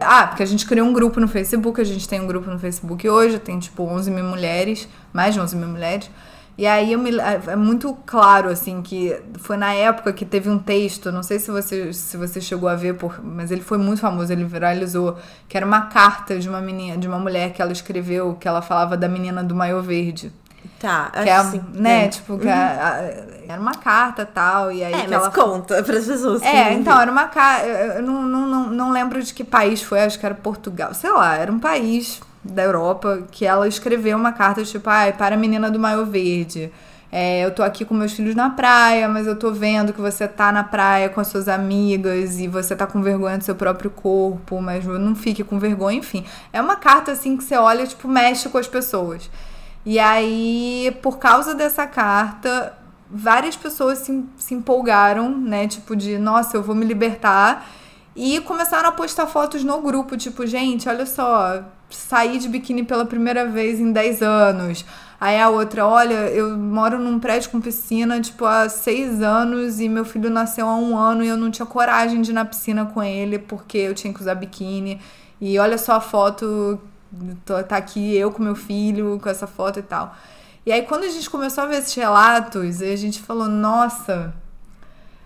Ah, 0.00 0.28
porque 0.28 0.42
a 0.42 0.46
gente 0.46 0.64
criou 0.66 0.86
um 0.86 0.92
grupo 0.92 1.20
no 1.20 1.28
Facebook, 1.28 1.80
a 1.80 1.84
gente 1.84 2.08
tem 2.08 2.20
um 2.20 2.26
grupo 2.26 2.48
no 2.50 2.58
Facebook 2.58 3.06
hoje, 3.08 3.38
tem 3.38 3.58
tipo 3.58 3.82
11 3.82 4.10
mil 4.10 4.24
mulheres, 4.24 4.88
mais 5.12 5.34
de 5.34 5.40
11 5.40 5.56
mil 5.56 5.68
mulheres. 5.68 6.08
E 6.60 6.66
aí 6.66 6.92
eu 6.92 6.98
me, 6.98 7.10
é 7.18 7.56
muito 7.56 7.96
claro, 8.04 8.50
assim, 8.50 8.82
que 8.82 9.18
foi 9.38 9.56
na 9.56 9.72
época 9.72 10.12
que 10.12 10.26
teve 10.26 10.50
um 10.50 10.58
texto, 10.58 11.10
não 11.10 11.22
sei 11.22 11.38
se 11.38 11.50
você, 11.50 11.90
se 11.90 12.18
você 12.18 12.38
chegou 12.38 12.68
a 12.68 12.74
ver, 12.74 12.96
por, 12.96 13.18
mas 13.24 13.50
ele 13.50 13.62
foi 13.62 13.78
muito 13.78 13.98
famoso, 14.02 14.30
ele 14.30 14.44
viralizou, 14.44 15.16
que 15.48 15.56
era 15.56 15.64
uma 15.64 15.86
carta 15.86 16.38
de 16.38 16.46
uma 16.50 16.60
menina, 16.60 16.98
de 16.98 17.08
uma 17.08 17.18
mulher 17.18 17.54
que 17.54 17.62
ela 17.62 17.72
escreveu, 17.72 18.34
que 18.38 18.46
ela 18.46 18.60
falava 18.60 18.94
da 18.94 19.08
menina 19.08 19.42
do 19.42 19.54
maiô 19.54 19.80
verde. 19.80 20.30
Tá, 20.78 21.10
Que 21.22 21.28
é, 21.30 21.32
acho 21.32 21.52
que 21.52 21.56
sim. 21.58 21.64
né, 21.72 21.94
Lembro. 22.02 22.10
tipo, 22.10 22.38
que 22.38 22.48
a- 22.48 22.88
a- 22.88 23.52
era 23.52 23.58
uma 23.60 23.74
carta 23.74 24.26
tal, 24.26 24.70
e 24.70 24.84
aí 24.84 24.92
É, 24.92 24.96
que 24.98 25.02
mas 25.04 25.12
ela 25.12 25.30
conta 25.30 25.82
pras 25.82 26.06
pessoas. 26.06 26.42
que 26.42 26.46
é, 26.46 26.72
então, 26.74 26.92
viram. 26.92 27.00
era 27.00 27.10
uma 27.10 27.24
carta. 27.28 27.66
Eu 27.66 28.02
não, 28.02 28.22
não, 28.22 28.46
não, 28.46 28.70
não 28.70 28.90
lembro 28.90 29.22
de 29.22 29.32
que 29.32 29.44
país 29.44 29.82
foi, 29.82 30.00
acho 30.02 30.18
que 30.18 30.26
era 30.26 30.34
Portugal. 30.34 30.92
Sei 30.92 31.10
lá, 31.10 31.36
era 31.36 31.50
um 31.50 31.58
país 31.58 32.20
da 32.42 32.62
Europa 32.62 33.24
que 33.30 33.44
ela 33.44 33.68
escreveu 33.68 34.16
uma 34.16 34.32
carta 34.32 34.64
tipo, 34.64 34.88
ai, 34.88 35.12
para 35.12 35.34
a 35.34 35.38
menina 35.38 35.70
do 35.70 35.78
Maiô 35.78 36.04
Verde. 36.06 36.72
É, 37.12 37.44
eu 37.44 37.50
tô 37.50 37.62
aqui 37.62 37.84
com 37.84 37.92
meus 37.92 38.12
filhos 38.12 38.36
na 38.36 38.50
praia, 38.50 39.08
mas 39.08 39.26
eu 39.26 39.34
tô 39.36 39.50
vendo 39.50 39.92
que 39.92 40.00
você 40.00 40.28
tá 40.28 40.52
na 40.52 40.62
praia 40.62 41.08
com 41.08 41.20
as 41.20 41.26
suas 41.26 41.48
amigas 41.48 42.38
e 42.38 42.46
você 42.46 42.76
tá 42.76 42.86
com 42.86 43.02
vergonha 43.02 43.36
do 43.36 43.42
seu 43.42 43.56
próprio 43.56 43.90
corpo, 43.90 44.60
mas 44.60 44.84
não 44.84 45.16
fique 45.16 45.42
com 45.42 45.58
vergonha, 45.58 45.98
enfim. 45.98 46.24
É 46.52 46.60
uma 46.60 46.76
carta 46.76 47.10
assim 47.10 47.36
que 47.36 47.42
você 47.42 47.56
olha, 47.56 47.84
tipo, 47.84 48.06
mexe 48.06 48.48
com 48.48 48.58
as 48.58 48.68
pessoas. 48.68 49.28
E 49.84 49.98
aí, 49.98 50.96
por 51.02 51.18
causa 51.18 51.52
dessa 51.54 51.86
carta, 51.86 52.74
várias 53.10 53.56
pessoas 53.56 53.98
se, 53.98 54.24
se 54.36 54.54
empolgaram, 54.54 55.36
né? 55.36 55.66
Tipo, 55.66 55.96
de 55.96 56.16
nossa, 56.16 56.56
eu 56.56 56.62
vou 56.62 56.76
me 56.76 56.84
libertar. 56.86 57.68
E 58.14 58.40
começaram 58.40 58.88
a 58.88 58.92
postar 58.92 59.26
fotos 59.26 59.64
no 59.64 59.80
grupo, 59.80 60.16
tipo, 60.16 60.46
gente, 60.46 60.88
olha 60.88 61.06
só, 61.06 61.62
saí 61.90 62.38
de 62.38 62.48
biquíni 62.48 62.82
pela 62.82 63.04
primeira 63.04 63.46
vez 63.46 63.80
em 63.80 63.92
10 63.92 64.22
anos. 64.22 64.84
Aí 65.20 65.38
a 65.38 65.50
outra, 65.50 65.86
olha, 65.86 66.30
eu 66.30 66.56
moro 66.56 66.98
num 66.98 67.20
prédio 67.20 67.50
com 67.50 67.60
piscina, 67.60 68.18
tipo, 68.20 68.46
há 68.46 68.70
seis 68.70 69.20
anos 69.20 69.78
e 69.78 69.86
meu 69.86 70.04
filho 70.04 70.30
nasceu 70.30 70.66
há 70.66 70.74
um 70.74 70.96
ano 70.96 71.22
e 71.22 71.28
eu 71.28 71.36
não 71.36 71.50
tinha 71.50 71.66
coragem 71.66 72.22
de 72.22 72.30
ir 72.30 72.34
na 72.34 72.44
piscina 72.44 72.86
com 72.86 73.02
ele 73.02 73.38
porque 73.38 73.76
eu 73.76 73.94
tinha 73.94 74.14
que 74.14 74.20
usar 74.20 74.34
biquíni. 74.34 74.98
E 75.38 75.58
olha 75.58 75.76
só 75.76 75.94
a 75.94 76.00
foto, 76.00 76.80
tá 77.68 77.76
aqui 77.76 78.16
eu 78.16 78.32
com 78.32 78.42
meu 78.42 78.54
filho, 78.56 79.20
com 79.22 79.28
essa 79.28 79.46
foto 79.46 79.78
e 79.78 79.82
tal. 79.82 80.16
E 80.64 80.72
aí 80.72 80.82
quando 80.82 81.04
a 81.04 81.08
gente 81.08 81.28
começou 81.28 81.64
a 81.64 81.66
ver 81.66 81.78
esses 81.78 81.94
relatos, 81.94 82.80
a 82.80 82.96
gente 82.96 83.20
falou, 83.20 83.46
nossa, 83.46 84.32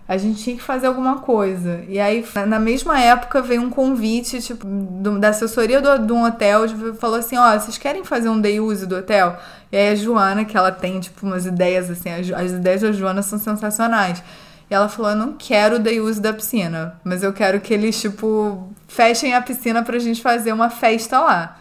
a 0.07 0.17
gente 0.17 0.43
tinha 0.43 0.55
que 0.55 0.61
fazer 0.61 0.85
alguma 0.87 1.17
coisa. 1.17 1.83
E 1.89 1.99
aí, 1.99 2.23
na 2.47 2.59
mesma 2.59 2.99
época, 2.99 3.41
veio 3.41 3.61
um 3.61 3.69
convite, 3.71 4.39
tipo, 4.41 4.65
do- 4.65 5.19
da 5.19 5.29
assessoria 5.29 5.81
do, 5.81 5.97
de 6.05 6.13
um 6.13 6.23
hotel, 6.25 6.67
de- 6.67 6.93
falou 6.93 7.17
assim, 7.17 7.37
ó, 7.37 7.57
vocês 7.57 7.77
querem 7.77 8.03
fazer 8.03 8.29
um 8.29 8.39
day 8.39 8.59
use 8.59 8.85
do 8.85 8.97
hotel? 8.97 9.35
E 9.71 9.75
aí 9.77 9.89
a 9.89 9.95
Joana, 9.95 10.45
que 10.45 10.55
ela 10.55 10.71
tem, 10.71 10.99
tipo, 10.99 11.25
umas 11.25 11.45
ideias, 11.47 11.89
assim, 11.89 12.09
as, 12.11 12.31
as 12.31 12.51
ideias 12.51 12.81
da 12.81 12.91
Joana 12.91 13.21
são 13.23 13.39
sensacionais. 13.39 14.21
E 14.69 14.73
ela 14.73 14.87
falou, 14.89 15.11
eu 15.11 15.17
não 15.17 15.33
quero 15.33 15.75
o 15.75 15.79
day 15.79 15.99
use 15.99 16.19
da 16.21 16.33
piscina, 16.33 16.99
mas 17.03 17.21
eu 17.23 17.31
quero 17.33 17.59
que 17.59 17.73
eles, 17.73 17.99
tipo, 17.99 18.69
fechem 18.87 19.33
a 19.33 19.41
piscina 19.41 19.81
pra 19.83 19.97
gente 19.99 20.21
fazer 20.21 20.53
uma 20.53 20.69
festa 20.69 21.19
lá. 21.19 21.57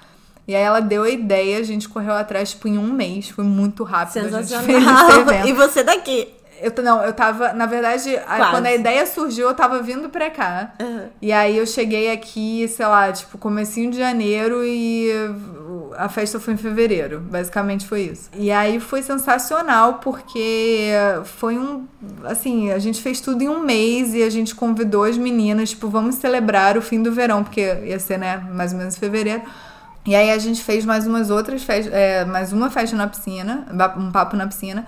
E 0.47 0.55
aí 0.55 0.63
ela 0.63 0.81
deu 0.81 1.03
a 1.05 1.09
ideia, 1.11 1.59
a 1.59 1.63
gente 1.63 1.89
correu 1.89 2.13
atrás, 2.13 2.51
tipo, 2.51 2.69
em 2.69 2.77
um 2.77 2.93
mês, 2.93 3.31
foi 3.31 3.45
muito 3.45 3.83
rápido. 3.85 4.19
A 4.19 4.43
gente 4.43 4.49
fez 4.49 4.51
esse 4.51 4.55
Sensacional. 4.83 5.21
evento. 5.21 5.49
E 5.49 5.53
você 5.55 5.83
daqui. 5.83 6.29
Eu, 6.65 6.83
não, 6.83 7.03
eu 7.03 7.13
tava, 7.13 7.53
na 7.53 7.67
verdade, 7.67 8.17
a- 8.27 8.39
quando 8.51 8.67
a 8.67 8.75
ideia 8.75 9.05
surgiu, 9.07 9.49
eu 9.49 9.55
tava 9.55 9.83
vindo 9.83 10.09
pra 10.09 10.31
cá. 10.31 10.73
E 11.21 11.33
aí 11.33 11.57
eu 11.57 11.67
cheguei 11.67 12.11
aqui, 12.11 12.67
sei 12.69 12.87
lá, 12.87 13.13
tipo, 13.13 13.37
comecinho 13.39 13.91
de 13.91 13.99
janeiro 13.99 14.65
e 14.65 15.11
a 15.97 16.09
festa 16.09 16.41
foi 16.41 16.55
em 16.55 16.57
fevereiro. 16.57 17.21
Basicamente 17.21 17.87
foi 17.87 18.03
isso. 18.03 18.31
E 18.35 18.51
aí 18.51 18.81
foi 18.81 19.03
sensacional 19.03 19.95
porque 19.95 20.91
foi 21.25 21.59
um, 21.59 21.87
assim, 22.25 22.71
a 22.73 22.79
gente 22.79 23.01
fez 23.03 23.21
tudo 23.21 23.43
em 23.43 23.49
um 23.49 23.61
mês 23.61 24.15
e 24.15 24.23
a 24.23 24.31
gente 24.31 24.55
convidou 24.55 25.05
as 25.05 25.17
meninas, 25.17 25.71
tipo, 25.71 25.89
vamos 25.89 26.17
celebrar 26.17 26.77
o 26.77 26.83
fim 26.83 27.03
do 27.03 27.13
verão, 27.13 27.45
porque 27.45 27.61
ia 27.85 27.99
ser, 27.99 28.19
né, 28.19 28.43
mais 28.53 28.73
ou 28.73 28.79
menos 28.79 28.97
em 28.97 28.99
fevereiro. 29.01 29.43
E 30.07 30.15
aí 30.15 30.31
a 30.31 30.39
gente 30.39 30.63
fez 30.63 30.85
mais 30.85 31.07
umas 31.07 31.31
outras 31.31 31.63
festas, 31.63 31.93
é, 31.93 32.25
mais 32.27 32.53
uma 32.53 32.71
festa 32.71 32.95
na 32.95 33.07
piscina, 33.07 33.67
um 33.97 34.11
papo 34.13 34.37
na 34.37 34.47
piscina. 34.47 34.85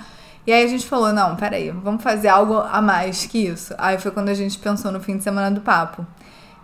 E 0.47 0.53
aí 0.53 0.65
a 0.65 0.69
gente 0.69 0.87
falou, 0.87 1.13
não, 1.13 1.35
peraí, 1.35 1.71
vamos 1.71 2.03
fazer 2.03 2.29
algo 2.29 2.55
a 2.55 2.81
mais 2.81 3.27
que 3.27 3.47
isso. 3.47 3.75
Aí 3.77 3.99
foi 3.99 4.13
quando 4.13 4.29
a 4.29 4.35
gente 4.35 4.57
pensou 4.59 4.93
no 4.93 5.01
fim 5.01 5.17
de 5.17 5.25
semana 5.25 5.51
do 5.51 5.61
papo. 5.61 6.07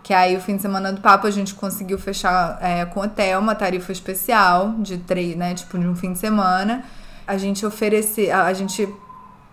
Que 0.01 0.13
aí 0.13 0.35
o 0.37 0.41
fim 0.41 0.55
de 0.55 0.61
semana 0.61 0.91
do 0.91 1.01
papo 1.01 1.27
a 1.27 1.31
gente 1.31 1.53
conseguiu 1.53 1.97
fechar 1.97 2.57
é, 2.61 2.85
com 2.85 3.01
hotel 3.01 3.39
uma 3.39 3.55
tarifa 3.55 3.91
especial 3.91 4.75
de 4.79 4.97
três, 4.97 5.35
né? 5.35 5.53
Tipo, 5.53 5.77
de 5.77 5.87
um 5.87 5.95
fim 5.95 6.13
de 6.13 6.19
semana. 6.19 6.83
A 7.27 7.37
gente 7.37 7.65
oferecer, 7.65 8.31
a, 8.31 8.45
a 8.45 8.53
gente 8.53 8.87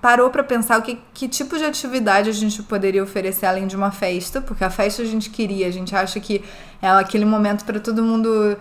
parou 0.00 0.30
pra 0.30 0.42
pensar 0.42 0.78
o 0.78 0.82
que, 0.82 0.98
que 1.12 1.28
tipo 1.28 1.58
de 1.58 1.64
atividade 1.64 2.30
a 2.30 2.32
gente 2.32 2.62
poderia 2.62 3.02
oferecer 3.02 3.46
além 3.46 3.66
de 3.66 3.76
uma 3.76 3.90
festa, 3.90 4.40
porque 4.40 4.64
a 4.64 4.70
festa 4.70 5.02
a 5.02 5.04
gente 5.04 5.30
queria, 5.30 5.66
a 5.66 5.70
gente 5.70 5.94
acha 5.94 6.18
que 6.18 6.42
é 6.80 6.88
aquele 6.88 7.24
momento 7.24 7.64
pra 7.64 7.78
todo 7.78 8.02
mundo 8.02 8.56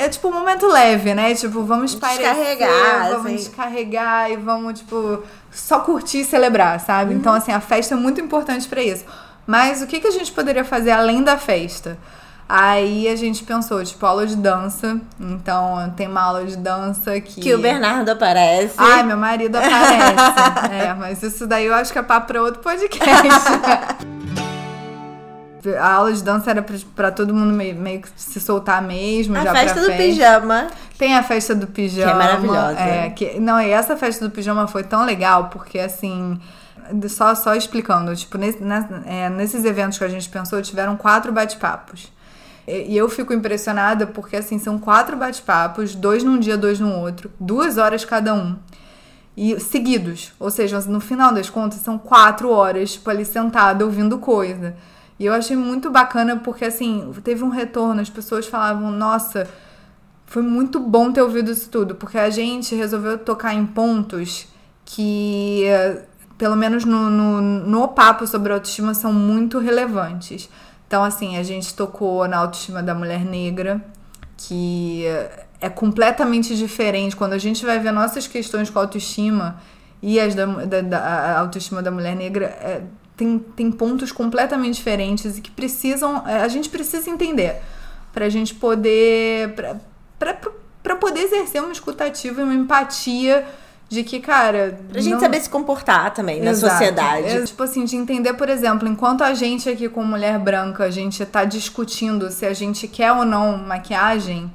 é 0.00 0.08
tipo 0.08 0.28
um 0.28 0.32
momento 0.32 0.66
leve, 0.68 1.12
né? 1.14 1.34
Tipo, 1.34 1.64
vamos 1.64 1.92
espairecer, 1.92 2.32
Descarregar, 2.32 3.08
vamos 3.10 3.26
assim. 3.26 3.36
descarregar 3.36 4.30
e 4.30 4.36
vamos 4.36 4.78
tipo 4.78 5.24
só 5.50 5.80
curtir 5.80 6.20
e 6.20 6.24
celebrar, 6.24 6.78
sabe? 6.78 7.12
Então 7.14 7.32
assim, 7.34 7.50
a 7.50 7.60
festa 7.60 7.94
é 7.94 7.96
muito 7.96 8.20
importante 8.20 8.68
pra 8.68 8.82
isso. 8.82 9.04
Mas 9.46 9.82
o 9.82 9.86
que 9.86 9.98
que 9.98 10.06
a 10.06 10.12
gente 10.12 10.30
poderia 10.30 10.64
fazer 10.64 10.92
além 10.92 11.22
da 11.24 11.36
festa? 11.36 11.98
Aí 12.48 13.06
a 13.08 13.14
gente 13.14 13.44
pensou, 13.44 13.84
tipo, 13.84 14.06
aula 14.06 14.26
de 14.26 14.34
dança. 14.34 14.98
Então, 15.20 15.92
tem 15.94 16.08
uma 16.08 16.22
aula 16.22 16.46
de 16.46 16.56
dança 16.56 17.20
que. 17.20 17.40
Que 17.42 17.54
o 17.54 17.58
Bernardo 17.58 18.08
aparece. 18.10 18.74
Ai, 18.78 19.02
meu 19.02 19.18
marido 19.18 19.56
aparece. 19.56 20.72
é, 20.72 20.94
mas 20.94 21.22
isso 21.22 21.46
daí 21.46 21.66
eu 21.66 21.74
acho 21.74 21.92
que 21.92 21.98
é 21.98 22.02
papo 22.02 22.28
pra 22.28 22.42
outro 22.42 22.62
podcast. 22.62 23.28
A 25.78 25.92
aula 25.94 26.12
de 26.12 26.22
dança 26.22 26.50
era 26.50 26.62
pra, 26.62 26.76
pra 26.94 27.10
todo 27.10 27.34
mundo 27.34 27.52
meio, 27.52 27.74
meio 27.74 28.00
que 28.00 28.08
se 28.16 28.40
soltar 28.40 28.80
mesmo, 28.80 29.36
a 29.36 29.42
festa 29.52 29.80
do 29.80 29.86
festa. 29.86 30.02
pijama. 30.02 30.66
Tem 30.96 31.14
a 31.16 31.22
festa 31.22 31.54
do 31.54 31.66
pijama. 31.66 32.06
Que 32.06 32.10
é 32.10 32.18
maravilhosa. 32.18 32.80
É, 32.80 33.10
que, 33.10 33.40
não, 33.40 33.60
e 33.60 33.68
essa 33.70 33.96
festa 33.96 34.26
do 34.26 34.30
pijama 34.30 34.66
foi 34.66 34.84
tão 34.84 35.04
legal, 35.04 35.48
porque 35.48 35.78
assim. 35.78 36.40
Só, 37.10 37.34
só 37.34 37.54
explicando, 37.54 38.16
tipo, 38.16 38.38
nesse- 38.38 38.64
é, 39.04 39.28
nesses 39.28 39.62
eventos 39.66 39.98
que 39.98 40.04
a 40.04 40.08
gente 40.08 40.26
pensou, 40.30 40.62
tiveram 40.62 40.96
quatro 40.96 41.30
bate-papos. 41.32 42.10
E 42.68 42.94
eu 42.94 43.08
fico 43.08 43.32
impressionada 43.32 44.06
porque, 44.06 44.36
assim, 44.36 44.58
são 44.58 44.78
quatro 44.78 45.16
bate-papos, 45.16 45.94
dois 45.94 46.22
num 46.22 46.38
dia, 46.38 46.56
dois 46.56 46.78
no 46.78 46.92
outro, 46.92 47.30
duas 47.40 47.78
horas 47.78 48.04
cada 48.04 48.34
um. 48.34 48.56
E 49.34 49.58
seguidos. 49.58 50.32
Ou 50.38 50.50
seja, 50.50 50.78
no 50.82 51.00
final 51.00 51.32
das 51.32 51.48
contas, 51.48 51.80
são 51.80 51.96
quatro 51.96 52.50
horas, 52.50 52.92
tipo, 52.92 53.08
ali 53.08 53.24
sentada 53.24 53.84
ouvindo 53.84 54.18
coisa. 54.18 54.76
E 55.18 55.24
eu 55.24 55.32
achei 55.32 55.56
muito 55.56 55.90
bacana 55.90 56.36
porque, 56.36 56.64
assim, 56.64 57.10
teve 57.24 57.42
um 57.42 57.48
retorno, 57.48 58.00
as 58.00 58.10
pessoas 58.10 58.46
falavam, 58.46 58.90
nossa, 58.90 59.48
foi 60.26 60.42
muito 60.42 60.78
bom 60.78 61.10
ter 61.10 61.22
ouvido 61.22 61.50
isso 61.50 61.70
tudo, 61.70 61.94
porque 61.94 62.18
a 62.18 62.28
gente 62.28 62.74
resolveu 62.74 63.16
tocar 63.18 63.54
em 63.54 63.64
pontos 63.64 64.46
que, 64.84 65.64
pelo 66.36 66.54
menos 66.54 66.84
no, 66.84 67.08
no, 67.08 67.40
no 67.40 67.88
papo 67.88 68.26
sobre 68.26 68.52
autoestima, 68.52 68.92
são 68.92 69.12
muito 69.12 69.58
relevantes. 69.58 70.50
Então, 70.88 71.04
assim, 71.04 71.36
a 71.36 71.42
gente 71.42 71.74
tocou 71.74 72.26
na 72.26 72.38
autoestima 72.38 72.82
da 72.82 72.94
mulher 72.94 73.22
negra, 73.22 73.78
que 74.38 75.04
é 75.60 75.68
completamente 75.68 76.56
diferente. 76.56 77.14
Quando 77.14 77.34
a 77.34 77.38
gente 77.38 77.64
vai 77.64 77.78
ver 77.78 77.92
nossas 77.92 78.26
questões 78.26 78.70
com 78.70 78.78
autoestima 78.78 79.60
e 80.02 80.18
as 80.18 80.34
da, 80.34 80.46
da, 80.46 80.80
da 80.80 80.98
a 80.98 81.40
autoestima 81.40 81.82
da 81.82 81.90
mulher 81.90 82.16
negra, 82.16 82.46
é, 82.46 82.82
tem, 83.14 83.38
tem 83.38 83.70
pontos 83.70 84.10
completamente 84.12 84.76
diferentes 84.76 85.36
e 85.36 85.42
que 85.42 85.50
precisam. 85.50 86.26
é, 86.26 86.36
A 86.38 86.48
gente 86.48 86.70
precisa 86.70 87.10
entender 87.10 87.60
pra 88.10 88.30
gente 88.30 88.54
poder. 88.54 89.54
Pra 90.18 90.96
poder 90.96 91.20
exercer 91.20 91.62
uma 91.62 91.72
escutativa 91.72 92.40
e 92.40 92.44
uma 92.44 92.54
empatia 92.54 93.46
de 93.88 94.02
que, 94.04 94.20
cara. 94.20 94.78
Pra 94.92 95.00
gente 95.00 95.14
não- 95.14 95.20
saber 95.20 95.40
se 95.40 95.48
comportar 95.48 96.12
também 96.12 96.42
na 96.42 96.50
Exato. 96.50 96.72
sociedade. 96.74 97.26
É, 97.26 97.42
tipo 97.42 97.62
assim, 97.62 97.84
de 97.84 97.96
entender, 97.96 98.34
por 98.34 98.48
exemplo, 98.48 98.86
enquanto 98.86 99.22
a 99.22 99.32
gente 99.34 99.68
aqui 99.68 99.88
com 99.88 100.04
mulher 100.04 100.38
branca, 100.38 100.84
a 100.84 100.90
gente 100.90 101.24
tá 101.24 101.44
discutindo 101.44 102.30
se 102.30 102.44
a 102.44 102.52
gente 102.52 102.86
quer 102.86 103.12
ou 103.12 103.24
não 103.24 103.56
maquiagem, 103.56 104.52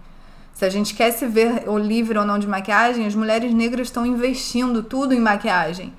se 0.54 0.64
a 0.64 0.70
gente 0.70 0.94
quer 0.94 1.10
se 1.12 1.26
ver 1.26 1.64
ou 1.66 1.80
livre 1.80 2.16
ou 2.20 2.24
não 2.26 2.38
de 2.38 2.46
maquiagem, 2.46 3.08
as 3.08 3.16
mulheres 3.16 3.52
negras 3.52 3.88
estão 3.88 4.06
investindo 4.06 4.84
tudo 4.84 5.12
em 5.16 5.20
maquiagem. 5.20 5.92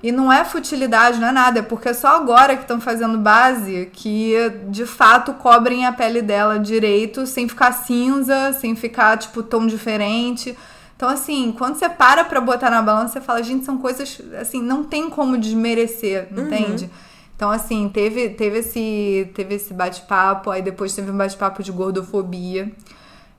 E 0.00 0.12
não 0.12 0.32
é 0.32 0.44
futilidade, 0.44 1.18
não 1.18 1.26
é 1.26 1.32
nada, 1.32 1.58
é 1.58 1.62
porque 1.62 1.88
é 1.88 1.92
só 1.92 2.14
agora 2.14 2.54
que 2.54 2.62
estão 2.62 2.80
fazendo 2.80 3.18
base 3.18 3.90
que 3.92 4.34
de 4.68 4.86
fato 4.86 5.32
cobrem 5.34 5.84
a 5.84 5.90
pele 5.92 6.22
dela 6.22 6.60
direito, 6.60 7.26
sem 7.26 7.48
ficar 7.48 7.72
cinza, 7.72 8.52
sem 8.52 8.76
ficar 8.76 9.16
tipo 9.18 9.42
tom 9.42 9.66
diferente. 9.66 10.56
Então, 10.98 11.08
assim, 11.08 11.54
quando 11.56 11.76
você 11.76 11.88
para 11.88 12.24
pra 12.24 12.40
botar 12.40 12.70
na 12.70 12.82
balança, 12.82 13.12
você 13.12 13.20
fala, 13.20 13.40
gente, 13.40 13.64
são 13.64 13.78
coisas, 13.78 14.20
assim, 14.40 14.60
não 14.60 14.82
tem 14.82 15.08
como 15.08 15.38
desmerecer, 15.38 16.26
entende? 16.36 16.90
Então, 17.36 17.52
assim, 17.52 17.88
teve, 17.88 18.30
teve 18.30 18.58
esse, 18.58 19.30
teve 19.32 19.54
esse 19.54 19.72
bate-papo, 19.72 20.50
aí 20.50 20.60
depois 20.60 20.92
teve 20.92 21.12
um 21.12 21.16
bate-papo 21.16 21.62
de 21.62 21.70
gordofobia. 21.70 22.72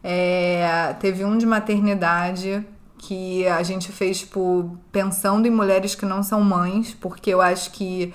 É, 0.01 0.95
teve 1.01 1.25
um 1.25 1.37
de 1.37 1.45
maternidade 1.45 2.65
que 2.97 3.45
a 3.45 3.61
gente 3.61 3.91
fez, 3.91 4.19
tipo, 4.19 4.77
pensando 4.89 5.45
em 5.45 5.51
mulheres 5.51 5.95
que 5.95 6.05
não 6.05 6.23
são 6.23 6.41
mães, 6.41 6.93
porque 6.93 7.29
eu 7.29 7.41
acho 7.41 7.71
que 7.71 8.13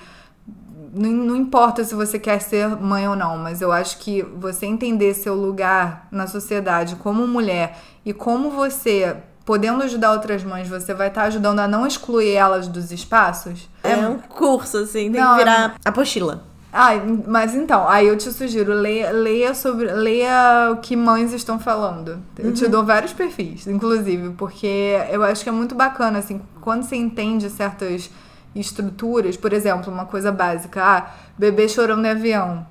não, 0.91 1.11
não 1.11 1.35
importa 1.35 1.83
se 1.83 1.93
você 1.93 2.17
quer 2.17 2.41
ser 2.41 2.69
mãe 2.69 3.07
ou 3.07 3.15
não, 3.15 3.37
mas 3.37 3.61
eu 3.61 3.71
acho 3.71 3.99
que 3.99 4.23
você 4.23 4.65
entender 4.65 5.13
seu 5.13 5.35
lugar 5.35 6.07
na 6.09 6.25
sociedade 6.25 6.95
como 6.95 7.27
mulher 7.27 7.77
e 8.03 8.13
como 8.13 8.49
você, 8.49 9.17
podendo 9.45 9.83
ajudar 9.83 10.11
outras 10.13 10.43
mães, 10.43 10.67
você 10.67 10.93
vai 10.93 11.07
estar 11.07 11.23
ajudando 11.23 11.59
a 11.59 11.67
não 11.67 11.85
excluir 11.85 12.33
elas 12.33 12.67
dos 12.67 12.91
espaços. 12.91 13.69
É 13.83 13.95
um 13.95 14.17
curso, 14.17 14.77
assim, 14.79 15.11
tem 15.11 15.21
Não, 15.21 15.33
que 15.33 15.37
virar 15.37 15.75
apostila. 15.85 16.43
Ah, 16.73 16.89
mas 17.25 17.55
então, 17.55 17.87
aí 17.87 18.05
eu 18.07 18.17
te 18.17 18.29
sugiro, 18.33 18.73
leia, 18.73 19.09
leia 19.11 19.53
sobre. 19.53 19.89
Leia 19.93 20.71
o 20.73 20.77
que 20.77 20.93
mães 20.93 21.31
estão 21.31 21.57
falando. 21.57 22.19
Eu 22.37 22.51
te 22.53 22.67
dou 22.67 22.83
vários 22.83 23.13
perfis, 23.13 23.65
inclusive, 23.65 24.31
porque 24.31 24.97
eu 25.09 25.23
acho 25.23 25.41
que 25.41 25.47
é 25.47 25.53
muito 25.53 25.73
bacana, 25.73 26.19
assim, 26.19 26.41
quando 26.59 26.83
você 26.83 26.97
entende 26.97 27.49
certas 27.49 28.09
estruturas, 28.53 29.37
por 29.37 29.53
exemplo, 29.53 29.91
uma 29.93 30.05
coisa 30.05 30.31
básica, 30.33 30.83
ah, 30.83 31.07
bebê 31.37 31.69
chorando 31.69 32.05
em 32.05 32.09
avião, 32.09 32.65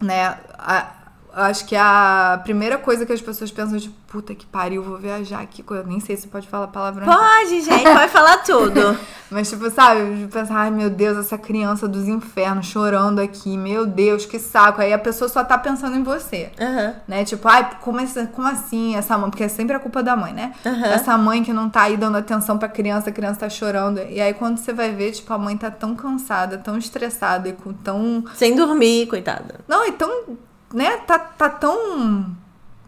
né? 0.00 0.36
A- 0.58 0.86
acho 1.34 1.64
que 1.66 1.74
a 1.76 2.40
primeira 2.44 2.78
coisa 2.78 3.04
que 3.06 3.12
as 3.12 3.20
pessoas 3.20 3.50
pensam, 3.50 3.78
tipo, 3.78 3.94
puta 4.08 4.34
que 4.34 4.44
pariu, 4.44 4.82
vou 4.82 4.98
viajar 4.98 5.40
aqui. 5.40 5.64
Eu 5.70 5.86
nem 5.86 5.98
sei 6.00 6.16
se 6.16 6.28
pode 6.28 6.46
falar 6.48 6.66
palavrão. 6.68 7.06
Pode, 7.06 7.60
gente, 7.62 7.82
pode 7.84 8.08
falar 8.12 8.38
tudo. 8.38 8.96
Mas, 9.30 9.48
tipo, 9.48 9.70
sabe, 9.70 10.28
pensar, 10.30 10.54
ai 10.56 10.70
meu 10.70 10.90
Deus, 10.90 11.16
essa 11.16 11.38
criança 11.38 11.88
dos 11.88 12.06
infernos 12.06 12.66
chorando 12.66 13.18
aqui, 13.20 13.56
meu 13.56 13.86
Deus, 13.86 14.26
que 14.26 14.38
saco. 14.38 14.82
Aí 14.82 14.92
a 14.92 14.98
pessoa 14.98 15.26
só 15.28 15.42
tá 15.42 15.56
pensando 15.56 15.96
em 15.96 16.02
você. 16.02 16.50
Aham. 16.60 16.94
Né? 17.08 17.24
Tipo, 17.24 17.48
ai, 17.48 17.70
como, 17.80 17.98
essa- 18.00 18.26
como 18.26 18.46
assim 18.46 18.94
essa 18.94 19.16
mãe? 19.16 19.30
Porque 19.30 19.44
é 19.44 19.48
sempre 19.48 19.74
a 19.74 19.78
culpa 19.80 20.02
da 20.02 20.14
mãe, 20.14 20.34
né? 20.34 20.52
Aham. 20.66 20.84
Essa 20.86 21.16
mãe 21.16 21.42
que 21.42 21.52
não 21.52 21.70
tá 21.70 21.82
aí 21.84 21.96
dando 21.96 22.18
atenção 22.18 22.58
pra 22.58 22.68
criança, 22.68 23.08
a 23.08 23.12
criança 23.12 23.40
tá 23.40 23.48
chorando. 23.48 24.00
E 24.02 24.20
aí 24.20 24.34
quando 24.34 24.58
você 24.58 24.72
vai 24.74 24.90
ver, 24.92 25.12
tipo, 25.12 25.32
a 25.32 25.38
mãe 25.38 25.56
tá 25.56 25.70
tão 25.70 25.96
cansada, 25.96 26.58
tão 26.58 26.76
estressada 26.76 27.48
e 27.48 27.54
com 27.54 27.72
tão. 27.72 28.24
Sem 28.34 28.54
dormir, 28.54 29.06
coitada. 29.06 29.60
Não, 29.66 29.86
e 29.88 29.92
tão. 29.92 30.36
Né? 30.72 30.96
Tá, 30.98 31.18
tá 31.18 31.48
tão 31.48 32.34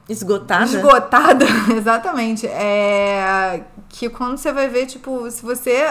Esgotada. 0.09 0.65
esgotada, 0.65 1.45
exatamente. 1.77 2.47
É 2.47 3.63
que 3.95 4.09
quando 4.09 4.37
você 4.37 4.53
vai 4.53 4.69
ver, 4.69 4.87
tipo, 4.87 5.31
se 5.31 5.43
você 5.43 5.87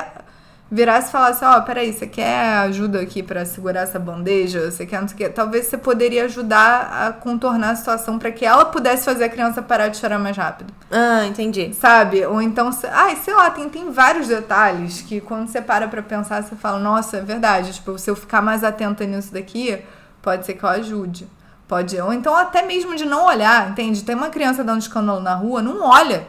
virasse 0.70 1.08
e 1.08 1.12
falasse, 1.12 1.46
ó, 1.46 1.62
peraí, 1.62 1.94
você 1.94 2.06
quer 2.06 2.58
ajuda 2.66 3.00
aqui 3.00 3.24
pra 3.24 3.46
segurar 3.46 3.82
essa 3.82 3.98
bandeja? 3.98 4.70
Você 4.70 4.86
quer 4.86 5.00
não 5.00 5.08
sei 5.08 5.16
o 5.16 5.18
quê? 5.18 5.30
Talvez 5.30 5.68
você 5.68 5.78
poderia 5.78 6.26
ajudar 6.26 7.08
a 7.08 7.14
contornar 7.14 7.70
a 7.70 7.76
situação 7.76 8.20
pra 8.20 8.32
que 8.32 8.46
ela 8.46 8.66
pudesse 8.66 9.06
fazer 9.06 9.26
a 9.26 9.30
criança 9.30 9.62
parar 9.62 9.88
de 9.88 9.98
chorar 9.98 10.20
mais 10.20 10.36
rápido. 10.36 10.74
Ah, 10.92 11.26
entendi. 11.26 11.74
Sabe? 11.76 12.26
Ou 12.26 12.42
então, 12.42 12.72
ai, 12.92 13.16
sei 13.18 13.34
lá, 13.34 13.50
tem, 13.52 13.70
tem 13.70 13.90
vários 13.92 14.28
detalhes 14.28 15.02
que 15.02 15.22
quando 15.22 15.48
você 15.48 15.62
para 15.62 15.88
pra 15.88 16.02
pensar, 16.02 16.44
você 16.44 16.56
fala, 16.56 16.80
nossa, 16.80 17.18
é 17.18 17.22
verdade. 17.22 17.72
Tipo, 17.74 17.98
se 17.98 18.10
eu 18.10 18.16
ficar 18.16 18.42
mais 18.42 18.64
atenta 18.64 19.06
nisso 19.06 19.34
daqui, 19.34 19.82
pode 20.22 20.46
ser 20.46 20.56
que 20.56 20.64
eu 20.64 20.70
ajude. 20.70 21.26
Pode. 21.74 22.00
Ou 22.00 22.14
então 22.14 22.36
até 22.36 22.62
mesmo 22.66 22.96
de 22.96 23.06
não 23.06 23.26
olhar, 23.26 23.70
entende? 23.72 24.04
Tem 24.04 24.16
uma 24.16 24.30
criança 24.30 24.64
dando 24.64 24.82
escândalo 24.82 25.20
na 25.20 25.34
rua, 25.36 25.62
não 25.62 25.82
olha. 25.82 26.28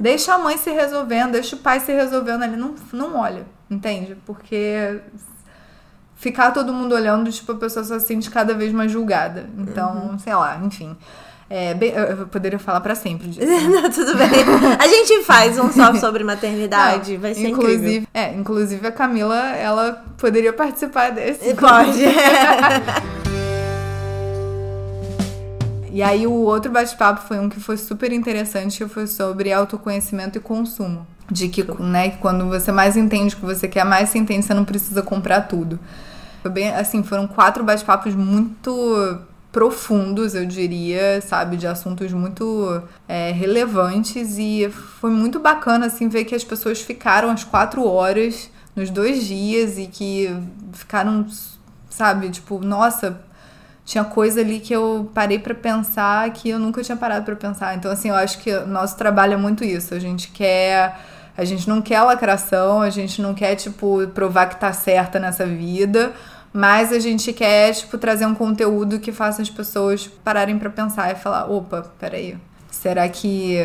Deixa 0.00 0.34
a 0.34 0.38
mãe 0.38 0.56
se 0.58 0.70
resolvendo, 0.70 1.32
deixa 1.32 1.56
o 1.56 1.58
pai 1.58 1.80
se 1.80 1.92
resolvendo 1.92 2.42
ali, 2.42 2.54
não, 2.56 2.74
não 2.92 3.16
olha, 3.16 3.46
entende? 3.70 4.14
Porque 4.26 5.00
ficar 6.16 6.50
todo 6.50 6.72
mundo 6.72 6.94
olhando, 6.94 7.30
tipo, 7.32 7.52
a 7.52 7.56
pessoa 7.56 7.84
só 7.84 7.98
se 7.98 8.06
sente 8.06 8.30
cada 8.30 8.52
vez 8.52 8.72
mais 8.72 8.90
julgada. 8.92 9.48
Então, 9.56 10.18
sei 10.18 10.34
lá, 10.34 10.58
enfim. 10.62 10.94
É, 11.48 11.72
bem- 11.74 11.92
eu 11.92 12.26
poderia 12.26 12.58
falar 12.58 12.80
pra 12.80 12.94
sempre 12.94 13.28
disso. 13.28 13.46
Não, 13.68 13.90
tudo 13.90 14.16
bem. 14.16 14.28
A 14.78 14.86
gente 14.86 15.22
faz 15.24 15.58
um 15.58 15.70
só 15.70 15.94
sobre 15.94 16.24
maternidade. 16.24 17.14
Não, 17.14 17.20
vai 17.20 17.34
ser 17.34 17.48
inclusive, 17.48 17.76
incrível. 17.76 18.08
É, 18.14 18.32
inclusive 18.34 18.86
a 18.86 18.92
Camila, 18.92 19.36
ela 19.50 20.04
poderia 20.18 20.52
participar 20.52 21.10
desse. 21.12 21.54
Pode. 21.54 22.02
E 25.94 26.02
aí 26.02 26.26
o 26.26 26.32
outro 26.32 26.72
bate-papo 26.72 27.22
foi 27.22 27.38
um 27.38 27.48
que 27.48 27.60
foi 27.60 27.76
super 27.76 28.10
interessante, 28.10 28.78
que 28.78 28.88
foi 28.90 29.06
sobre 29.06 29.52
autoconhecimento 29.52 30.36
e 30.36 30.40
consumo. 30.40 31.06
De 31.30 31.48
que, 31.48 31.62
né, 31.80 32.10
que 32.10 32.18
quando 32.18 32.48
você 32.48 32.72
mais 32.72 32.96
entende 32.96 33.32
o 33.32 33.38
que 33.38 33.44
você 33.44 33.68
quer, 33.68 33.84
mais 33.84 34.08
você 34.08 34.18
entende, 34.18 34.44
você 34.44 34.52
não 34.52 34.64
precisa 34.64 35.02
comprar 35.02 35.42
tudo. 35.42 35.78
Foi 36.42 36.50
bem, 36.50 36.74
assim, 36.74 37.04
foram 37.04 37.28
quatro 37.28 37.62
bate-papos 37.62 38.12
muito 38.12 39.20
profundos, 39.52 40.34
eu 40.34 40.44
diria, 40.44 41.20
sabe, 41.20 41.56
de 41.56 41.68
assuntos 41.68 42.12
muito 42.12 42.82
é, 43.06 43.30
relevantes 43.30 44.36
e 44.36 44.68
foi 44.68 45.12
muito 45.12 45.38
bacana, 45.38 45.86
assim, 45.86 46.08
ver 46.08 46.24
que 46.24 46.34
as 46.34 46.42
pessoas 46.42 46.80
ficaram 46.80 47.30
as 47.30 47.44
quatro 47.44 47.86
horas 47.86 48.50
nos 48.74 48.90
dois 48.90 49.24
dias 49.24 49.78
e 49.78 49.86
que 49.86 50.28
ficaram, 50.72 51.24
sabe, 51.88 52.30
tipo, 52.30 52.58
nossa, 52.58 53.22
tinha 53.84 54.04
coisa 54.04 54.40
ali 54.40 54.60
que 54.60 54.72
eu 54.72 55.10
parei 55.12 55.38
pra 55.38 55.54
pensar 55.54 56.30
que 56.30 56.48
eu 56.48 56.58
nunca 56.58 56.82
tinha 56.82 56.96
parado 56.96 57.24
pra 57.24 57.36
pensar. 57.36 57.76
Então, 57.76 57.90
assim, 57.90 58.08
eu 58.08 58.14
acho 58.14 58.38
que 58.38 58.50
o 58.50 58.66
nosso 58.66 58.96
trabalho 58.96 59.34
é 59.34 59.36
muito 59.36 59.62
isso. 59.62 59.94
A 59.94 59.98
gente 59.98 60.28
quer. 60.28 60.98
A 61.36 61.44
gente 61.44 61.68
não 61.68 61.82
quer 61.82 62.00
lacração, 62.00 62.80
a 62.80 62.90
gente 62.90 63.20
não 63.20 63.34
quer, 63.34 63.56
tipo, 63.56 64.06
provar 64.14 64.46
que 64.46 64.56
tá 64.56 64.72
certa 64.72 65.18
nessa 65.18 65.44
vida. 65.44 66.12
Mas 66.52 66.92
a 66.92 67.00
gente 67.00 67.32
quer, 67.32 67.74
tipo, 67.74 67.98
trazer 67.98 68.24
um 68.24 68.34
conteúdo 68.34 69.00
que 69.00 69.10
faça 69.10 69.42
as 69.42 69.50
pessoas 69.50 70.06
pararem 70.06 70.58
pra 70.58 70.70
pensar 70.70 71.10
e 71.10 71.16
falar: 71.16 71.50
opa, 71.50 71.92
peraí, 71.98 72.38
será 72.70 73.08
que 73.08 73.58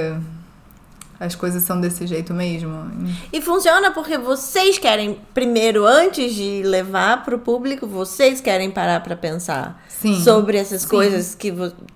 as 1.19 1.35
coisas 1.35 1.63
são 1.63 1.79
desse 1.81 2.07
jeito 2.07 2.33
mesmo? 2.33 2.91
E 3.33 3.41
funciona 3.41 3.91
porque 3.91 4.17
vocês 4.17 4.77
querem, 4.77 5.19
primeiro, 5.33 5.85
antes 5.85 6.33
de 6.33 6.61
levar 6.63 7.23
pro 7.25 7.37
público, 7.39 7.85
vocês 7.85 8.39
querem 8.39 8.71
parar 8.71 9.01
pra 9.03 9.15
pensar 9.15 9.83
Sim. 9.89 10.21
sobre 10.23 10.57
essas 10.57 10.83
Sim. 10.83 10.87
coisas 10.87 11.35
que, 11.35 11.53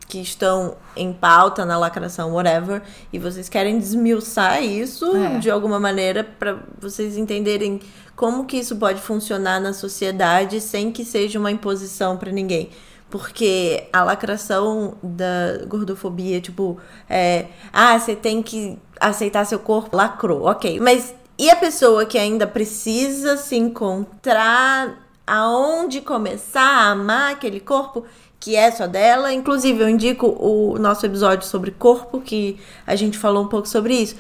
que 0.08 0.20
estão 0.22 0.76
em 0.96 1.14
pauta 1.14 1.64
na 1.66 1.78
lacração, 1.78 2.34
whatever. 2.34 2.82
E 3.14 3.18
vocês 3.20 3.48
querem 3.48 3.80
desmiuçar 3.80 4.62
isso 4.64 5.16
É. 5.16 5.40
de 5.40 5.50
alguma 5.50 5.80
maneira 5.80 6.24
pra 6.24 6.58
vocês 6.80 7.16
entenderem 7.18 7.80
como 8.16 8.46
que 8.46 8.58
isso 8.58 8.76
pode 8.76 9.02
funcionar 9.02 9.60
na 9.60 9.74
sociedade 9.74 10.60
sem 10.62 10.92
que 10.92 11.04
seja 11.06 11.40
uma 11.40 11.50
imposição 11.50 12.18
pra 12.18 12.32
ninguém. 12.32 12.70
Porque 13.14 13.90
a 13.94 14.04
lacração 14.04 14.96
da 15.04 15.64
gordofobia, 15.68 16.42
tipo, 16.42 16.80
é, 17.08 17.46
ah, 17.72 18.00
você 18.00 18.16
tem 18.16 18.42
que 18.42 18.80
aceitar 19.00 19.46
seu 19.46 19.60
corpo, 19.60 19.96
lacrou, 19.96 20.48
ok. 20.48 20.80
Mas 20.80 21.14
e 21.38 21.48
a 21.48 21.56
pessoa 21.56 22.08
que 22.08 22.18
ainda 22.18 22.48
precisa 22.48 23.38
se 23.38 23.56
encontrar 23.56 24.98
aonde 25.28 26.02
começar 26.02 26.64
a 26.64 26.90
amar 26.90 27.34
aquele 27.34 27.60
corpo 27.60 28.04
que 28.40 28.56
é 28.56 28.72
só 28.72 28.88
dela? 28.88 29.32
Inclusive, 29.32 29.84
eu 29.84 29.90
indico 29.90 30.36
o 30.40 30.80
nosso 30.80 31.06
episódio 31.06 31.48
sobre 31.48 31.70
corpo, 31.70 32.20
que 32.20 32.60
a 32.88 32.96
gente 32.96 33.20
falou 33.20 33.44
um 33.44 33.48
pouco 33.48 33.68
sobre 33.68 33.94
isso. 33.94 34.16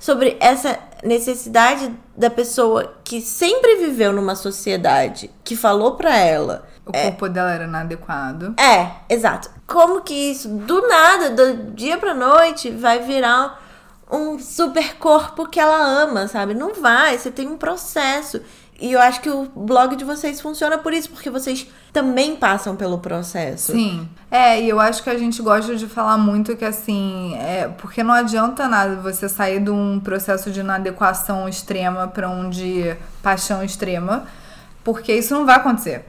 Sobre 0.00 0.38
essa 0.40 0.78
necessidade 1.04 1.92
da 2.16 2.30
pessoa 2.30 2.94
que 3.04 3.20
sempre 3.20 3.76
viveu 3.76 4.10
numa 4.10 4.34
sociedade 4.34 5.30
que 5.44 5.54
falou 5.54 5.96
pra 5.96 6.16
ela 6.16 6.66
O 6.88 6.92
corpo 6.92 7.28
dela 7.28 7.52
era 7.52 7.64
inadequado. 7.64 8.54
é, 8.58 8.90
exato. 9.08 9.50
Como 9.66 10.00
que 10.00 10.14
isso, 10.14 10.48
do 10.48 10.88
nada, 10.88 11.30
do 11.30 11.72
dia 11.74 11.98
pra 11.98 12.14
noite, 12.14 12.70
vai 12.70 13.00
virar 13.00 13.62
um 14.10 14.38
super 14.38 14.96
corpo 14.96 15.46
que 15.46 15.60
ela 15.60 15.76
ama, 15.76 16.26
sabe? 16.28 16.54
Não 16.54 16.74
vai, 16.74 17.18
você 17.18 17.30
tem 17.30 17.46
um 17.46 17.58
processo. 17.58 18.40
E 18.80 18.92
eu 18.92 19.00
acho 19.00 19.20
que 19.20 19.28
o 19.28 19.44
blog 19.56 19.96
de 19.96 20.04
vocês 20.04 20.40
funciona 20.40 20.78
por 20.78 20.92
isso, 20.92 21.10
porque 21.10 21.28
vocês 21.28 21.66
também 21.92 22.36
passam 22.36 22.76
pelo 22.76 22.98
processo. 22.98 23.72
Sim. 23.72 24.08
É, 24.30 24.60
e 24.62 24.68
eu 24.68 24.78
acho 24.78 25.02
que 25.02 25.10
a 25.10 25.18
gente 25.18 25.42
gosta 25.42 25.74
de 25.74 25.88
falar 25.88 26.16
muito 26.16 26.56
que 26.56 26.64
assim, 26.64 27.34
é, 27.36 27.66
porque 27.76 28.04
não 28.04 28.14
adianta 28.14 28.68
nada 28.68 28.94
você 28.96 29.28
sair 29.28 29.58
de 29.58 29.70
um 29.70 29.98
processo 29.98 30.50
de 30.52 30.60
inadequação 30.60 31.48
extrema 31.48 32.06
para 32.06 32.28
um 32.28 32.48
de 32.48 32.96
paixão 33.20 33.64
extrema, 33.64 34.26
porque 34.84 35.12
isso 35.12 35.34
não 35.34 35.44
vai 35.44 35.56
acontecer. 35.56 36.04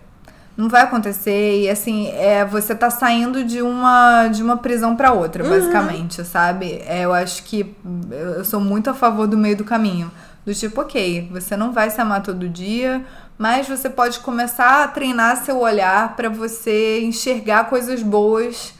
Não 0.59 0.67
vai 0.67 0.81
acontecer 0.81 1.61
e 1.61 1.69
assim, 1.69 2.09
é, 2.09 2.43
você 2.43 2.75
tá 2.75 2.89
saindo 2.89 3.45
de 3.45 3.61
uma 3.61 4.27
de 4.27 4.43
uma 4.43 4.57
prisão 4.57 4.93
para 4.93 5.13
outra, 5.13 5.41
Uhum. 5.41 5.49
basicamente, 5.49 6.21
sabe? 6.25 6.83
É, 6.85 7.05
eu 7.05 7.13
acho 7.13 7.43
que 7.43 7.73
eu 8.11 8.43
sou 8.43 8.59
muito 8.59 8.89
a 8.89 8.93
favor 8.93 9.25
do 9.25 9.37
meio 9.37 9.55
do 9.55 9.63
caminho. 9.63 10.11
Do 10.45 10.53
tipo, 10.53 10.81
ok, 10.81 11.29
você 11.31 11.55
não 11.55 11.71
vai 11.71 11.89
se 11.89 12.01
amar 12.01 12.21
todo 12.23 12.49
dia, 12.49 13.05
mas 13.37 13.69
você 13.69 13.89
pode 13.89 14.19
começar 14.19 14.83
a 14.83 14.87
treinar 14.89 15.37
seu 15.45 15.59
olhar 15.61 16.17
para 16.17 16.27
você 16.27 16.99
enxergar 17.03 17.69
coisas 17.69 18.03
boas 18.03 18.73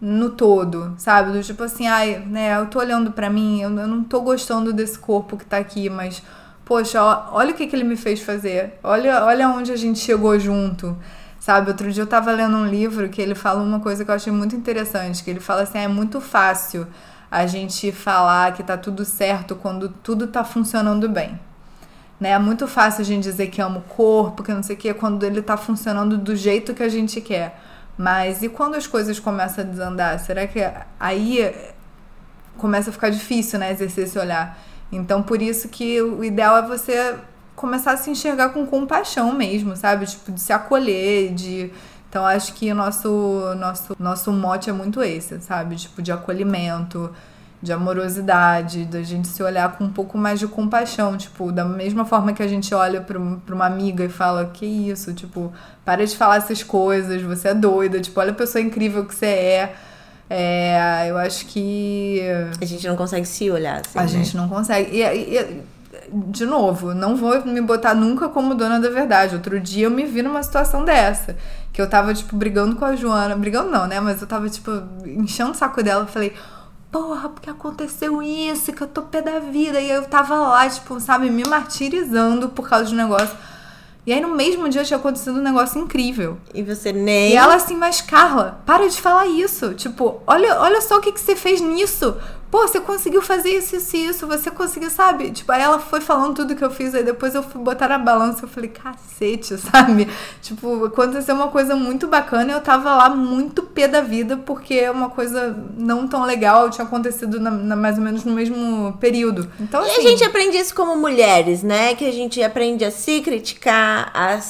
no 0.00 0.30
todo, 0.30 0.94
sabe? 0.96 1.32
Do 1.32 1.42
tipo 1.42 1.62
assim, 1.62 1.86
ai, 1.86 2.24
né, 2.26 2.56
eu 2.58 2.64
tô 2.64 2.78
olhando 2.78 3.12
pra 3.12 3.28
mim, 3.28 3.60
eu, 3.60 3.68
eu 3.78 3.86
não 3.86 4.02
tô 4.02 4.22
gostando 4.22 4.72
desse 4.72 4.98
corpo 4.98 5.36
que 5.36 5.44
tá 5.44 5.58
aqui, 5.58 5.90
mas 5.90 6.22
poxa, 6.70 7.02
ó, 7.02 7.30
olha 7.32 7.50
o 7.50 7.54
que, 7.54 7.66
que 7.66 7.74
ele 7.74 7.82
me 7.82 7.96
fez 7.96 8.22
fazer. 8.22 8.78
Olha, 8.80 9.24
olha 9.24 9.48
onde 9.48 9.72
a 9.72 9.76
gente 9.76 9.98
chegou 9.98 10.38
junto. 10.38 10.96
Sabe, 11.40 11.68
outro 11.68 11.90
dia 11.90 12.04
eu 12.04 12.06
tava 12.06 12.30
lendo 12.30 12.56
um 12.56 12.64
livro 12.64 13.08
que 13.08 13.20
ele 13.20 13.34
fala 13.34 13.60
uma 13.60 13.80
coisa 13.80 14.04
que 14.04 14.10
eu 14.12 14.14
achei 14.14 14.32
muito 14.32 14.54
interessante, 14.54 15.24
que 15.24 15.30
ele 15.30 15.40
fala 15.40 15.62
assim, 15.62 15.78
ah, 15.78 15.82
é 15.82 15.88
muito 15.88 16.20
fácil 16.20 16.86
a 17.28 17.44
gente 17.44 17.90
falar 17.90 18.52
que 18.52 18.62
tá 18.62 18.76
tudo 18.76 19.04
certo 19.04 19.56
quando 19.56 19.88
tudo 19.88 20.28
tá 20.28 20.44
funcionando 20.44 21.08
bem. 21.08 21.40
Né? 22.20 22.30
É 22.30 22.38
muito 22.38 22.68
fácil 22.68 23.00
a 23.00 23.04
gente 23.04 23.24
dizer 23.24 23.48
que 23.48 23.60
ama 23.60 23.78
o 23.78 23.82
corpo, 23.82 24.44
que 24.44 24.52
não 24.52 24.62
sei 24.62 24.76
o 24.76 24.78
que, 24.78 24.94
quando 24.94 25.24
ele 25.24 25.42
tá 25.42 25.56
funcionando 25.56 26.16
do 26.16 26.36
jeito 26.36 26.72
que 26.72 26.84
a 26.84 26.88
gente 26.88 27.20
quer. 27.20 27.60
Mas 27.98 28.44
e 28.44 28.48
quando 28.48 28.76
as 28.76 28.86
coisas 28.86 29.18
começam 29.18 29.64
a 29.64 29.66
desandar? 29.66 30.20
Será 30.20 30.46
que 30.46 30.60
aí 31.00 31.52
começa 32.56 32.90
a 32.90 32.92
ficar 32.92 33.10
difícil, 33.10 33.58
né, 33.58 33.72
exercer 33.72 34.04
esse 34.04 34.16
olhar? 34.16 34.56
Então, 34.92 35.22
por 35.22 35.40
isso 35.40 35.68
que 35.68 36.00
o 36.02 36.24
ideal 36.24 36.56
é 36.58 36.62
você 36.62 37.16
começar 37.54 37.92
a 37.92 37.96
se 37.96 38.10
enxergar 38.10 38.50
com 38.50 38.66
compaixão 38.66 39.32
mesmo, 39.34 39.76
sabe? 39.76 40.06
Tipo, 40.06 40.32
de 40.32 40.40
se 40.40 40.52
acolher, 40.52 41.32
de... 41.34 41.70
Então, 42.08 42.26
acho 42.26 42.54
que 42.54 42.72
o 42.72 42.74
nosso, 42.74 43.54
nosso, 43.56 43.96
nosso 43.98 44.32
mote 44.32 44.68
é 44.68 44.72
muito 44.72 45.00
esse, 45.02 45.40
sabe? 45.40 45.76
Tipo, 45.76 46.02
de 46.02 46.10
acolhimento, 46.10 47.10
de 47.62 47.72
amorosidade, 47.72 48.84
da 48.86 49.02
gente 49.02 49.28
se 49.28 49.42
olhar 49.42 49.76
com 49.76 49.84
um 49.84 49.92
pouco 49.92 50.16
mais 50.16 50.40
de 50.40 50.48
compaixão, 50.48 51.16
tipo, 51.16 51.52
da 51.52 51.64
mesma 51.64 52.04
forma 52.04 52.32
que 52.32 52.42
a 52.42 52.48
gente 52.48 52.74
olha 52.74 53.00
pra, 53.00 53.20
pra 53.44 53.54
uma 53.54 53.66
amiga 53.66 54.04
e 54.04 54.08
fala, 54.08 54.46
que 54.46 54.64
isso, 54.64 55.12
tipo, 55.12 55.52
para 55.84 56.04
de 56.04 56.16
falar 56.16 56.36
essas 56.36 56.62
coisas, 56.62 57.22
você 57.22 57.48
é 57.48 57.54
doida, 57.54 58.00
tipo, 58.00 58.18
olha 58.18 58.30
a 58.30 58.34
pessoa 58.34 58.62
incrível 58.62 59.04
que 59.04 59.14
você 59.14 59.26
é. 59.26 59.76
É, 60.32 61.06
eu 61.08 61.18
acho 61.18 61.44
que 61.46 62.22
A 62.60 62.64
gente 62.64 62.86
não 62.86 62.94
consegue 62.94 63.26
se 63.26 63.50
olhar 63.50 63.80
assim. 63.84 63.98
a 63.98 64.02
né? 64.02 64.08
gente 64.08 64.36
não 64.36 64.48
consegue. 64.48 64.96
E, 64.96 65.02
e- 65.02 65.62
de 66.12 66.44
novo, 66.46 66.94
não 66.94 67.16
vou 67.16 67.44
me 67.44 67.60
botar 67.60 67.94
nunca 67.94 68.28
como 68.28 68.54
dona 68.54 68.78
da 68.80 68.88
verdade. 68.88 69.34
Outro 69.34 69.58
dia 69.60 69.86
eu 69.86 69.90
me 69.90 70.04
vi 70.04 70.22
numa 70.22 70.42
situação 70.42 70.84
dessa. 70.84 71.36
Que 71.72 71.82
eu 71.82 71.88
tava, 71.88 72.14
tipo, 72.14 72.36
brigando 72.36 72.76
com 72.76 72.84
a 72.84 72.94
Joana. 72.96 73.34
Brigando 73.36 73.70
não, 73.70 73.86
né? 73.88 73.98
Mas 74.00 74.20
eu 74.20 74.26
tava, 74.26 74.48
tipo, 74.48 74.70
enchendo 75.04 75.50
o 75.50 75.54
saco 75.54 75.82
dela. 75.82 76.06
Falei, 76.06 76.32
porra, 76.92 77.28
porque 77.28 77.50
aconteceu 77.50 78.22
isso? 78.22 78.72
Que 78.72 78.82
eu 78.82 78.88
tô 78.88 79.02
pé 79.02 79.22
da 79.22 79.38
vida. 79.40 79.80
E 79.80 79.90
eu 79.90 80.04
tava 80.04 80.34
lá, 80.36 80.68
tipo, 80.68 80.98
sabe, 81.00 81.28
me 81.30 81.44
martirizando 81.44 82.48
por 82.48 82.68
causa 82.68 82.86
de 82.86 82.94
um 82.94 82.96
negócio. 82.96 83.36
E 84.06 84.12
aí 84.12 84.20
no 84.20 84.34
mesmo 84.34 84.68
dia 84.68 84.82
tinha 84.82 84.98
acontecido 84.98 85.38
um 85.38 85.42
negócio 85.42 85.80
incrível. 85.80 86.38
E 86.54 86.62
você 86.62 86.92
nem. 86.92 87.32
E 87.32 87.36
ela 87.36 87.54
assim, 87.54 87.76
mas 87.76 88.00
Carla, 88.00 88.60
para 88.64 88.88
de 88.88 89.00
falar 89.00 89.26
isso. 89.26 89.74
Tipo, 89.74 90.22
olha, 90.26 90.60
olha 90.60 90.80
só 90.80 90.96
o 90.96 91.00
que, 91.00 91.12
que 91.12 91.20
você 91.20 91.36
fez 91.36 91.60
nisso. 91.60 92.16
Pô, 92.50 92.66
você 92.66 92.80
conseguiu 92.80 93.22
fazer 93.22 93.50
isso, 93.50 93.76
isso 93.76 93.96
e 93.96 94.06
isso. 94.06 94.26
Você 94.26 94.50
conseguiu, 94.50 94.90
sabe? 94.90 95.30
Tipo, 95.30 95.52
aí 95.52 95.62
ela 95.62 95.78
foi 95.78 96.00
falando 96.00 96.34
tudo 96.34 96.56
que 96.56 96.64
eu 96.64 96.70
fiz. 96.70 96.94
Aí 96.94 97.04
depois 97.04 97.34
eu 97.34 97.42
fui 97.44 97.60
botar 97.62 97.86
na 97.88 97.96
balança. 97.98 98.44
Eu 98.44 98.48
falei, 98.48 98.68
cacete, 98.70 99.56
sabe? 99.70 100.08
Tipo, 100.42 100.86
aconteceu 100.86 101.34
uma 101.36 101.46
coisa 101.48 101.76
muito 101.76 102.08
bacana. 102.08 102.50
E 102.50 102.54
eu 102.54 102.60
tava 102.60 102.92
lá 102.96 103.08
muito 103.08 103.62
pé 103.62 103.86
da 103.86 104.00
vida. 104.00 104.36
Porque 104.36 104.88
uma 104.90 105.10
coisa 105.10 105.56
não 105.76 106.08
tão 106.08 106.24
legal 106.24 106.68
tinha 106.70 106.84
acontecido 106.84 107.38
na, 107.38 107.50
na- 107.52 107.76
mais 107.76 107.96
ou 107.98 108.02
menos 108.02 108.24
no 108.24 108.32
mesmo 108.32 108.96
período. 109.00 109.48
Então, 109.60 109.84
E 109.86 109.90
assim... 109.90 110.00
a 110.06 110.10
gente 110.10 110.24
aprende 110.24 110.56
isso 110.56 110.74
como 110.74 110.96
mulheres, 110.96 111.62
né? 111.62 111.94
Que 111.94 112.04
a 112.06 112.12
gente 112.12 112.42
aprende 112.42 112.84
a 112.84 112.90
se 112.90 113.20
criticar, 113.20 114.10
a 114.12 114.40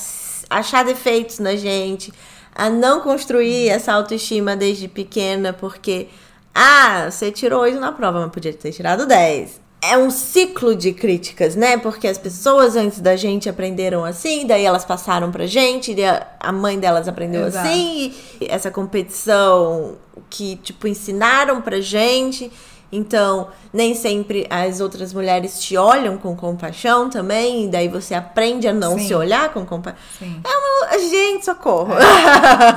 achar 0.49 0.85
defeitos 0.85 1.39
na 1.39 1.55
gente, 1.55 2.13
a 2.55 2.69
não 2.71 3.01
construir 3.01 3.69
essa 3.69 3.93
autoestima 3.93 4.57
desde 4.57 4.89
pequena, 4.89 5.53
porque, 5.53 6.09
ah, 6.55 7.09
você 7.11 7.31
tirou 7.31 7.61
8 7.63 7.79
na 7.79 7.93
prova, 7.93 8.21
mas 8.21 8.31
podia 8.31 8.53
ter 8.53 8.73
tirado 8.73 9.07
10. 9.07 9.61
É 9.83 9.97
um 9.97 10.11
ciclo 10.11 10.75
de 10.75 10.93
críticas, 10.93 11.57
né? 11.57 11.79
Porque 11.79 12.07
as 12.07 12.19
pessoas 12.19 12.77
antes 12.77 13.01
da 13.01 13.17
gente 13.17 13.49
aprenderam 13.49 14.05
assim, 14.05 14.47
daí 14.47 14.65
elas 14.65 14.85
passaram 14.85 15.33
pra 15.33 15.47
gente, 15.47 15.95
a 16.39 16.53
mãe 16.53 16.79
delas 16.79 17.09
aprendeu 17.09 17.47
Exato. 17.47 17.67
assim, 17.67 18.15
e 18.41 18.47
essa 18.47 18.71
competição 18.71 19.97
que, 20.29 20.57
tipo, 20.57 20.87
ensinaram 20.87 21.63
pra 21.63 21.81
gente. 21.81 22.53
Então, 22.93 23.49
nem 23.73 23.95
sempre 23.95 24.47
as 24.51 24.81
outras 24.81 25.13
mulheres 25.15 25.61
te 25.61 25.77
olham 25.77 26.17
com 26.19 26.35
compaixão 26.35 27.09
também, 27.09 27.67
e 27.67 27.69
daí 27.69 27.87
você 27.89 28.15
aprende 28.15 28.67
a 28.67 28.73
não 28.73 28.99
Sim. 28.99 29.07
se 29.07 29.15
olhar 29.15 29.49
com 29.53 29.65
compaixão. 29.65 30.01
É 30.23 30.49
uma. 30.49 30.99
Gente, 31.09 31.45
socorro! 31.45 31.93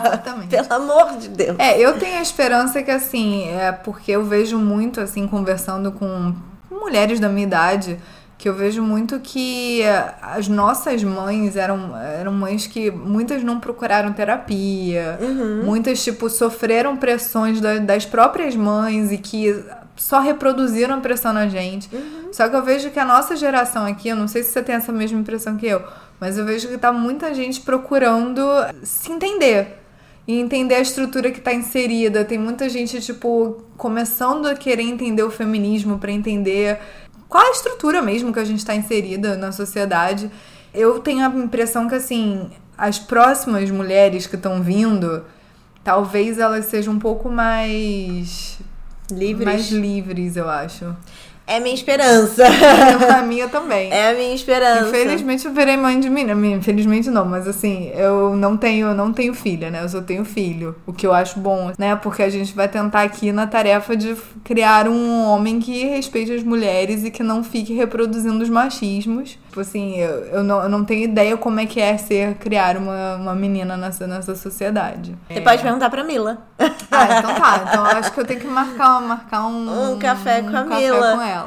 Exatamente. 0.06 0.50
Pelo 0.50 0.74
amor 0.74 1.18
de 1.18 1.30
Deus. 1.30 1.56
É, 1.58 1.80
eu 1.80 1.98
tenho 1.98 2.18
a 2.18 2.22
esperança 2.22 2.82
que, 2.84 2.92
assim, 2.92 3.50
é 3.50 3.72
porque 3.72 4.12
eu 4.12 4.24
vejo 4.24 4.58
muito, 4.60 5.02
assim, 5.02 5.28
conversando 5.28 5.92
com 5.92 6.34
mulheres 6.72 7.20
da 7.20 7.28
minha 7.30 7.48
idade, 7.48 8.00
que 8.38 8.48
eu 8.50 8.54
vejo 8.54 8.82
muito 8.84 9.20
que 9.20 9.82
as 10.22 10.48
nossas 10.48 11.02
mães 11.04 11.56
eram, 11.56 11.96
eram 11.98 12.34
mães 12.34 12.68
que 12.68 12.92
muitas 12.92 13.42
não 13.44 13.60
procuraram 13.60 14.12
terapia, 14.12 15.18
muitas, 15.64 16.04
tipo, 16.04 16.30
sofreram 16.30 16.98
pressões 16.98 17.62
da- 17.62 17.78
das 17.78 18.06
próprias 18.06 18.54
mães 18.56 19.12
e 19.14 19.18
que 19.18 19.64
só 19.96 20.20
reproduziram 20.20 20.96
a 20.96 21.00
pressão 21.00 21.34
na 21.34 21.48
gente. 21.48 21.90
Só 22.32 22.50
que 22.50 22.56
eu 22.56 22.64
vejo 22.64 22.90
que 22.90 23.00
a 23.00 23.06
nossa 23.06 23.36
geração 23.36 23.86
aqui, 23.86 24.10
eu 24.10 24.16
não 24.16 24.28
sei 24.28 24.44
se 24.44 24.52
você 24.52 24.64
tem 24.64 24.76
essa 24.76 24.92
mesma 24.92 25.20
impressão 25.20 25.58
que 25.58 25.68
eu, 25.68 25.84
mas 26.20 26.38
eu 26.38 26.46
vejo 26.46 26.68
que 26.68 26.78
tá 26.78 26.92
muita 26.92 27.34
gente 27.34 27.62
procurando 27.62 28.42
se 28.84 29.12
entender 29.12 29.80
e 30.28 30.40
entender 30.40 30.76
a 30.76 30.82
estrutura 30.82 31.32
que 31.32 31.42
tá 31.42 31.54
inserida. 31.54 32.24
Tem 32.24 32.38
muita 32.38 32.70
gente, 32.70 33.02
tipo, 33.02 33.64
começando 33.78 34.48
a 34.48 34.56
querer 34.56 34.84
entender 34.84 35.24
o 35.24 35.30
feminismo 35.30 36.00
pra 36.00 36.12
entender 36.12 36.80
qual 37.28 37.44
é 37.44 37.48
a 37.50 37.52
estrutura 37.52 38.02
mesmo 38.02 38.32
que 38.32 38.40
a 38.40 38.46
gente 38.46 38.66
tá 38.66 38.76
inserida 38.76 39.36
na 39.36 39.52
sociedade. 39.52 40.32
Eu 40.74 41.00
tenho 41.00 41.26
a 41.26 41.30
impressão 41.30 41.88
que, 41.88 41.96
assim, 41.96 42.50
as 42.78 42.98
próximas 42.98 43.70
mulheres 43.70 44.26
que 44.26 44.36
estão 44.36 44.62
vindo, 44.62 45.24
talvez 45.84 46.40
elas 46.40 46.66
sejam 46.66 46.94
um 46.94 47.00
pouco 47.00 47.30
mais. 47.30 48.60
Livres. 49.12 49.46
Mais 49.46 49.70
livres, 49.70 50.36
eu 50.36 50.50
acho. 50.50 50.96
É 51.46 51.60
minha 51.60 51.76
esperança. 51.76 52.44
a 53.18 53.22
minha 53.22 53.50
também. 53.50 53.92
É 53.92 54.12
a 54.12 54.14
minha 54.14 54.34
esperança. 54.34 54.88
Infelizmente 54.88 55.46
eu 55.46 55.54
virei 55.54 55.76
mãe 55.76 56.00
de 56.00 56.10
menina. 56.10 56.34
Infelizmente 56.56 57.10
não, 57.10 57.26
mas 57.26 57.48
assim, 57.48 57.92
eu 57.94 58.36
não 58.36 58.56
tenho, 58.56 58.94
não 58.94 59.12
tenho 59.12 59.34
filha, 59.34 59.70
né? 59.70 59.84
Eu 59.84 59.90
só 59.90 60.02
tenho 60.02 60.24
filho. 60.24 60.76
O 60.88 60.94
que 60.94 61.06
eu 61.06 61.14
acho 61.14 61.40
bom, 61.40 61.72
né? 61.78 61.96
Porque 61.98 62.24
a 62.24 62.30
gente 62.30 62.54
vai 62.54 62.70
tentar 62.70 63.02
aqui 63.02 63.34
na 63.34 63.46
tarefa 63.46 63.96
de 63.96 64.16
criar 64.44 64.88
um 64.88 65.26
homem 65.26 65.60
que 65.60 65.86
respeite 65.86 66.32
as 66.32 66.44
mulheres 66.44 67.04
e 67.04 67.12
que 67.12 67.24
não 67.24 67.44
fique 67.44 67.74
reproduzindo 67.74 68.42
os 68.42 68.50
machismos. 68.50 69.38
Tipo 69.54 69.62
assim, 69.62 69.98
eu, 70.00 70.26
eu, 70.26 70.44
não, 70.44 70.64
eu 70.64 70.68
não 70.68 70.84
tenho 70.84 71.04
ideia 71.04 71.38
como 71.38 71.60
é 71.60 71.68
que 71.68 71.80
é 71.80 71.96
ser 71.96 72.34
criar 72.38 72.76
uma, 72.76 73.18
uma 73.18 73.36
menina 73.36 73.78
nessa, 73.78 74.08
nessa 74.08 74.36
sociedade. 74.36 75.16
Você 75.30 75.42
pode 75.42 75.62
perguntar 75.62 75.92
pra 75.92 76.04
Mila. 76.04 76.40
Ah, 76.90 77.20
então 77.20 77.36
tá. 77.36 77.66
Então 77.68 77.86
acho 77.86 78.12
que 78.12 78.20
eu 78.20 78.26
tenho 78.26 78.40
que 78.40 78.48
marcar, 78.48 79.00
marcar 79.00 79.46
um, 79.46 79.92
Um 79.92 80.00
café 80.00 80.42
com 80.42 80.48
a 80.58 80.62
um 80.62 80.70
café 80.70 80.80
Mila. 80.80 81.16
com 81.16 81.22
ela. 81.22 81.46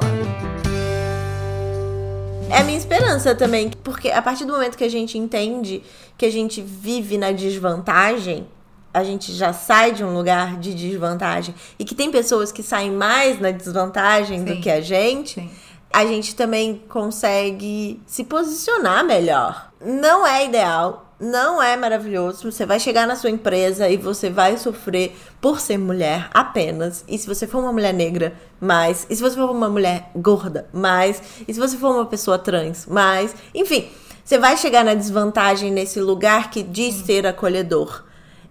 É 2.49 2.59
a 2.59 2.63
minha 2.63 2.77
esperança 2.77 3.35
também, 3.35 3.71
porque 3.83 4.09
a 4.09 4.21
partir 4.21 4.45
do 4.45 4.53
momento 4.53 4.77
que 4.77 4.85
a 4.85 4.89
gente 4.89 5.17
entende 5.17 5.83
que 6.17 6.25
a 6.25 6.31
gente 6.31 6.61
vive 6.61 7.17
na 7.17 7.33
desvantagem, 7.33 8.47
a 8.93 9.03
gente 9.03 9.33
já 9.33 9.51
sai 9.51 9.91
de 9.91 10.01
um 10.01 10.13
lugar 10.13 10.57
de 10.57 10.73
desvantagem 10.73 11.53
e 11.77 11.83
que 11.83 11.93
tem 11.93 12.09
pessoas 12.09 12.53
que 12.53 12.63
saem 12.63 12.89
mais 12.91 13.37
na 13.39 13.51
desvantagem 13.51 14.45
do 14.45 14.53
Sim. 14.53 14.61
que 14.61 14.69
a 14.69 14.79
gente, 14.79 15.41
Sim. 15.41 15.49
A 15.97 16.05
gente 16.05 16.35
também 16.35 16.79
consegue 16.87 17.99
se 18.05 18.23
posicionar 18.23 19.03
melhor. 19.03 19.71
Não 19.83 20.27
é 20.27 20.45
ideal, 20.45 21.11
não 21.19 21.59
é 21.59 21.75
maravilhoso. 21.75 22.51
Você 22.51 22.67
vai 22.67 22.79
chegar 22.79 23.07
na 23.07 23.15
sua 23.15 23.31
empresa 23.31 23.89
e 23.89 23.97
você 23.97 24.29
vai 24.29 24.59
sofrer 24.59 25.17
por 25.41 25.59
ser 25.59 25.79
mulher 25.79 26.29
apenas. 26.31 27.03
E 27.07 27.17
se 27.17 27.25
você 27.25 27.47
for 27.47 27.63
uma 27.63 27.73
mulher 27.73 27.95
negra, 27.95 28.35
mais. 28.61 29.07
E 29.09 29.15
se 29.15 29.23
você 29.23 29.35
for 29.35 29.49
uma 29.49 29.69
mulher 29.69 30.11
gorda, 30.15 30.69
mais. 30.71 31.19
E 31.47 31.51
se 31.51 31.59
você 31.59 31.75
for 31.75 31.95
uma 31.95 32.05
pessoa 32.05 32.37
trans, 32.37 32.85
mais. 32.85 33.33
Enfim, 33.55 33.89
Você 34.23 34.37
vai 34.37 34.57
chegar 34.57 34.83
na 34.83 34.93
desvantagem 34.93 35.71
nesse 35.71 36.01
lugar 36.01 36.51
que 36.51 36.61
diz 36.61 36.95
ser 36.95 37.25
acolhedor. 37.25 38.03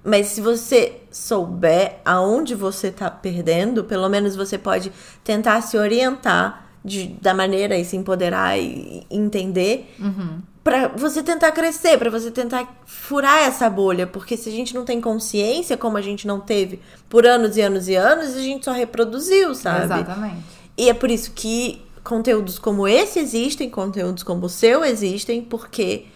Mas 0.02 0.28
se 0.28 0.40
você 0.40 1.02
souber 1.12 1.98
aonde 2.02 2.54
você 2.54 2.90
tá 2.90 3.10
perdendo, 3.10 3.84
pelo 3.84 4.08
menos 4.08 4.34
você 4.34 4.56
pode 4.56 4.90
tentar 5.22 5.60
se 5.60 5.76
orientar 5.76 6.65
de, 6.86 7.08
da 7.20 7.34
maneira 7.34 7.76
e 7.76 7.84
se 7.84 7.96
empoderar 7.96 8.58
e 8.58 9.04
entender. 9.10 9.92
Uhum. 9.98 10.38
Pra 10.62 10.88
você 10.88 11.22
tentar 11.22 11.52
crescer, 11.52 11.98
pra 11.98 12.10
você 12.10 12.30
tentar 12.30 12.80
furar 12.86 13.42
essa 13.46 13.68
bolha. 13.68 14.06
Porque 14.06 14.36
se 14.36 14.48
a 14.48 14.52
gente 14.52 14.74
não 14.74 14.84
tem 14.84 15.00
consciência, 15.00 15.76
como 15.76 15.96
a 15.96 16.02
gente 16.02 16.26
não 16.26 16.40
teve 16.40 16.80
por 17.08 17.26
anos 17.26 17.56
e 17.56 17.60
anos 17.60 17.88
e 17.88 17.94
anos, 17.94 18.34
a 18.34 18.40
gente 18.40 18.64
só 18.64 18.72
reproduziu, 18.72 19.54
sabe? 19.54 19.84
Exatamente. 19.84 20.42
E 20.78 20.88
é 20.88 20.94
por 20.94 21.10
isso 21.10 21.32
que 21.32 21.82
conteúdos 22.02 22.58
como 22.58 22.86
esse 22.86 23.18
existem, 23.18 23.68
conteúdos 23.68 24.22
como 24.22 24.46
o 24.46 24.48
seu 24.48 24.84
existem, 24.84 25.42
porque 25.42 26.06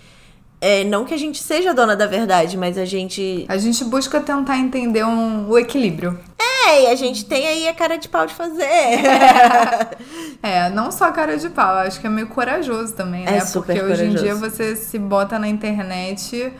é, 0.60 0.84
não 0.84 1.04
que 1.04 1.14
a 1.14 1.18
gente 1.18 1.42
seja 1.42 1.72
dona 1.72 1.96
da 1.96 2.06
verdade, 2.06 2.56
mas 2.56 2.76
a 2.76 2.84
gente. 2.84 3.44
A 3.48 3.56
gente 3.56 3.84
busca 3.84 4.20
tentar 4.20 4.58
entender 4.58 5.04
um, 5.04 5.48
o 5.48 5.58
equilíbrio. 5.58 6.18
É, 6.66 6.82
e 6.82 6.86
a 6.88 6.94
gente 6.94 7.24
tem 7.24 7.46
aí 7.48 7.66
a 7.68 7.74
cara 7.74 7.96
de 7.96 8.08
pau 8.08 8.26
de 8.26 8.34
fazer. 8.34 8.66
É, 10.42 10.70
não 10.70 10.90
só 10.90 11.10
cara 11.12 11.36
de 11.36 11.50
pau, 11.50 11.74
acho 11.76 12.00
que 12.00 12.06
é 12.06 12.10
meio 12.10 12.26
corajoso 12.28 12.94
também, 12.94 13.26
É 13.26 13.32
né? 13.32 13.40
super 13.40 13.76
Porque 13.76 13.82
hoje 13.92 14.04
em 14.04 14.14
corajoso. 14.14 14.24
dia 14.24 14.34
você 14.34 14.74
se 14.74 14.98
bota 14.98 15.38
na 15.38 15.46
internet 15.48 16.50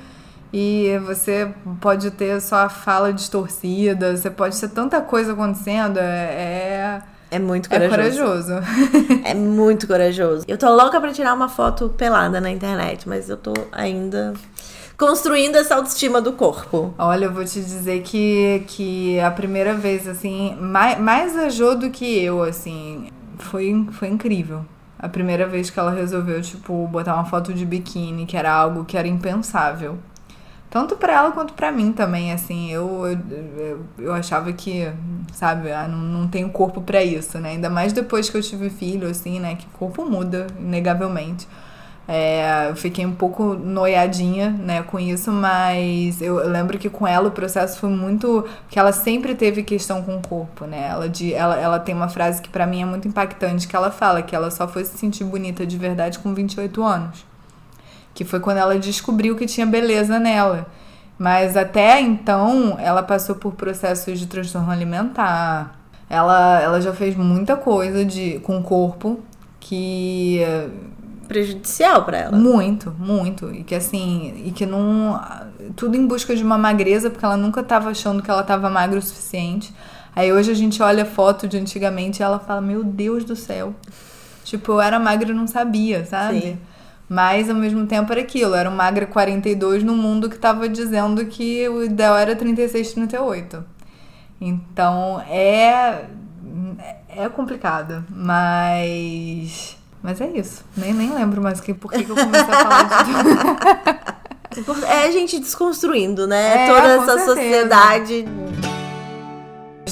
e 0.53 0.99
você 1.07 1.49
pode 1.81 2.11
ter 2.11 2.41
só 2.43 2.57
a 2.67 2.69
fala 2.69 3.11
distorcida, 3.11 4.15
você 4.17 4.29
pode 4.31 4.61
ter 4.61 4.69
tanta 4.69 5.01
coisa 5.01 5.33
acontecendo, 5.33 5.99
é, 5.99 6.03
É 6.03 7.03
muito 7.39 7.73
é, 7.73 7.77
é 7.77 7.89
corajoso. 7.89 8.55
corajoso. 8.55 9.23
É 9.25 9.35
muito 9.35 9.87
corajoso. 9.87 10.45
Eu 10.49 10.59
tô 10.59 10.69
louca 10.75 11.01
pra 11.01 11.13
tirar 11.13 11.35
uma 11.35 11.49
foto 11.49 11.89
pelada 11.91 12.41
na 12.41 12.51
internet, 12.51 13.09
mas 13.09 13.29
eu 13.29 13.37
tô 13.37 13.53
ainda 13.71 14.35
construindo 14.97 15.57
essa 15.57 15.77
autoestima 15.77 16.21
do 16.21 16.33
corpo. 16.33 16.93
Olha, 16.99 17.25
eu 17.25 17.33
vou 17.33 17.45
te 17.45 17.61
dizer 17.61 18.03
que, 18.03 18.65
que 18.67 19.19
a 19.21 19.31
primeira 19.31 19.73
vez, 19.73 20.07
assim, 20.07 20.55
mais, 20.61 20.99
mais 20.99 21.37
a 21.37 21.49
Jo 21.49 21.75
do 21.75 21.91
que 21.91 22.23
eu, 22.23 22.43
assim, 22.43 23.09
foi, 23.39 23.87
foi 23.93 24.09
incrível. 24.09 24.65
A 24.99 25.09
primeira 25.09 25.47
vez 25.47 25.71
que 25.71 25.81
ela 25.81 25.91
resolveu, 25.91 26.43
tipo, 26.43 26.87
botar 26.89 27.15
uma 27.15 27.25
foto 27.25 27.55
de 27.55 27.65
biquíni, 27.65 28.27
que 28.27 28.37
era 28.37 28.53
algo 28.53 28.85
que 28.85 28.99
era 28.99 29.09
impensável. 29.09 29.99
Tanto 30.71 30.97
pra 30.97 31.13
ela 31.13 31.33
quanto 31.33 31.53
pra 31.55 31.73
mim 31.73 31.93
também, 31.93 32.33
assim, 32.33 32.71
eu, 32.71 33.05
eu, 33.29 33.85
eu, 33.99 34.13
achava 34.13 34.53
que, 34.53 34.89
sabe, 35.33 35.73
ah, 35.73 35.89
não, 35.89 35.99
não 35.99 36.29
tenho 36.29 36.49
corpo 36.51 36.81
pra 36.81 37.03
isso, 37.03 37.39
né? 37.41 37.51
Ainda 37.51 37.69
mais 37.69 37.93
depois 37.93 38.31
que 38.31 38.37
eu 38.37 38.43
tive 38.43 38.71
filho, 38.71 39.09
assim, 39.09 39.41
né? 39.41 39.57
Que 39.57 39.67
o 39.67 39.71
corpo 39.71 40.05
muda, 40.05 40.47
inegavelmente. 40.61 41.49
É, 42.07 42.69
eu 42.69 42.77
fiquei 42.77 43.05
um 43.05 43.15
pouco 43.15 43.55
noiadinha, 43.55 44.51
né, 44.51 44.83
com 44.83 44.99
isso, 44.99 45.31
mas 45.31 46.21
eu, 46.21 46.37
lembro 46.49 46.79
que 46.79 46.91
com 46.91 47.07
ela 47.07 47.29
o 47.29 47.31
processo 47.33 47.79
foi 47.79 47.91
muito. 47.91 48.45
Porque 48.63 48.79
ela 48.79 48.93
sempre 48.93 49.35
teve 49.35 49.65
questão 49.65 50.03
com 50.03 50.17
o 50.17 50.23
corpo, 50.23 50.67
né? 50.67 50.89
Ela, 50.89 51.09
de, 51.09 51.35
ela, 51.35 51.57
ela 51.57 51.79
tem 51.81 51.95
uma 51.95 52.09
frase 52.09 52.41
que 52.43 52.49
pra 52.49 52.67
mim 52.67 52.83
é 52.83 52.85
muito 52.85 53.09
impactante, 53.09 53.67
que 53.67 53.77
ela 53.77 53.91
fala 53.91 54.23
que 54.23 54.35
ela 54.37 54.51
só 54.51 54.69
foi 54.69 54.85
se 54.85 54.97
sentir 54.99 55.25
bonita 55.25 55.67
de 55.67 55.77
verdade 55.77 56.19
com 56.21 56.33
28 56.35 56.83
anos. 56.83 57.30
Que 58.15 58.25
foi 58.25 58.41
quando 58.41 58.59
ela 58.59 58.79
descobriu 58.79 59.37
que 59.37 59.47
tinha 59.47 59.67
beleza 59.67 60.19
nela. 60.19 60.67
Mas 61.19 61.57
até 61.57 62.01
então, 62.01 62.77
ela 62.81 63.03
passou 63.03 63.35
por 63.35 63.53
processos 63.55 64.19
de 64.19 64.27
transtorno 64.27 64.71
alimentar. 64.71 65.79
Ela, 66.09 66.61
ela 66.61 66.81
já 66.81 66.93
fez 66.93 67.15
muita 67.17 67.57
coisa 67.57 68.05
de, 68.05 68.41
com 68.41 68.59
o 68.59 68.63
corpo 68.63 69.21
que 69.61 70.41
Prejudicial 71.31 72.05
pra 72.05 72.19
ela. 72.19 72.37
muito, 72.37 72.93
muito. 72.99 73.55
E 73.55 73.63
que 73.63 73.73
assim, 73.73 74.43
e 74.45 74.51
que 74.51 74.67
não. 74.67 75.21
Tudo 75.77 75.97
em 75.97 76.05
busca 76.05 76.35
de 76.35 76.43
uma 76.43 76.59
magreza, 76.59 77.09
porque 77.09 77.25
ela 77.25 77.37
nunca 77.37 77.63
tava 77.63 77.91
achando 77.91 78.21
que 78.21 78.29
ela 78.29 78.43
tava 78.43 78.69
magra 78.69 78.99
o 78.99 79.03
suficiente. 79.03 79.73
Aí 80.17 80.33
hoje 80.33 80.51
a 80.51 80.55
gente 80.55 80.83
olha 80.83 81.05
foto 81.05 81.47
de 81.47 81.57
antigamente 81.57 82.21
e 82.21 82.25
ela 82.25 82.41
fala: 82.41 82.61
Meu 82.61 82.83
Deus 82.83 83.25
do 83.25 83.37
céu. 83.37 83.73
Tipo, 84.43 84.73
eu 84.73 84.81
era 84.81 84.99
magra 84.99 85.31
e 85.31 85.33
não 85.33 85.47
sabia, 85.47 86.05
sabe? 86.05 86.41
Sim. 86.41 86.59
Mas 87.11 87.51
ao 87.51 87.57
mesmo 87.57 87.87
tempo 87.89 88.13
era 88.13 88.21
aquilo, 88.21 88.55
era 88.55 88.71
um 88.71 88.77
magra 88.77 89.05
42 89.05 89.83
no 89.83 89.97
mundo 89.97 90.31
que 90.31 90.39
tava 90.39 90.69
dizendo 90.69 91.27
que 91.27 91.69
o 91.69 91.83
ideal 91.83 92.17
era 92.17 92.37
36, 92.37 92.93
38. 92.93 93.65
Então 94.41 95.21
é. 95.29 96.05
É 97.09 97.29
complicado, 97.29 98.05
mas. 98.09 99.77
Mas 100.01 100.21
é 100.21 100.29
isso. 100.29 100.65
Nem, 100.77 100.95
nem 100.95 101.13
lembro 101.13 101.43
mais 101.43 101.61
que, 101.61 101.75
por 101.75 101.91
que, 101.91 102.05
que 102.05 102.11
eu 102.11 102.17
comecei 102.17 102.55
a 102.55 102.63
falar 102.63 103.03
disso. 103.03 104.11
É 104.89 105.05
a 105.05 105.11
gente 105.13 105.39
desconstruindo, 105.39 106.27
né? 106.27 106.65
É, 106.65 106.67
Toda 106.67 106.89
essa 106.89 107.05
certeza. 107.07 107.35
sociedade. 107.35 108.27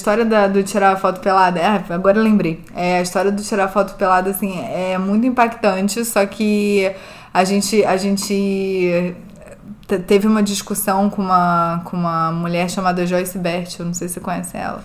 História 0.09 0.25
da- 0.25 0.47
do 0.49 0.63
tirar 0.63 0.93
a 0.93 0.97
foto 0.97 1.21
pelada, 1.21 1.61
é, 1.61 1.85
agora 1.93 2.17
eu 2.17 2.23
lembrei. 2.23 2.65
É, 2.75 2.97
a 2.97 3.03
história 3.03 3.31
do 3.31 3.43
tirar 3.43 3.65
a 3.65 3.69
foto 3.69 3.95
pelada, 3.97 4.31
assim, 4.31 4.59
é 4.59 4.97
muito 4.97 5.27
impactante, 5.27 6.03
só 6.03 6.25
que 6.25 6.91
a 7.35 7.45
gente, 7.45 7.85
a 7.85 7.95
gente 7.99 9.15
te- 9.87 9.99
teve 9.99 10.27
uma 10.27 10.43
discussão 10.43 11.11
com 11.11 11.21
uma, 11.21 11.83
com 11.85 11.95
uma 11.95 12.33
mulher 12.33 12.71
chamada 12.71 13.07
Joyce 13.07 13.37
Bert, 13.39 13.79
eu 13.79 13.85
não 13.85 13.93
sei 13.93 14.09
se 14.09 14.15
você 14.15 14.21
conhece 14.21 14.57
ela. 14.57 14.83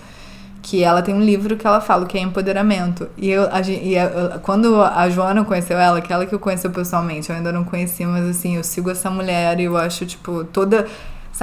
Que 0.61 0.83
ela 0.83 1.01
tem 1.01 1.15
um 1.15 1.21
livro 1.21 1.55
que 1.55 1.65
ela 1.65 1.79
fala, 1.79 2.05
que 2.05 2.17
é 2.17 2.21
empoderamento. 2.21 3.07
E, 3.17 3.29
eu, 3.29 3.43
a 3.49 3.61
e 3.61 3.97
a- 3.97 4.39
quando 4.41 4.81
a 4.81 5.09
Joana 5.09 5.45
conheceu 5.45 5.77
ela, 5.79 6.01
que 6.01 6.11
ela 6.11 6.25
que 6.25 6.35
eu 6.35 6.39
conheceu 6.39 6.69
pessoalmente, 6.69 7.29
eu 7.29 7.35
ainda 7.37 7.53
não 7.53 7.63
conhecia, 7.63 8.05
mas 8.09 8.27
assim, 8.27 8.57
eu 8.57 8.63
sigo 8.63 8.89
essa 8.91 9.09
mulher 9.09 9.57
e 9.57 9.63
eu 9.63 9.77
acho, 9.77 10.05
tipo, 10.05 10.43
toda. 10.43 10.85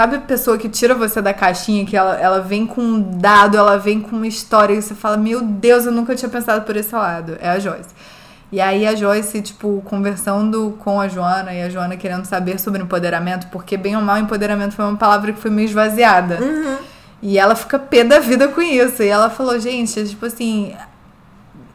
Sabe 0.00 0.16
a 0.16 0.20
pessoa 0.20 0.56
que 0.56 0.66
tira 0.66 0.94
você 0.94 1.20
da 1.20 1.34
caixinha, 1.34 1.84
que 1.84 1.94
ela, 1.94 2.18
ela 2.18 2.40
vem 2.40 2.66
com 2.66 2.80
um 2.80 3.18
dado, 3.18 3.58
ela 3.58 3.76
vem 3.76 4.00
com 4.00 4.16
uma 4.16 4.26
história, 4.26 4.72
e 4.72 4.80
você 4.80 4.94
fala, 4.94 5.18
meu 5.18 5.42
Deus, 5.42 5.84
eu 5.84 5.92
nunca 5.92 6.14
tinha 6.14 6.30
pensado 6.30 6.64
por 6.64 6.74
esse 6.74 6.94
lado. 6.94 7.36
É 7.38 7.50
a 7.50 7.58
Joyce. 7.58 7.90
E 8.50 8.62
aí 8.62 8.86
a 8.86 8.94
Joyce, 8.94 9.42
tipo, 9.42 9.82
conversando 9.84 10.74
com 10.78 10.98
a 10.98 11.06
Joana 11.06 11.52
e 11.52 11.60
a 11.60 11.68
Joana 11.68 11.98
querendo 11.98 12.24
saber 12.24 12.58
sobre 12.58 12.82
empoderamento, 12.82 13.48
porque 13.48 13.76
bem 13.76 13.94
ou 13.94 14.00
mal 14.00 14.16
empoderamento 14.16 14.74
foi 14.74 14.86
uma 14.86 14.96
palavra 14.96 15.34
que 15.34 15.38
foi 15.38 15.50
meio 15.50 15.66
esvaziada. 15.66 16.38
E 17.20 17.38
ela 17.38 17.54
fica 17.54 17.78
pé 17.78 18.02
da 18.02 18.20
vida 18.20 18.48
com 18.48 18.62
isso. 18.62 19.02
E 19.02 19.06
ela 19.08 19.28
falou, 19.28 19.60
gente, 19.60 20.02
tipo 20.08 20.24
assim, 20.24 20.74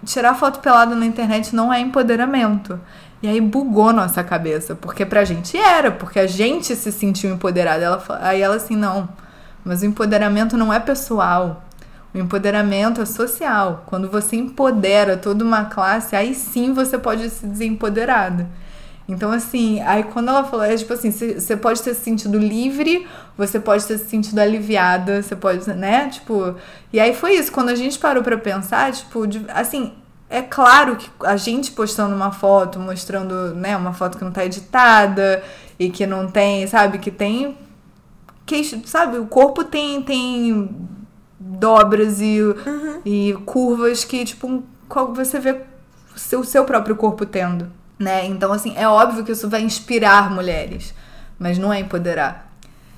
tirar 0.04 0.34
foto 0.34 0.62
pelada 0.62 0.96
na 0.96 1.06
internet 1.06 1.56
não 1.56 1.72
é 1.72 1.80
empoderamento. 1.80 2.80
E 3.22 3.28
aí 3.28 3.42
bugou 3.42 3.92
nossa 3.94 4.24
cabeça, 4.24 4.76
porque 4.76 5.06
pra 5.06 5.24
gente 5.24 5.58
era, 5.58 5.92
porque 5.92 6.20
a 6.20 6.28
gente 6.28 6.76
se 6.76 6.92
sentiu 6.92 7.32
empoderada. 7.32 7.84
Ela, 7.84 8.04
aí 8.22 8.42
ela 8.42 8.56
assim, 8.56 8.76
não, 8.76 9.10
mas 9.64 9.82
o 9.82 9.86
empoderamento 9.86 10.56
não 10.58 10.72
é 10.72 10.80
pessoal. 10.80 11.64
O 12.14 12.18
empoderamento 12.18 13.02
é 13.02 13.06
social. 13.06 13.84
Quando 13.88 14.10
você 14.10 14.36
empodera 14.36 15.18
toda 15.18 15.44
uma 15.44 15.66
classe, 15.66 16.16
aí 16.16 16.34
sim 16.34 16.74
você 16.74 16.98
pode 16.98 17.30
se 17.30 17.46
dizer 17.48 17.66
empoderada. 17.66 18.48
Então, 19.08 19.32
assim, 19.32 19.82
aí 19.82 20.04
quando 20.04 20.30
ela 20.30 20.44
falou, 20.44 20.66
é 20.66 20.76
tipo 20.76 20.92
assim, 20.94 21.12
você 21.12 21.56
pode 21.56 21.82
ter 21.82 21.94
se 21.94 22.02
sentido 22.02 22.38
livre, 22.40 23.08
você 23.38 23.60
pode 23.60 23.86
ter 23.86 23.98
se 24.00 24.06
sentido 24.06 24.40
aliviada, 24.40 25.22
você 25.22 25.36
pode, 25.36 25.68
né? 25.72 26.10
Tipo, 26.10 26.56
e 26.92 27.00
aí 27.00 27.14
foi 27.14 27.34
isso. 27.36 27.52
Quando 27.52 27.70
a 27.70 27.76
gente 27.76 28.00
parou 28.00 28.24
pra 28.24 28.38
pensar, 28.38 28.92
tipo, 28.92 29.28
de- 29.28 29.46
assim, 29.50 29.94
é 30.36 30.42
claro 30.42 30.98
que 30.98 31.10
a 31.22 31.38
gente 31.38 31.72
postando 31.72 32.14
uma 32.14 32.30
foto, 32.30 32.78
mostrando, 32.78 33.56
né, 33.56 33.78
uma 33.78 33.94
foto 33.94 34.18
que 34.18 34.24
não 34.24 34.32
tá 34.34 34.46
editada 34.46 35.42
e 35.80 35.90
que 35.90 36.06
não 36.06 36.30
tem, 36.30 36.68
sabe, 36.68 36.98
que 36.98 37.10
tem. 37.10 37.58
Que, 38.46 38.62
sabe, 38.86 39.18
o 39.18 39.28
corpo 39.28 39.64
tem, 39.64 40.02
tem 40.02 40.70
dobras 41.40 42.20
e, 42.20 42.40
e 43.06 43.34
curvas 43.46 44.04
que, 44.04 44.26
tipo, 44.26 44.62
você 45.14 45.40
vê 45.40 45.62
o 46.14 46.20
seu, 46.20 46.44
seu 46.44 46.66
próprio 46.66 46.98
corpo 46.98 47.26
tendo, 47.26 47.72
né? 47.98 48.26
Então, 48.26 48.52
assim, 48.52 48.74
é 48.76 48.88
óbvio 48.88 49.24
que 49.24 49.32
isso 49.32 49.50
vai 49.50 49.62
inspirar 49.62 50.30
mulheres, 50.30 50.94
mas 51.40 51.58
não 51.58 51.72
é 51.72 51.80
empoderar. 51.80 52.52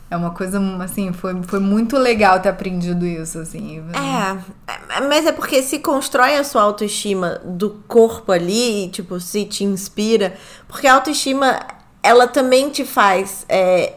É 0.10 0.18
uma 0.18 0.32
coisa, 0.32 0.60
assim, 0.82 1.14
foi, 1.14 1.40
foi 1.44 1.60
muito 1.60 1.98
legal 1.98 2.40
ter 2.40 2.50
aprendido 2.50 3.06
isso, 3.06 3.38
assim. 3.40 3.84
É, 3.94 4.76
mas 5.08 5.26
é 5.26 5.32
porque 5.32 5.62
se 5.62 5.80
constrói 5.80 6.36
a 6.36 6.44
sua 6.44 6.62
autoestima 6.62 7.42
do 7.44 7.82
corpo 7.88 8.32
ali, 8.32 8.90
tipo, 8.90 9.20
se 9.20 9.46
te 9.46 9.64
inspira. 9.64 10.36
Porque 10.68 10.88
a 10.88 10.96
autoestima, 10.96 11.60
ela 12.02 12.28
também 12.28 12.70
te 12.70 12.86
faz 12.86 13.46
é, 13.50 13.96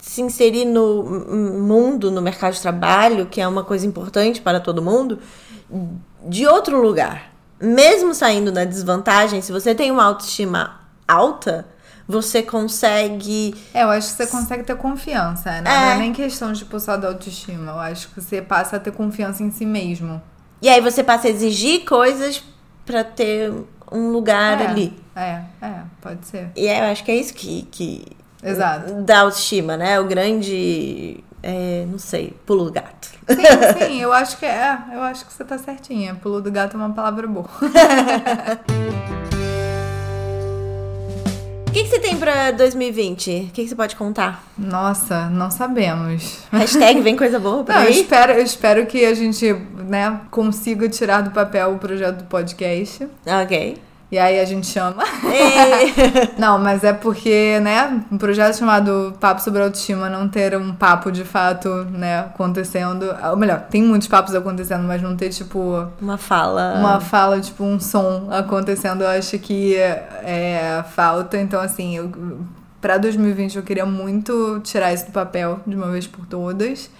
se 0.00 0.22
inserir 0.22 0.64
no 0.64 1.02
mundo, 1.04 2.10
no 2.10 2.20
mercado 2.20 2.54
de 2.54 2.60
trabalho, 2.60 3.26
que 3.26 3.40
é 3.40 3.46
uma 3.46 3.62
coisa 3.62 3.86
importante 3.86 4.40
para 4.40 4.58
todo 4.58 4.82
mundo, 4.82 5.18
de 6.26 6.46
outro 6.46 6.80
lugar. 6.80 7.32
Mesmo 7.60 8.14
saindo 8.14 8.50
da 8.50 8.64
desvantagem, 8.64 9.42
se 9.42 9.52
você 9.52 9.74
tem 9.74 9.90
uma 9.90 10.04
autoestima 10.04 10.80
alta, 11.06 11.66
você 12.10 12.42
consegue 12.42 13.54
É, 13.72 13.82
eu 13.84 13.90
acho 13.90 14.08
que 14.10 14.16
você 14.16 14.26
consegue 14.26 14.64
ter 14.64 14.76
confiança, 14.76 15.50
né? 15.50 15.60
Não 15.62 15.70
É. 15.70 15.94
é 15.94 15.98
nem 15.98 16.12
questão, 16.12 16.52
tipo, 16.52 16.78
só 16.80 16.96
da 16.96 17.08
autoestima. 17.08 17.72
Eu 17.72 17.78
acho 17.80 18.08
que 18.08 18.20
você 18.20 18.42
passa 18.42 18.76
a 18.76 18.80
ter 18.80 18.92
confiança 18.92 19.42
em 19.42 19.50
si 19.50 19.64
mesmo. 19.64 20.20
E 20.60 20.68
aí 20.68 20.80
você 20.80 21.02
passa 21.02 21.28
a 21.28 21.30
exigir 21.30 21.84
coisas 21.84 22.42
pra 22.84 23.02
ter 23.04 23.52
um 23.90 24.10
lugar 24.10 24.60
É, 24.60 24.66
ali. 24.66 24.98
É, 25.16 25.40
é, 25.62 25.72
pode 26.00 26.26
ser. 26.26 26.50
E 26.56 26.66
é, 26.66 26.80
eu 26.80 26.92
acho 26.92 27.02
que 27.04 27.10
é 27.10 27.16
isso 27.16 27.32
que, 27.34 27.62
que 27.70 28.04
Exato. 28.42 28.92
dá 29.02 29.20
autoestima, 29.20 29.76
né? 29.76 29.98
O 30.00 30.04
grande, 30.06 31.22
é, 31.42 31.86
não 31.90 31.98
sei, 31.98 32.34
pulo 32.46 32.64
do 32.66 32.72
gato. 32.72 33.08
Sim, 33.28 33.86
sim, 33.86 34.00
eu 34.00 34.12
acho 34.12 34.36
que 34.38 34.46
é. 34.46 34.76
Eu 34.92 35.02
acho 35.02 35.24
que 35.24 35.32
você 35.32 35.44
tá 35.44 35.56
certinha. 35.58 36.14
Pulo 36.16 36.40
do 36.40 36.50
gato 36.50 36.74
é 36.74 36.76
uma 36.76 36.90
palavra 36.92 37.26
boa. 37.26 37.48
O 41.70 41.72
que, 41.72 41.84
que 41.84 41.88
você 41.88 42.00
tem 42.00 42.16
pra 42.16 42.50
2020? 42.50 43.30
O 43.30 43.52
que, 43.52 43.62
que 43.62 43.68
você 43.68 43.76
pode 43.76 43.94
contar? 43.94 44.44
Nossa, 44.58 45.26
não 45.30 45.52
sabemos. 45.52 46.40
Hashtag 46.50 46.98
vem 47.00 47.14
coisa 47.16 47.38
boa 47.38 47.62
pra 47.62 47.76
Não, 47.76 47.82
eu 47.82 47.88
aí? 47.90 48.00
espero, 48.00 48.32
eu 48.32 48.42
espero 48.42 48.86
que 48.86 49.04
a 49.04 49.14
gente, 49.14 49.52
né, 49.86 50.20
consiga 50.32 50.88
tirar 50.88 51.20
do 51.20 51.30
papel 51.30 51.72
o 51.74 51.78
projeto 51.78 52.16
do 52.18 52.24
podcast. 52.24 53.06
Ok. 53.24 53.78
E 54.10 54.18
aí 54.18 54.40
a 54.40 54.44
gente 54.44 54.66
chama. 54.66 55.04
Não, 56.36 56.58
mas 56.58 56.82
é 56.82 56.92
porque, 56.92 57.60
né, 57.60 58.02
um 58.10 58.18
projeto 58.18 58.56
chamado 58.58 59.14
Papo 59.20 59.40
sobre 59.40 59.62
Autoestima 59.62 60.08
não 60.08 60.28
ter 60.28 60.56
um 60.56 60.74
papo 60.74 61.12
de 61.12 61.24
fato, 61.24 61.68
né, 61.92 62.20
acontecendo. 62.20 63.06
Ou 63.30 63.36
melhor, 63.36 63.60
tem 63.70 63.82
muitos 63.82 64.08
papos 64.08 64.34
acontecendo, 64.34 64.82
mas 64.82 65.00
não 65.00 65.16
ter, 65.16 65.28
tipo, 65.30 65.86
Uma 66.00 66.18
fala. 66.18 66.74
uma 66.78 67.00
fala, 67.00 67.40
tipo, 67.40 67.62
um 67.62 67.78
som 67.78 68.28
acontecendo, 68.30 69.02
eu 69.02 69.08
acho 69.08 69.38
que 69.38 69.76
é, 69.76 70.82
falta. 70.94 71.38
Então, 71.38 71.60
assim, 71.60 71.96
eu, 71.96 72.10
pra 72.80 72.98
2020 72.98 73.56
eu 73.56 73.62
queria 73.62 73.86
muito 73.86 74.60
tirar 74.64 74.92
isso 74.92 75.06
do 75.06 75.12
papel 75.12 75.60
de 75.66 75.76
uma 75.76 75.86
vez 75.90 76.06
por 76.06 76.26
todas. 76.26 76.90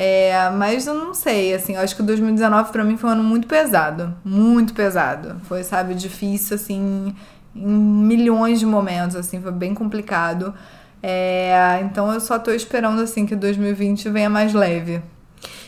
É, 0.00 0.48
mas 0.50 0.86
eu 0.86 0.94
não 0.94 1.12
sei, 1.12 1.52
assim, 1.52 1.74
eu 1.74 1.80
acho 1.80 1.96
que 1.96 2.02
2019 2.04 2.70
pra 2.70 2.84
mim 2.84 2.96
foi 2.96 3.10
um 3.10 3.14
ano 3.14 3.24
muito 3.24 3.48
pesado. 3.48 4.14
Muito 4.24 4.72
pesado. 4.72 5.40
Foi, 5.48 5.64
sabe, 5.64 5.92
difícil, 5.94 6.54
assim, 6.54 7.12
em 7.52 7.66
milhões 7.68 8.60
de 8.60 8.66
momentos, 8.66 9.16
assim, 9.16 9.42
foi 9.42 9.50
bem 9.50 9.74
complicado. 9.74 10.54
É, 11.02 11.80
então 11.82 12.12
eu 12.12 12.20
só 12.20 12.38
tô 12.38 12.52
esperando, 12.52 13.00
assim, 13.02 13.26
que 13.26 13.34
2020 13.34 14.08
venha 14.08 14.30
mais 14.30 14.54
leve, 14.54 15.02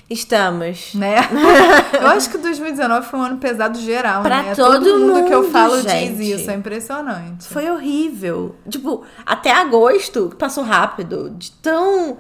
Estamos. 0.09 0.95
né? 0.95 1.17
eu 2.01 2.07
acho 2.09 2.31
que 2.31 2.39
2019 2.39 3.07
foi 3.09 3.19
um 3.19 3.23
ano 3.23 3.39
pesado 3.39 3.81
geral, 3.81 4.23
Pra 4.23 4.43
né? 4.45 4.55
todo 4.55 4.97
mundo, 4.97 5.25
que 5.25 5.35
eu 5.35 5.43
mundo, 5.43 5.53
falo 5.53 5.81
gente. 5.83 6.15
diz 6.15 6.41
isso, 6.41 6.51
é 6.51 6.55
impressionante. 6.55 7.49
Foi 7.49 7.69
horrível. 7.69 8.55
Tipo, 8.69 9.03
até 9.27 9.53
agosto 9.53 10.33
passou 10.39 10.63
rápido. 10.63 11.31
De 11.37 11.51
tão 11.53 12.19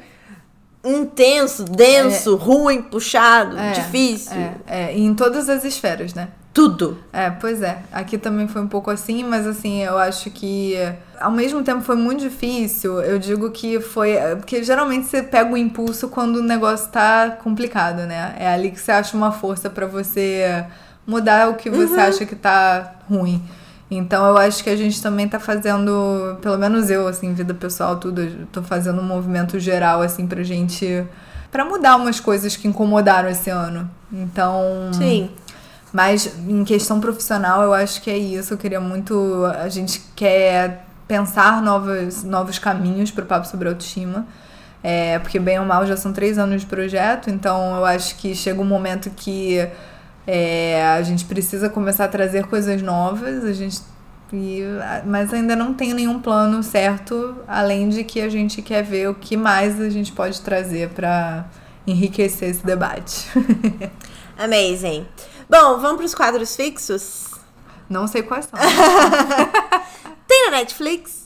intenso, 0.85 1.65
denso, 1.65 2.37
ruim, 2.37 2.83
puxado, 2.83 3.57
É, 3.59 3.73
difícil. 3.73 4.33
É, 4.33 4.55
é, 4.67 4.99
em 4.99 5.15
todas 5.15 5.49
as 5.49 5.65
esferas, 5.65 6.15
né? 6.15 6.29
Tudo. 6.53 6.99
É, 7.13 7.31
pois 7.31 7.63
é. 7.63 7.79
Aqui 7.93 8.19
também 8.19 8.49
foi 8.49 8.61
um 8.61 8.67
pouco 8.67 8.91
assim, 8.91 9.23
mas 9.23 9.47
assim, 9.47 9.83
eu 9.85 9.97
acho 9.97 10.31
que 10.31 10.75
ao 11.21 11.31
mesmo 11.31 11.63
tempo 11.63 11.81
foi 11.81 11.95
muito 11.95 12.21
difícil. 12.21 13.01
Eu 13.01 13.21
digo 13.21 13.51
que 13.53 13.81
foi. 13.81 14.17
Porque 14.37 14.63
geralmente 14.65 15.07
você 15.07 15.23
pega 15.23 15.53
o 15.53 15.57
impulso 15.57 16.09
quando 16.09 16.37
o 16.37 16.43
negócio 16.43 16.91
tá 16.91 17.39
complicado, 17.43 17.99
né? 17.99 18.35
É 18.37 18.49
ali 18.49 18.73
que 18.73 18.81
você 18.81 18.91
acha 18.91 19.17
uma 19.17 19.31
força 19.31 19.71
pra 19.71 19.87
você 19.87 20.65
mudar 21.07 21.51
o 21.51 21.55
que 21.55 21.71
você 21.71 22.01
acha 22.01 22.27
que 22.27 22.35
tá 22.35 22.95
ruim. 23.09 23.41
Então 23.91 24.25
eu 24.27 24.37
acho 24.39 24.63
que 24.63 24.71
a 24.71 24.77
gente 24.77 25.03
também 25.03 25.27
tá 25.29 25.41
fazendo, 25.41 26.39
pelo 26.41 26.57
menos 26.57 26.91
eu, 26.91 27.09
assim, 27.09 27.35
vida 27.35 27.53
pessoal, 27.53 27.97
tudo, 27.97 28.23
eu 28.23 28.47
tô 28.53 28.63
fazendo 28.63 29.01
um 29.01 29.05
movimento 29.05 29.59
geral, 29.59 30.01
assim, 30.01 30.27
pra 30.27 30.43
gente. 30.45 31.05
pra 31.51 31.65
mudar 31.65 31.97
umas 31.97 32.21
coisas 32.21 32.57
que 32.57 32.69
incomodaram 32.69 33.29
esse 33.29 33.51
ano. 33.51 33.91
Então. 34.13 34.91
Sim. 34.93 35.31
Mas 35.93 36.33
em 36.49 36.63
questão 36.63 37.01
profissional, 37.01 37.63
eu 37.63 37.75
acho 37.75 38.01
que 38.01 38.11
é 38.11 38.17
isso. 38.17 38.55
Eu 38.55 38.59
queria 38.59 38.81
muito. 38.81 39.45
A 39.59 39.69
gente 39.69 40.01
quer 40.15 40.87
pensar 41.09 41.61
novos, 41.61 42.23
novos 42.23 42.61
caminhos 42.61 43.11
para 43.11 43.25
o 43.25 43.27
Papo 43.27 43.49
sobre 43.49 43.69
Autoestima. 43.69 44.25
É, 44.83 45.19
porque, 45.19 45.39
bem 45.39 45.59
ou 45.59 45.67
mal, 45.67 45.85
já 45.85 45.97
são 45.97 46.13
três 46.13 46.39
anos 46.39 46.63
de 46.63 46.67
projeto, 46.67 47.29
então 47.29 47.77
eu 47.77 47.85
acho 47.85 48.17
que 48.17 48.35
chega 48.35 48.61
um 48.61 48.65
momento 48.65 49.11
que 49.11 49.69
é, 50.27 50.85
a 50.87 51.03
gente 51.03 51.25
precisa 51.25 51.69
começar 51.69 52.05
a 52.05 52.09
trazer 52.09 52.47
coisas 52.47 52.81
novas. 52.83 53.45
A 53.45 53.53
gente. 53.53 53.81
e- 54.33 54.63
mas 55.07 55.33
ainda 55.33 55.57
não 55.57 55.75
tem 55.75 55.93
nenhum 55.95 56.21
plano 56.21 56.63
certo, 56.63 57.37
além 57.49 57.89
de 57.89 58.05
que 58.05 58.21
a 58.21 58.29
gente 58.29 58.63
quer 58.63 58.83
ver 58.83 59.09
o 59.09 59.15
que 59.15 59.37
mais 59.37 59.81
a 59.81 59.89
gente 59.89 60.13
pode 60.13 60.41
trazer 60.41 60.91
para 60.91 61.47
enriquecer 61.87 62.51
esse 62.51 62.65
debate. 62.65 63.27
Amazing. 64.39 65.07
Bom, 65.49 65.79
vamos 65.81 65.97
pros 65.99 66.15
quadros 66.15 66.55
fixos? 66.55 67.29
Não 67.89 68.07
sei 68.07 68.23
quais 68.23 68.47
são. 68.47 68.59
Tem 70.29 70.51
na 70.51 70.59
Netflix? 70.59 71.20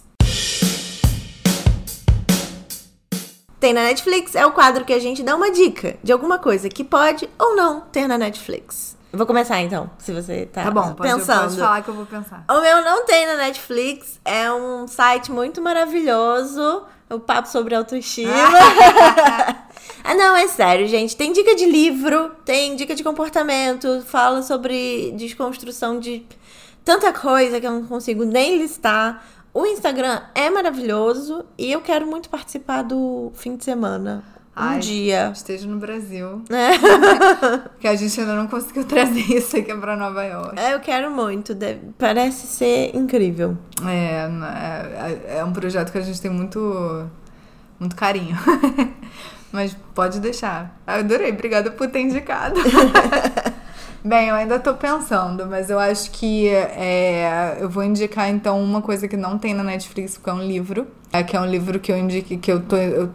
Tem 3.65 3.73
na 3.73 3.85
Netflix 3.85 4.35
é 4.35 4.45
o 4.45 4.53
quadro 4.53 4.85
que 4.85 4.93
a 4.93 4.99
gente 4.99 5.23
dá 5.23 5.35
uma 5.35 5.51
dica 5.51 5.97
de 6.03 6.12
alguma 6.12 6.39
coisa 6.39 6.69
que 6.69 6.85
pode 6.85 7.27
ou 7.39 7.57
não 7.57 7.81
ter 7.81 8.07
na 8.07 8.19
Netflix. 8.19 8.95
Eu 9.11 9.17
vou 9.17 9.27
começar 9.27 9.59
então, 9.62 9.91
se 9.97 10.12
você 10.12 10.45
tá, 10.45 10.65
Tá 10.65 10.71
bom, 10.71 10.93
pode, 10.93 11.11
pensando. 11.11 11.45
pode 11.45 11.57
falar 11.57 11.83
que 11.83 11.89
eu 11.89 11.95
vou 11.95 12.05
pensar. 12.05 12.45
O 12.47 12.61
meu 12.61 12.85
não 12.85 13.07
tem 13.07 13.27
na 13.27 13.37
Netflix, 13.37 14.21
é 14.23 14.53
um 14.53 14.87
site 14.87 15.33
muito 15.33 15.62
maravilhoso, 15.62 16.83
o 17.09 17.19
papo 17.19 17.49
sobre 17.49 17.75
autoestima. 17.75 18.35
ah, 20.05 20.15
não, 20.15 20.37
é 20.37 20.47
sério, 20.47 20.87
gente. 20.87 21.17
Tem 21.17 21.33
dica 21.33 21.55
de 21.55 21.65
livro, 21.65 22.33
tem 22.45 22.77
dica 22.77 22.95
de 22.95 23.03
comportamento, 23.03 24.03
fala 24.03 24.43
sobre 24.43 25.11
desconstrução 25.12 25.99
de 25.99 26.27
tanta 26.85 27.15
coisa 27.15 27.59
que 27.59 27.67
eu 27.67 27.73
não 27.73 27.87
consigo 27.87 28.27
nem 28.27 28.59
listar. 28.59 29.25
O 29.55 29.65
Instagram 29.67 30.21
é 30.35 30.51
maravilhoso 30.51 31.45
e 31.57 31.71
eu 31.71 31.81
quero 31.81 32.07
muito 32.07 32.29
participar 32.29 32.83
do 32.83 33.31
fim 33.35 33.57
de 33.57 33.65
semana. 33.65 34.25
Um 34.57 34.61
Ai, 34.63 34.79
dia. 34.81 35.31
Esteja 35.33 35.67
no 35.69 35.79
Brasil. 35.79 36.43
É. 36.51 37.59
Porque 37.71 37.87
a 37.89 37.95
gente 37.95 38.21
ainda 38.21 38.35
não 38.35 38.47
conseguiu 38.49 38.83
trazer 38.87 39.21
isso 39.33 39.57
aqui 39.57 39.73
pra 39.75 39.97
Nova 39.97 40.25
York. 40.25 40.59
É, 40.59 40.75
eu 40.75 40.81
quero 40.81 41.09
muito. 41.11 41.55
deve- 41.55 41.81
Parece 41.99 42.47
ser 42.49 42.95
incrível. 42.97 43.57
É, 43.87 44.29
é, 45.33 45.39
é 45.39 45.45
um 45.45 45.53
projeto 45.53 45.91
que 45.93 45.99
a 45.99 46.03
gente 46.03 46.21
tem 46.21 46.31
muito, 46.31 47.09
muito 47.79 47.95
carinho. 47.97 48.37
Mas 49.53 49.77
pode 49.95 50.19
deixar. 50.19 50.81
Eu 50.87 50.95
adorei, 50.95 51.31
obrigada 51.31 51.71
por 51.71 51.89
ter 51.89 52.01
indicado. 52.01 52.61
Bem, 54.07 54.29
eu 54.29 54.35
ainda 54.35 54.61
tô 54.61 54.75
pensando, 54.75 55.47
mas 55.47 55.71
eu 55.71 55.79
acho 55.79 56.11
que 56.11 56.47
é, 56.47 57.57
eu 57.59 57.71
vou 57.71 57.83
indicar 57.83 58.29
então 58.29 58.63
uma 58.63 58.83
coisa 58.83 59.09
que 59.09 59.17
não 59.17 59.39
tem 59.39 59.55
na 59.55 59.65
Netflix, 59.65 60.19
que 60.19 60.29
é 60.29 60.33
um 60.35 60.43
livro. 60.43 60.87
É, 61.11 61.23
que 61.23 61.35
é 61.35 61.41
um 61.41 61.47
livro 61.47 61.81
que 61.81 61.91
eu 61.91 61.97
indique, 61.97 62.37
que 62.37 62.53
eu 62.53 62.61
tô, 62.61 62.77
eu 62.77 63.09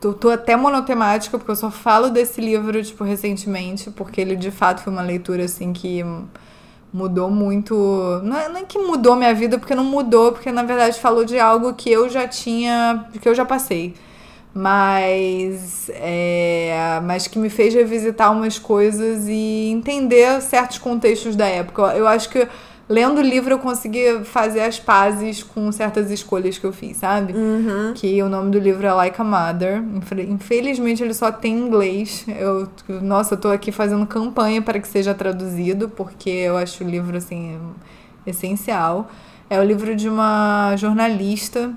tô, 0.00 0.14
tô 0.14 0.30
até 0.30 0.56
monotemática, 0.56 1.36
porque 1.36 1.50
eu 1.50 1.56
só 1.56 1.70
falo 1.70 2.08
desse 2.08 2.40
livro, 2.40 2.82
tipo, 2.82 3.04
recentemente, 3.04 3.90
porque 3.90 4.18
ele 4.18 4.34
de 4.34 4.50
fato 4.50 4.80
foi 4.80 4.90
uma 4.90 5.02
leitura 5.02 5.44
assim 5.44 5.74
que 5.74 6.02
mudou 6.90 7.30
muito. 7.30 7.74
Não 8.24 8.38
é, 8.38 8.48
não 8.48 8.60
é 8.60 8.64
que 8.64 8.78
mudou 8.78 9.16
minha 9.16 9.34
vida, 9.34 9.58
porque 9.58 9.74
não 9.74 9.84
mudou, 9.84 10.32
porque 10.32 10.50
na 10.50 10.62
verdade 10.62 10.98
falou 10.98 11.22
de 11.22 11.38
algo 11.38 11.74
que 11.74 11.90
eu 11.90 12.08
já 12.08 12.26
tinha. 12.26 13.04
que 13.20 13.28
eu 13.28 13.34
já 13.34 13.44
passei. 13.44 13.94
Mas, 14.54 15.90
é, 15.94 17.00
mas 17.04 17.26
que 17.26 17.38
me 17.38 17.48
fez 17.48 17.72
revisitar 17.74 18.32
umas 18.32 18.58
coisas 18.58 19.26
e 19.28 19.70
entender 19.70 20.40
certos 20.42 20.78
contextos 20.78 21.36
da 21.36 21.46
época. 21.46 21.82
Eu 21.96 22.06
acho 22.08 22.28
que 22.30 22.46
lendo 22.88 23.18
o 23.18 23.22
livro 23.22 23.54
eu 23.54 23.58
consegui 23.60 24.24
fazer 24.24 24.62
as 24.62 24.78
pazes 24.80 25.42
com 25.44 25.70
certas 25.70 26.10
escolhas 26.10 26.58
que 26.58 26.64
eu 26.66 26.72
fiz, 26.72 26.96
sabe? 26.96 27.32
Que 27.94 28.20
o 28.22 28.28
nome 28.28 28.50
do 28.50 28.58
livro 28.58 28.84
é 28.86 28.92
Like 28.92 29.20
a 29.20 29.24
Mother. 29.24 29.82
Infel- 29.94 30.20
Infelizmente 30.28 31.02
ele 31.02 31.14
só 31.14 31.30
tem 31.30 31.54
em 31.54 31.66
inglês. 31.66 32.26
Eu, 32.28 32.68
nossa, 33.00 33.34
eu 33.34 33.38
tô 33.38 33.48
aqui 33.48 33.70
fazendo 33.70 34.04
campanha 34.06 34.60
para 34.60 34.80
que 34.80 34.88
seja 34.88 35.14
traduzido, 35.14 35.88
porque 35.88 36.28
eu 36.28 36.56
acho 36.56 36.82
o 36.82 36.88
livro 36.88 37.16
assim 37.16 37.56
essencial. 38.26 39.08
É 39.48 39.58
o 39.60 39.64
livro 39.64 39.94
de 39.96 40.08
uma 40.08 40.74
jornalista 40.76 41.70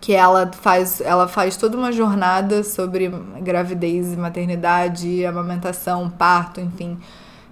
que 0.00 0.14
ela 0.14 0.50
faz, 0.52 1.00
ela 1.00 1.28
faz 1.28 1.56
toda 1.56 1.76
uma 1.76 1.92
jornada 1.92 2.64
sobre 2.64 3.08
gravidez 3.42 4.12
e 4.12 4.16
maternidade, 4.16 5.26
amamentação, 5.26 6.08
parto, 6.08 6.60
enfim. 6.60 6.98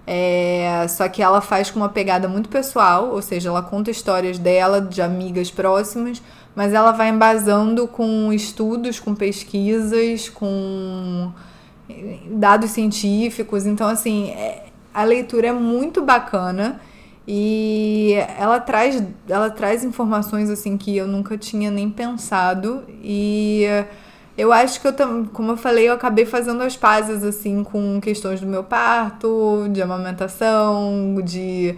É, 0.07 0.87
só 0.89 1.07
que 1.07 1.21
ela 1.21 1.39
faz 1.39 1.69
com 1.69 1.79
uma 1.79 1.89
pegada 1.89 2.27
muito 2.27 2.49
pessoal, 2.49 3.09
ou 3.11 3.21
seja, 3.21 3.49
ela 3.49 3.61
conta 3.61 3.91
histórias 3.91 4.39
dela, 4.39 4.81
de 4.81 5.01
amigas 5.03 5.51
próximas, 5.51 6.19
mas 6.55 6.73
ela 6.73 6.91
vai 6.91 7.09
embasando 7.09 7.87
com 7.87 8.33
estudos, 8.33 8.99
com 8.99 9.13
pesquisas, 9.13 10.27
com 10.27 11.31
dados 12.31 12.71
científicos. 12.71 13.67
Então, 13.67 13.87
assim, 13.87 14.29
é- 14.31 14.65
a 14.91 15.03
leitura 15.03 15.47
é 15.47 15.53
muito 15.53 16.01
bacana 16.01 16.81
e 17.31 18.15
ela 18.39 18.59
traz, 18.59 19.03
ela 19.27 19.51
traz 19.51 19.83
informações 19.83 20.49
assim 20.49 20.75
que 20.75 20.97
eu 20.97 21.07
nunca 21.07 21.37
tinha 21.37 21.69
nem 21.69 21.87
pensado 21.87 22.83
e 23.03 23.65
eu 24.35 24.51
acho 24.51 24.81
que 24.81 24.87
eu 24.87 24.93
como 25.31 25.51
eu 25.51 25.57
falei, 25.57 25.87
eu 25.87 25.93
acabei 25.93 26.25
fazendo 26.25 26.63
as 26.63 26.75
pazes 26.75 27.23
assim 27.23 27.63
com 27.63 28.01
questões 28.01 28.41
do 28.41 28.47
meu 28.47 28.63
parto, 28.63 29.67
de 29.71 29.79
amamentação, 29.79 31.21
de 31.23 31.75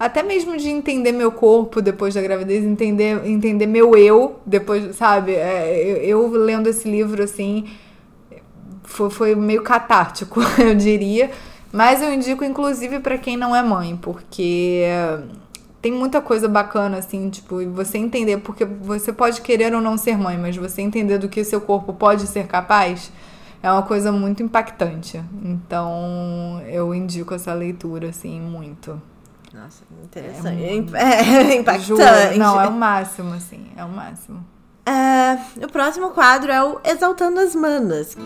até 0.00 0.20
mesmo 0.20 0.56
de 0.56 0.68
entender 0.68 1.12
meu 1.12 1.30
corpo 1.30 1.80
depois 1.80 2.14
da 2.14 2.20
gravidez, 2.20 2.64
entender, 2.64 3.24
entender 3.24 3.66
meu 3.66 3.96
eu 3.96 4.40
depois, 4.44 4.96
sabe? 4.96 5.32
É, 5.32 5.80
eu, 5.80 6.22
eu, 6.22 6.30
lendo 6.30 6.68
esse 6.68 6.90
livro, 6.90 7.22
assim, 7.22 7.68
foi, 8.82 9.10
foi 9.10 9.34
meio 9.36 9.62
catártico, 9.62 10.40
eu 10.58 10.74
diria. 10.74 11.30
Mas 11.72 12.00
eu 12.02 12.12
indico, 12.12 12.44
inclusive, 12.44 13.00
para 13.00 13.18
quem 13.18 13.36
não 13.36 13.54
é 13.54 13.62
mãe, 13.62 13.96
porque 13.96 14.84
tem 15.80 15.92
muita 15.92 16.20
coisa 16.20 16.48
bacana, 16.48 16.98
assim, 16.98 17.28
tipo, 17.30 17.64
você 17.70 17.98
entender, 17.98 18.38
porque 18.38 18.64
você 18.64 19.12
pode 19.12 19.40
querer 19.40 19.74
ou 19.74 19.80
não 19.80 19.96
ser 19.96 20.16
mãe, 20.16 20.36
mas 20.36 20.56
você 20.56 20.82
entender 20.82 21.18
do 21.18 21.28
que 21.28 21.44
seu 21.44 21.60
corpo 21.60 21.92
pode 21.92 22.26
ser 22.26 22.46
capaz 22.46 23.12
é 23.62 23.70
uma 23.70 23.82
coisa 23.82 24.12
muito 24.12 24.42
impactante. 24.42 25.22
Então, 25.42 26.62
eu 26.68 26.94
indico 26.94 27.34
essa 27.34 27.52
leitura, 27.52 28.08
assim, 28.08 28.40
muito. 28.40 29.00
Nossa, 29.52 29.82
interessante. 30.04 30.62
É, 30.94 31.52
é 31.52 31.54
impactante. 31.58 31.86
Juro, 31.86 32.02
não, 32.36 32.60
é 32.60 32.68
o 32.68 32.72
máximo, 32.72 33.34
assim, 33.34 33.66
é 33.76 33.84
o 33.84 33.88
máximo. 33.88 34.44
É, 34.86 35.64
o 35.64 35.68
próximo 35.68 36.10
quadro 36.10 36.50
é 36.50 36.62
o 36.62 36.80
Exaltando 36.84 37.40
as 37.40 37.54
Manas. 37.54 38.16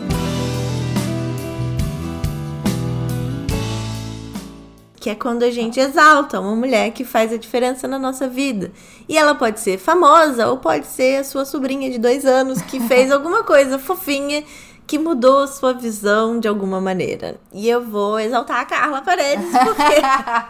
Que 5.03 5.09
é 5.09 5.15
quando 5.15 5.43
a 5.43 5.51
gente 5.51 5.81
exalta 5.81 6.39
uma 6.39 6.55
mulher 6.55 6.91
que 6.91 7.03
faz 7.03 7.33
a 7.33 7.37
diferença 7.37 7.89
na 7.89 7.99
nossa 7.99 8.25
vida. 8.25 8.71
E 9.09 9.17
ela 9.17 9.35
pode 9.35 9.59
ser 9.59 9.77
famosa 9.77 10.47
ou 10.47 10.55
pode 10.55 10.87
ser 10.87 11.17
a 11.17 11.25
sua 11.25 11.43
sobrinha 11.43 11.91
de 11.91 11.99
dois 11.99 12.25
anos 12.25 12.61
que 12.61 12.79
fez 12.79 13.11
alguma 13.11 13.43
coisa 13.43 13.77
fofinha 13.77 14.45
que 14.87 14.97
mudou 14.97 15.45
sua 15.45 15.73
visão 15.73 16.39
de 16.39 16.47
alguma 16.47 16.79
maneira. 16.79 17.35
E 17.51 17.67
eu 17.67 17.83
vou 17.83 18.17
exaltar 18.17 18.61
a 18.61 18.65
Carla 18.65 19.01
Paredes, 19.01 19.49
porque. 19.51 20.01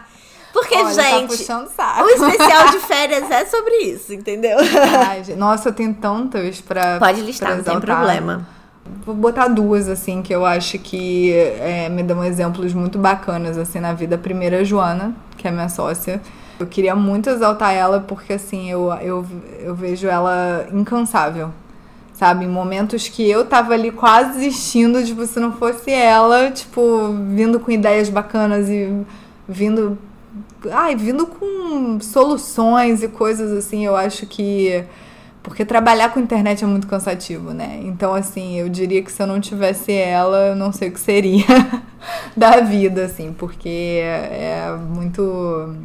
Porque, 0.52 0.76
Olha, 0.76 0.94
tá 0.94 1.02
gente, 1.02 1.46
tá 1.76 2.04
o 2.04 2.08
especial 2.10 2.68
de 2.70 2.78
férias 2.78 3.28
é 3.28 3.44
sobre 3.44 3.74
isso, 3.86 4.14
entendeu? 4.14 4.56
Ai, 5.04 5.24
nossa, 5.36 5.70
eu 5.70 5.72
tenho 5.72 5.92
tantas 5.94 6.60
pra. 6.60 7.00
Pode 7.00 7.22
listar, 7.22 7.48
pra 7.48 7.56
não 7.56 7.64
tem 7.64 7.80
problema. 7.80 8.46
Vou 9.04 9.14
botar 9.14 9.48
duas, 9.48 9.88
assim, 9.88 10.22
que 10.22 10.34
eu 10.34 10.44
acho 10.44 10.78
que 10.78 11.32
é, 11.32 11.88
me 11.88 12.02
dão 12.02 12.24
exemplos 12.24 12.72
muito 12.74 12.98
bacanas, 12.98 13.56
assim, 13.56 13.80
na 13.80 13.92
vida. 13.92 14.16
A 14.16 14.18
primeira 14.18 14.56
é 14.56 14.60
a 14.60 14.64
Joana, 14.64 15.14
que 15.36 15.48
é 15.48 15.50
minha 15.50 15.68
sócia. 15.68 16.20
Eu 16.58 16.66
queria 16.66 16.94
muito 16.94 17.28
exaltar 17.30 17.72
ela 17.72 18.00
porque, 18.00 18.34
assim, 18.34 18.70
eu, 18.70 18.92
eu, 19.00 19.26
eu 19.60 19.74
vejo 19.74 20.06
ela 20.06 20.66
incansável 20.72 21.50
sabe? 22.14 22.44
Em 22.44 22.48
momentos 22.48 23.08
que 23.08 23.28
eu 23.28 23.44
tava 23.44 23.74
ali 23.74 23.90
quase 23.90 24.38
desistindo, 24.38 25.04
tipo, 25.04 25.26
se 25.26 25.38
não 25.38 25.52
fosse 25.52 25.90
ela, 25.90 26.50
tipo, 26.50 27.12
vindo 27.34 27.60
com 27.60 27.70
ideias 27.70 28.08
bacanas 28.08 28.68
e 28.68 29.04
vindo. 29.46 29.98
Ai, 30.70 30.96
vindo 30.96 31.26
com 31.26 32.00
soluções 32.00 33.02
e 33.02 33.08
coisas 33.08 33.52
assim, 33.52 33.84
eu 33.84 33.96
acho 33.96 34.26
que. 34.26 34.84
Porque 35.44 35.62
trabalhar 35.62 36.08
com 36.08 36.18
internet 36.18 36.64
é 36.64 36.66
muito 36.66 36.86
cansativo, 36.86 37.52
né? 37.52 37.78
Então, 37.82 38.14
assim, 38.14 38.58
eu 38.58 38.66
diria 38.66 39.02
que 39.02 39.12
se 39.12 39.22
eu 39.22 39.26
não 39.26 39.38
tivesse 39.38 39.92
ela, 39.92 40.48
eu 40.48 40.56
não 40.56 40.72
sei 40.72 40.88
o 40.88 40.92
que 40.92 40.98
seria 40.98 41.44
da 42.34 42.60
vida, 42.60 43.04
assim, 43.04 43.30
porque 43.30 44.00
é 44.02 44.74
muito 44.74 45.76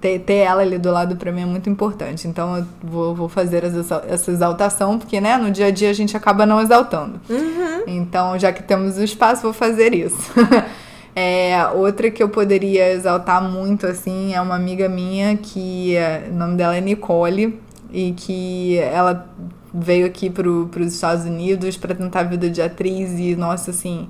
ter, 0.00 0.20
ter 0.20 0.34
ela 0.34 0.62
ali 0.62 0.78
do 0.78 0.92
lado 0.92 1.16
para 1.16 1.32
mim 1.32 1.42
é 1.42 1.44
muito 1.44 1.68
importante. 1.68 2.28
Então 2.28 2.58
eu 2.58 2.64
vou, 2.84 3.12
vou 3.12 3.28
fazer 3.28 3.64
essa, 3.64 4.04
essa 4.08 4.30
exaltação, 4.30 4.96
porque 4.96 5.20
né, 5.20 5.36
no 5.36 5.50
dia 5.50 5.66
a 5.66 5.70
dia 5.72 5.90
a 5.90 5.92
gente 5.92 6.16
acaba 6.16 6.46
não 6.46 6.60
exaltando. 6.60 7.20
Uhum. 7.28 7.82
Então, 7.88 8.38
já 8.38 8.52
que 8.52 8.62
temos 8.62 8.96
o 8.96 9.02
espaço, 9.02 9.42
vou 9.42 9.52
fazer 9.52 9.92
isso. 9.92 10.32
é, 11.16 11.66
outra 11.74 12.12
que 12.12 12.22
eu 12.22 12.28
poderia 12.28 12.92
exaltar 12.92 13.42
muito, 13.42 13.88
assim, 13.88 14.32
é 14.32 14.40
uma 14.40 14.54
amiga 14.54 14.88
minha 14.88 15.36
que 15.36 15.96
o 16.30 16.34
nome 16.34 16.56
dela 16.56 16.76
é 16.76 16.80
Nicole 16.80 17.58
e 17.92 18.12
que 18.12 18.78
ela 18.78 19.28
veio 19.72 20.06
aqui 20.06 20.28
para 20.28 20.48
os 20.48 20.94
Estados 20.94 21.24
Unidos 21.24 21.76
para 21.76 21.94
tentar 21.94 22.20
a 22.20 22.24
vida 22.24 22.50
de 22.50 22.60
atriz 22.60 23.18
e, 23.18 23.36
nossa, 23.36 23.70
assim 23.70 24.08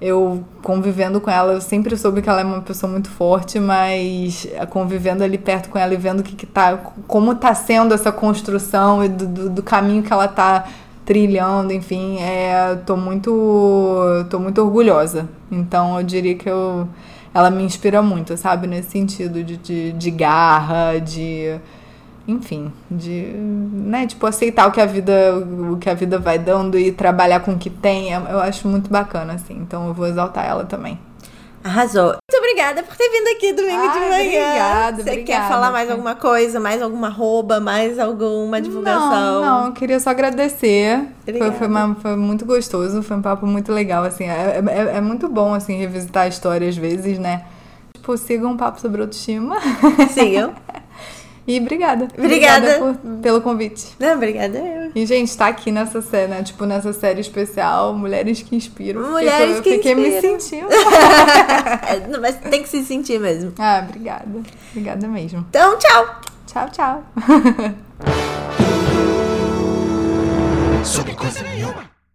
eu 0.00 0.44
convivendo 0.62 1.20
com 1.20 1.30
ela, 1.30 1.54
eu 1.54 1.60
sempre 1.60 1.96
soube 1.96 2.20
que 2.20 2.28
ela 2.28 2.40
é 2.40 2.44
uma 2.44 2.60
pessoa 2.60 2.90
muito 2.90 3.08
forte, 3.08 3.58
mas 3.58 4.46
convivendo 4.68 5.24
ali 5.24 5.38
perto 5.38 5.70
com 5.70 5.78
ela 5.78 5.94
e 5.94 5.96
vendo 5.96 6.22
que, 6.22 6.34
que 6.34 6.46
tá, 6.46 6.76
como 7.06 7.34
tá 7.34 7.54
sendo 7.54 7.94
essa 7.94 8.12
construção 8.12 9.02
e 9.04 9.08
do, 9.08 9.26
do, 9.26 9.50
do 9.50 9.62
caminho 9.62 10.02
que 10.02 10.12
ela 10.12 10.28
tá 10.28 10.66
trilhando, 11.04 11.72
enfim, 11.72 12.18
é, 12.18 12.74
tô 12.84 12.96
muito 12.96 14.26
tô 14.28 14.38
muito 14.38 14.60
orgulhosa. 14.60 15.28
Então 15.50 15.98
eu 15.98 16.04
diria 16.04 16.34
que 16.34 16.48
eu, 16.48 16.86
ela 17.32 17.50
me 17.50 17.62
inspira 17.62 18.02
muito, 18.02 18.36
sabe, 18.36 18.66
nesse 18.66 18.90
sentido 18.90 19.42
de, 19.42 19.56
de, 19.56 19.92
de 19.92 20.10
garra, 20.10 20.98
de 20.98 21.58
enfim, 22.28 22.72
de, 22.90 23.32
né, 23.32 24.06
tipo, 24.06 24.26
aceitar 24.26 24.66
o 24.66 24.72
que 24.72 24.80
a 24.80 24.86
vida, 24.86 25.12
o 25.72 25.76
que 25.76 25.88
a 25.88 25.94
vida 25.94 26.18
vai 26.18 26.38
dando 26.38 26.78
e 26.78 26.90
trabalhar 26.90 27.40
com 27.40 27.52
o 27.52 27.58
que 27.58 27.70
tem, 27.70 28.12
é, 28.12 28.16
eu 28.16 28.40
acho 28.40 28.66
muito 28.66 28.90
bacana, 28.90 29.34
assim. 29.34 29.54
Então 29.54 29.86
eu 29.86 29.94
vou 29.94 30.06
exaltar 30.06 30.44
ela 30.44 30.64
também. 30.64 30.98
Arrasou. 31.62 32.16
Muito 32.30 32.38
obrigada 32.38 32.82
por 32.84 32.96
ter 32.96 33.08
vindo 33.10 33.26
aqui 33.36 33.52
domingo 33.52 33.86
Ai, 33.88 33.92
de 33.92 34.08
manhã. 34.08 34.46
Obrigada, 34.46 34.96
Você 35.02 35.10
obrigada, 35.10 35.42
quer 35.42 35.48
falar 35.48 35.72
mais 35.72 35.90
alguma 35.90 36.14
coisa, 36.14 36.60
mais 36.60 36.80
alguma 36.80 37.08
arroba, 37.08 37.58
mais 37.58 37.98
alguma 37.98 38.60
divulgação? 38.60 39.10
Não, 39.10 39.44
não, 39.44 39.66
eu 39.66 39.72
queria 39.72 39.98
só 39.98 40.10
agradecer. 40.10 41.08
Foi, 41.24 41.52
foi, 41.52 41.66
uma, 41.66 41.96
foi, 41.96 42.16
muito 42.16 42.44
gostoso, 42.44 43.02
foi 43.02 43.16
um 43.16 43.22
papo 43.22 43.46
muito 43.46 43.72
legal, 43.72 44.04
assim. 44.04 44.24
É, 44.24 44.62
é, 44.64 44.96
é 44.96 45.00
muito 45.00 45.28
bom, 45.28 45.54
assim, 45.54 45.76
revisitar 45.76 46.24
a 46.24 46.28
história 46.28 46.68
às 46.68 46.76
vezes, 46.76 47.18
né? 47.18 47.44
Tipo, 47.94 48.16
sigam 48.16 48.52
um 48.52 48.56
papo 48.56 48.80
sobre 48.80 49.00
autoestima. 49.00 49.56
Sigam. 50.14 50.54
E 51.46 51.60
obrigada. 51.60 52.08
Obrigada, 52.18 52.78
obrigada 52.78 52.96
por, 52.98 53.20
pelo 53.22 53.40
convite. 53.40 53.94
Não, 53.98 54.14
obrigada 54.14 54.58
eu. 54.58 54.90
E, 54.94 55.06
gente, 55.06 55.36
tá 55.36 55.46
aqui 55.46 55.70
nessa 55.70 56.02
série, 56.02 56.28
né? 56.28 56.42
Tipo, 56.42 56.64
nessa 56.66 56.92
série 56.92 57.20
especial, 57.20 57.94
Mulheres 57.94 58.42
que 58.42 58.56
Inspiram. 58.56 59.12
Mulheres 59.12 59.60
que 59.60 59.76
Inspiram. 59.76 60.00
Eu 60.00 60.12
fiquei 60.12 60.20
me 60.20 60.20
sentindo. 60.20 60.66
É, 61.86 62.18
mas 62.18 62.36
tem 62.36 62.62
que 62.62 62.68
se 62.68 62.84
sentir 62.84 63.20
mesmo. 63.20 63.52
Ah, 63.58 63.82
obrigada. 63.84 64.26
Obrigada 64.70 65.06
mesmo. 65.06 65.44
Então, 65.48 65.78
tchau. 65.78 66.20
Tchau, 66.46 66.70
tchau. 66.70 67.04
Sobre 70.84 71.14
coisa 71.14 71.42
nenhuma. 71.42 71.95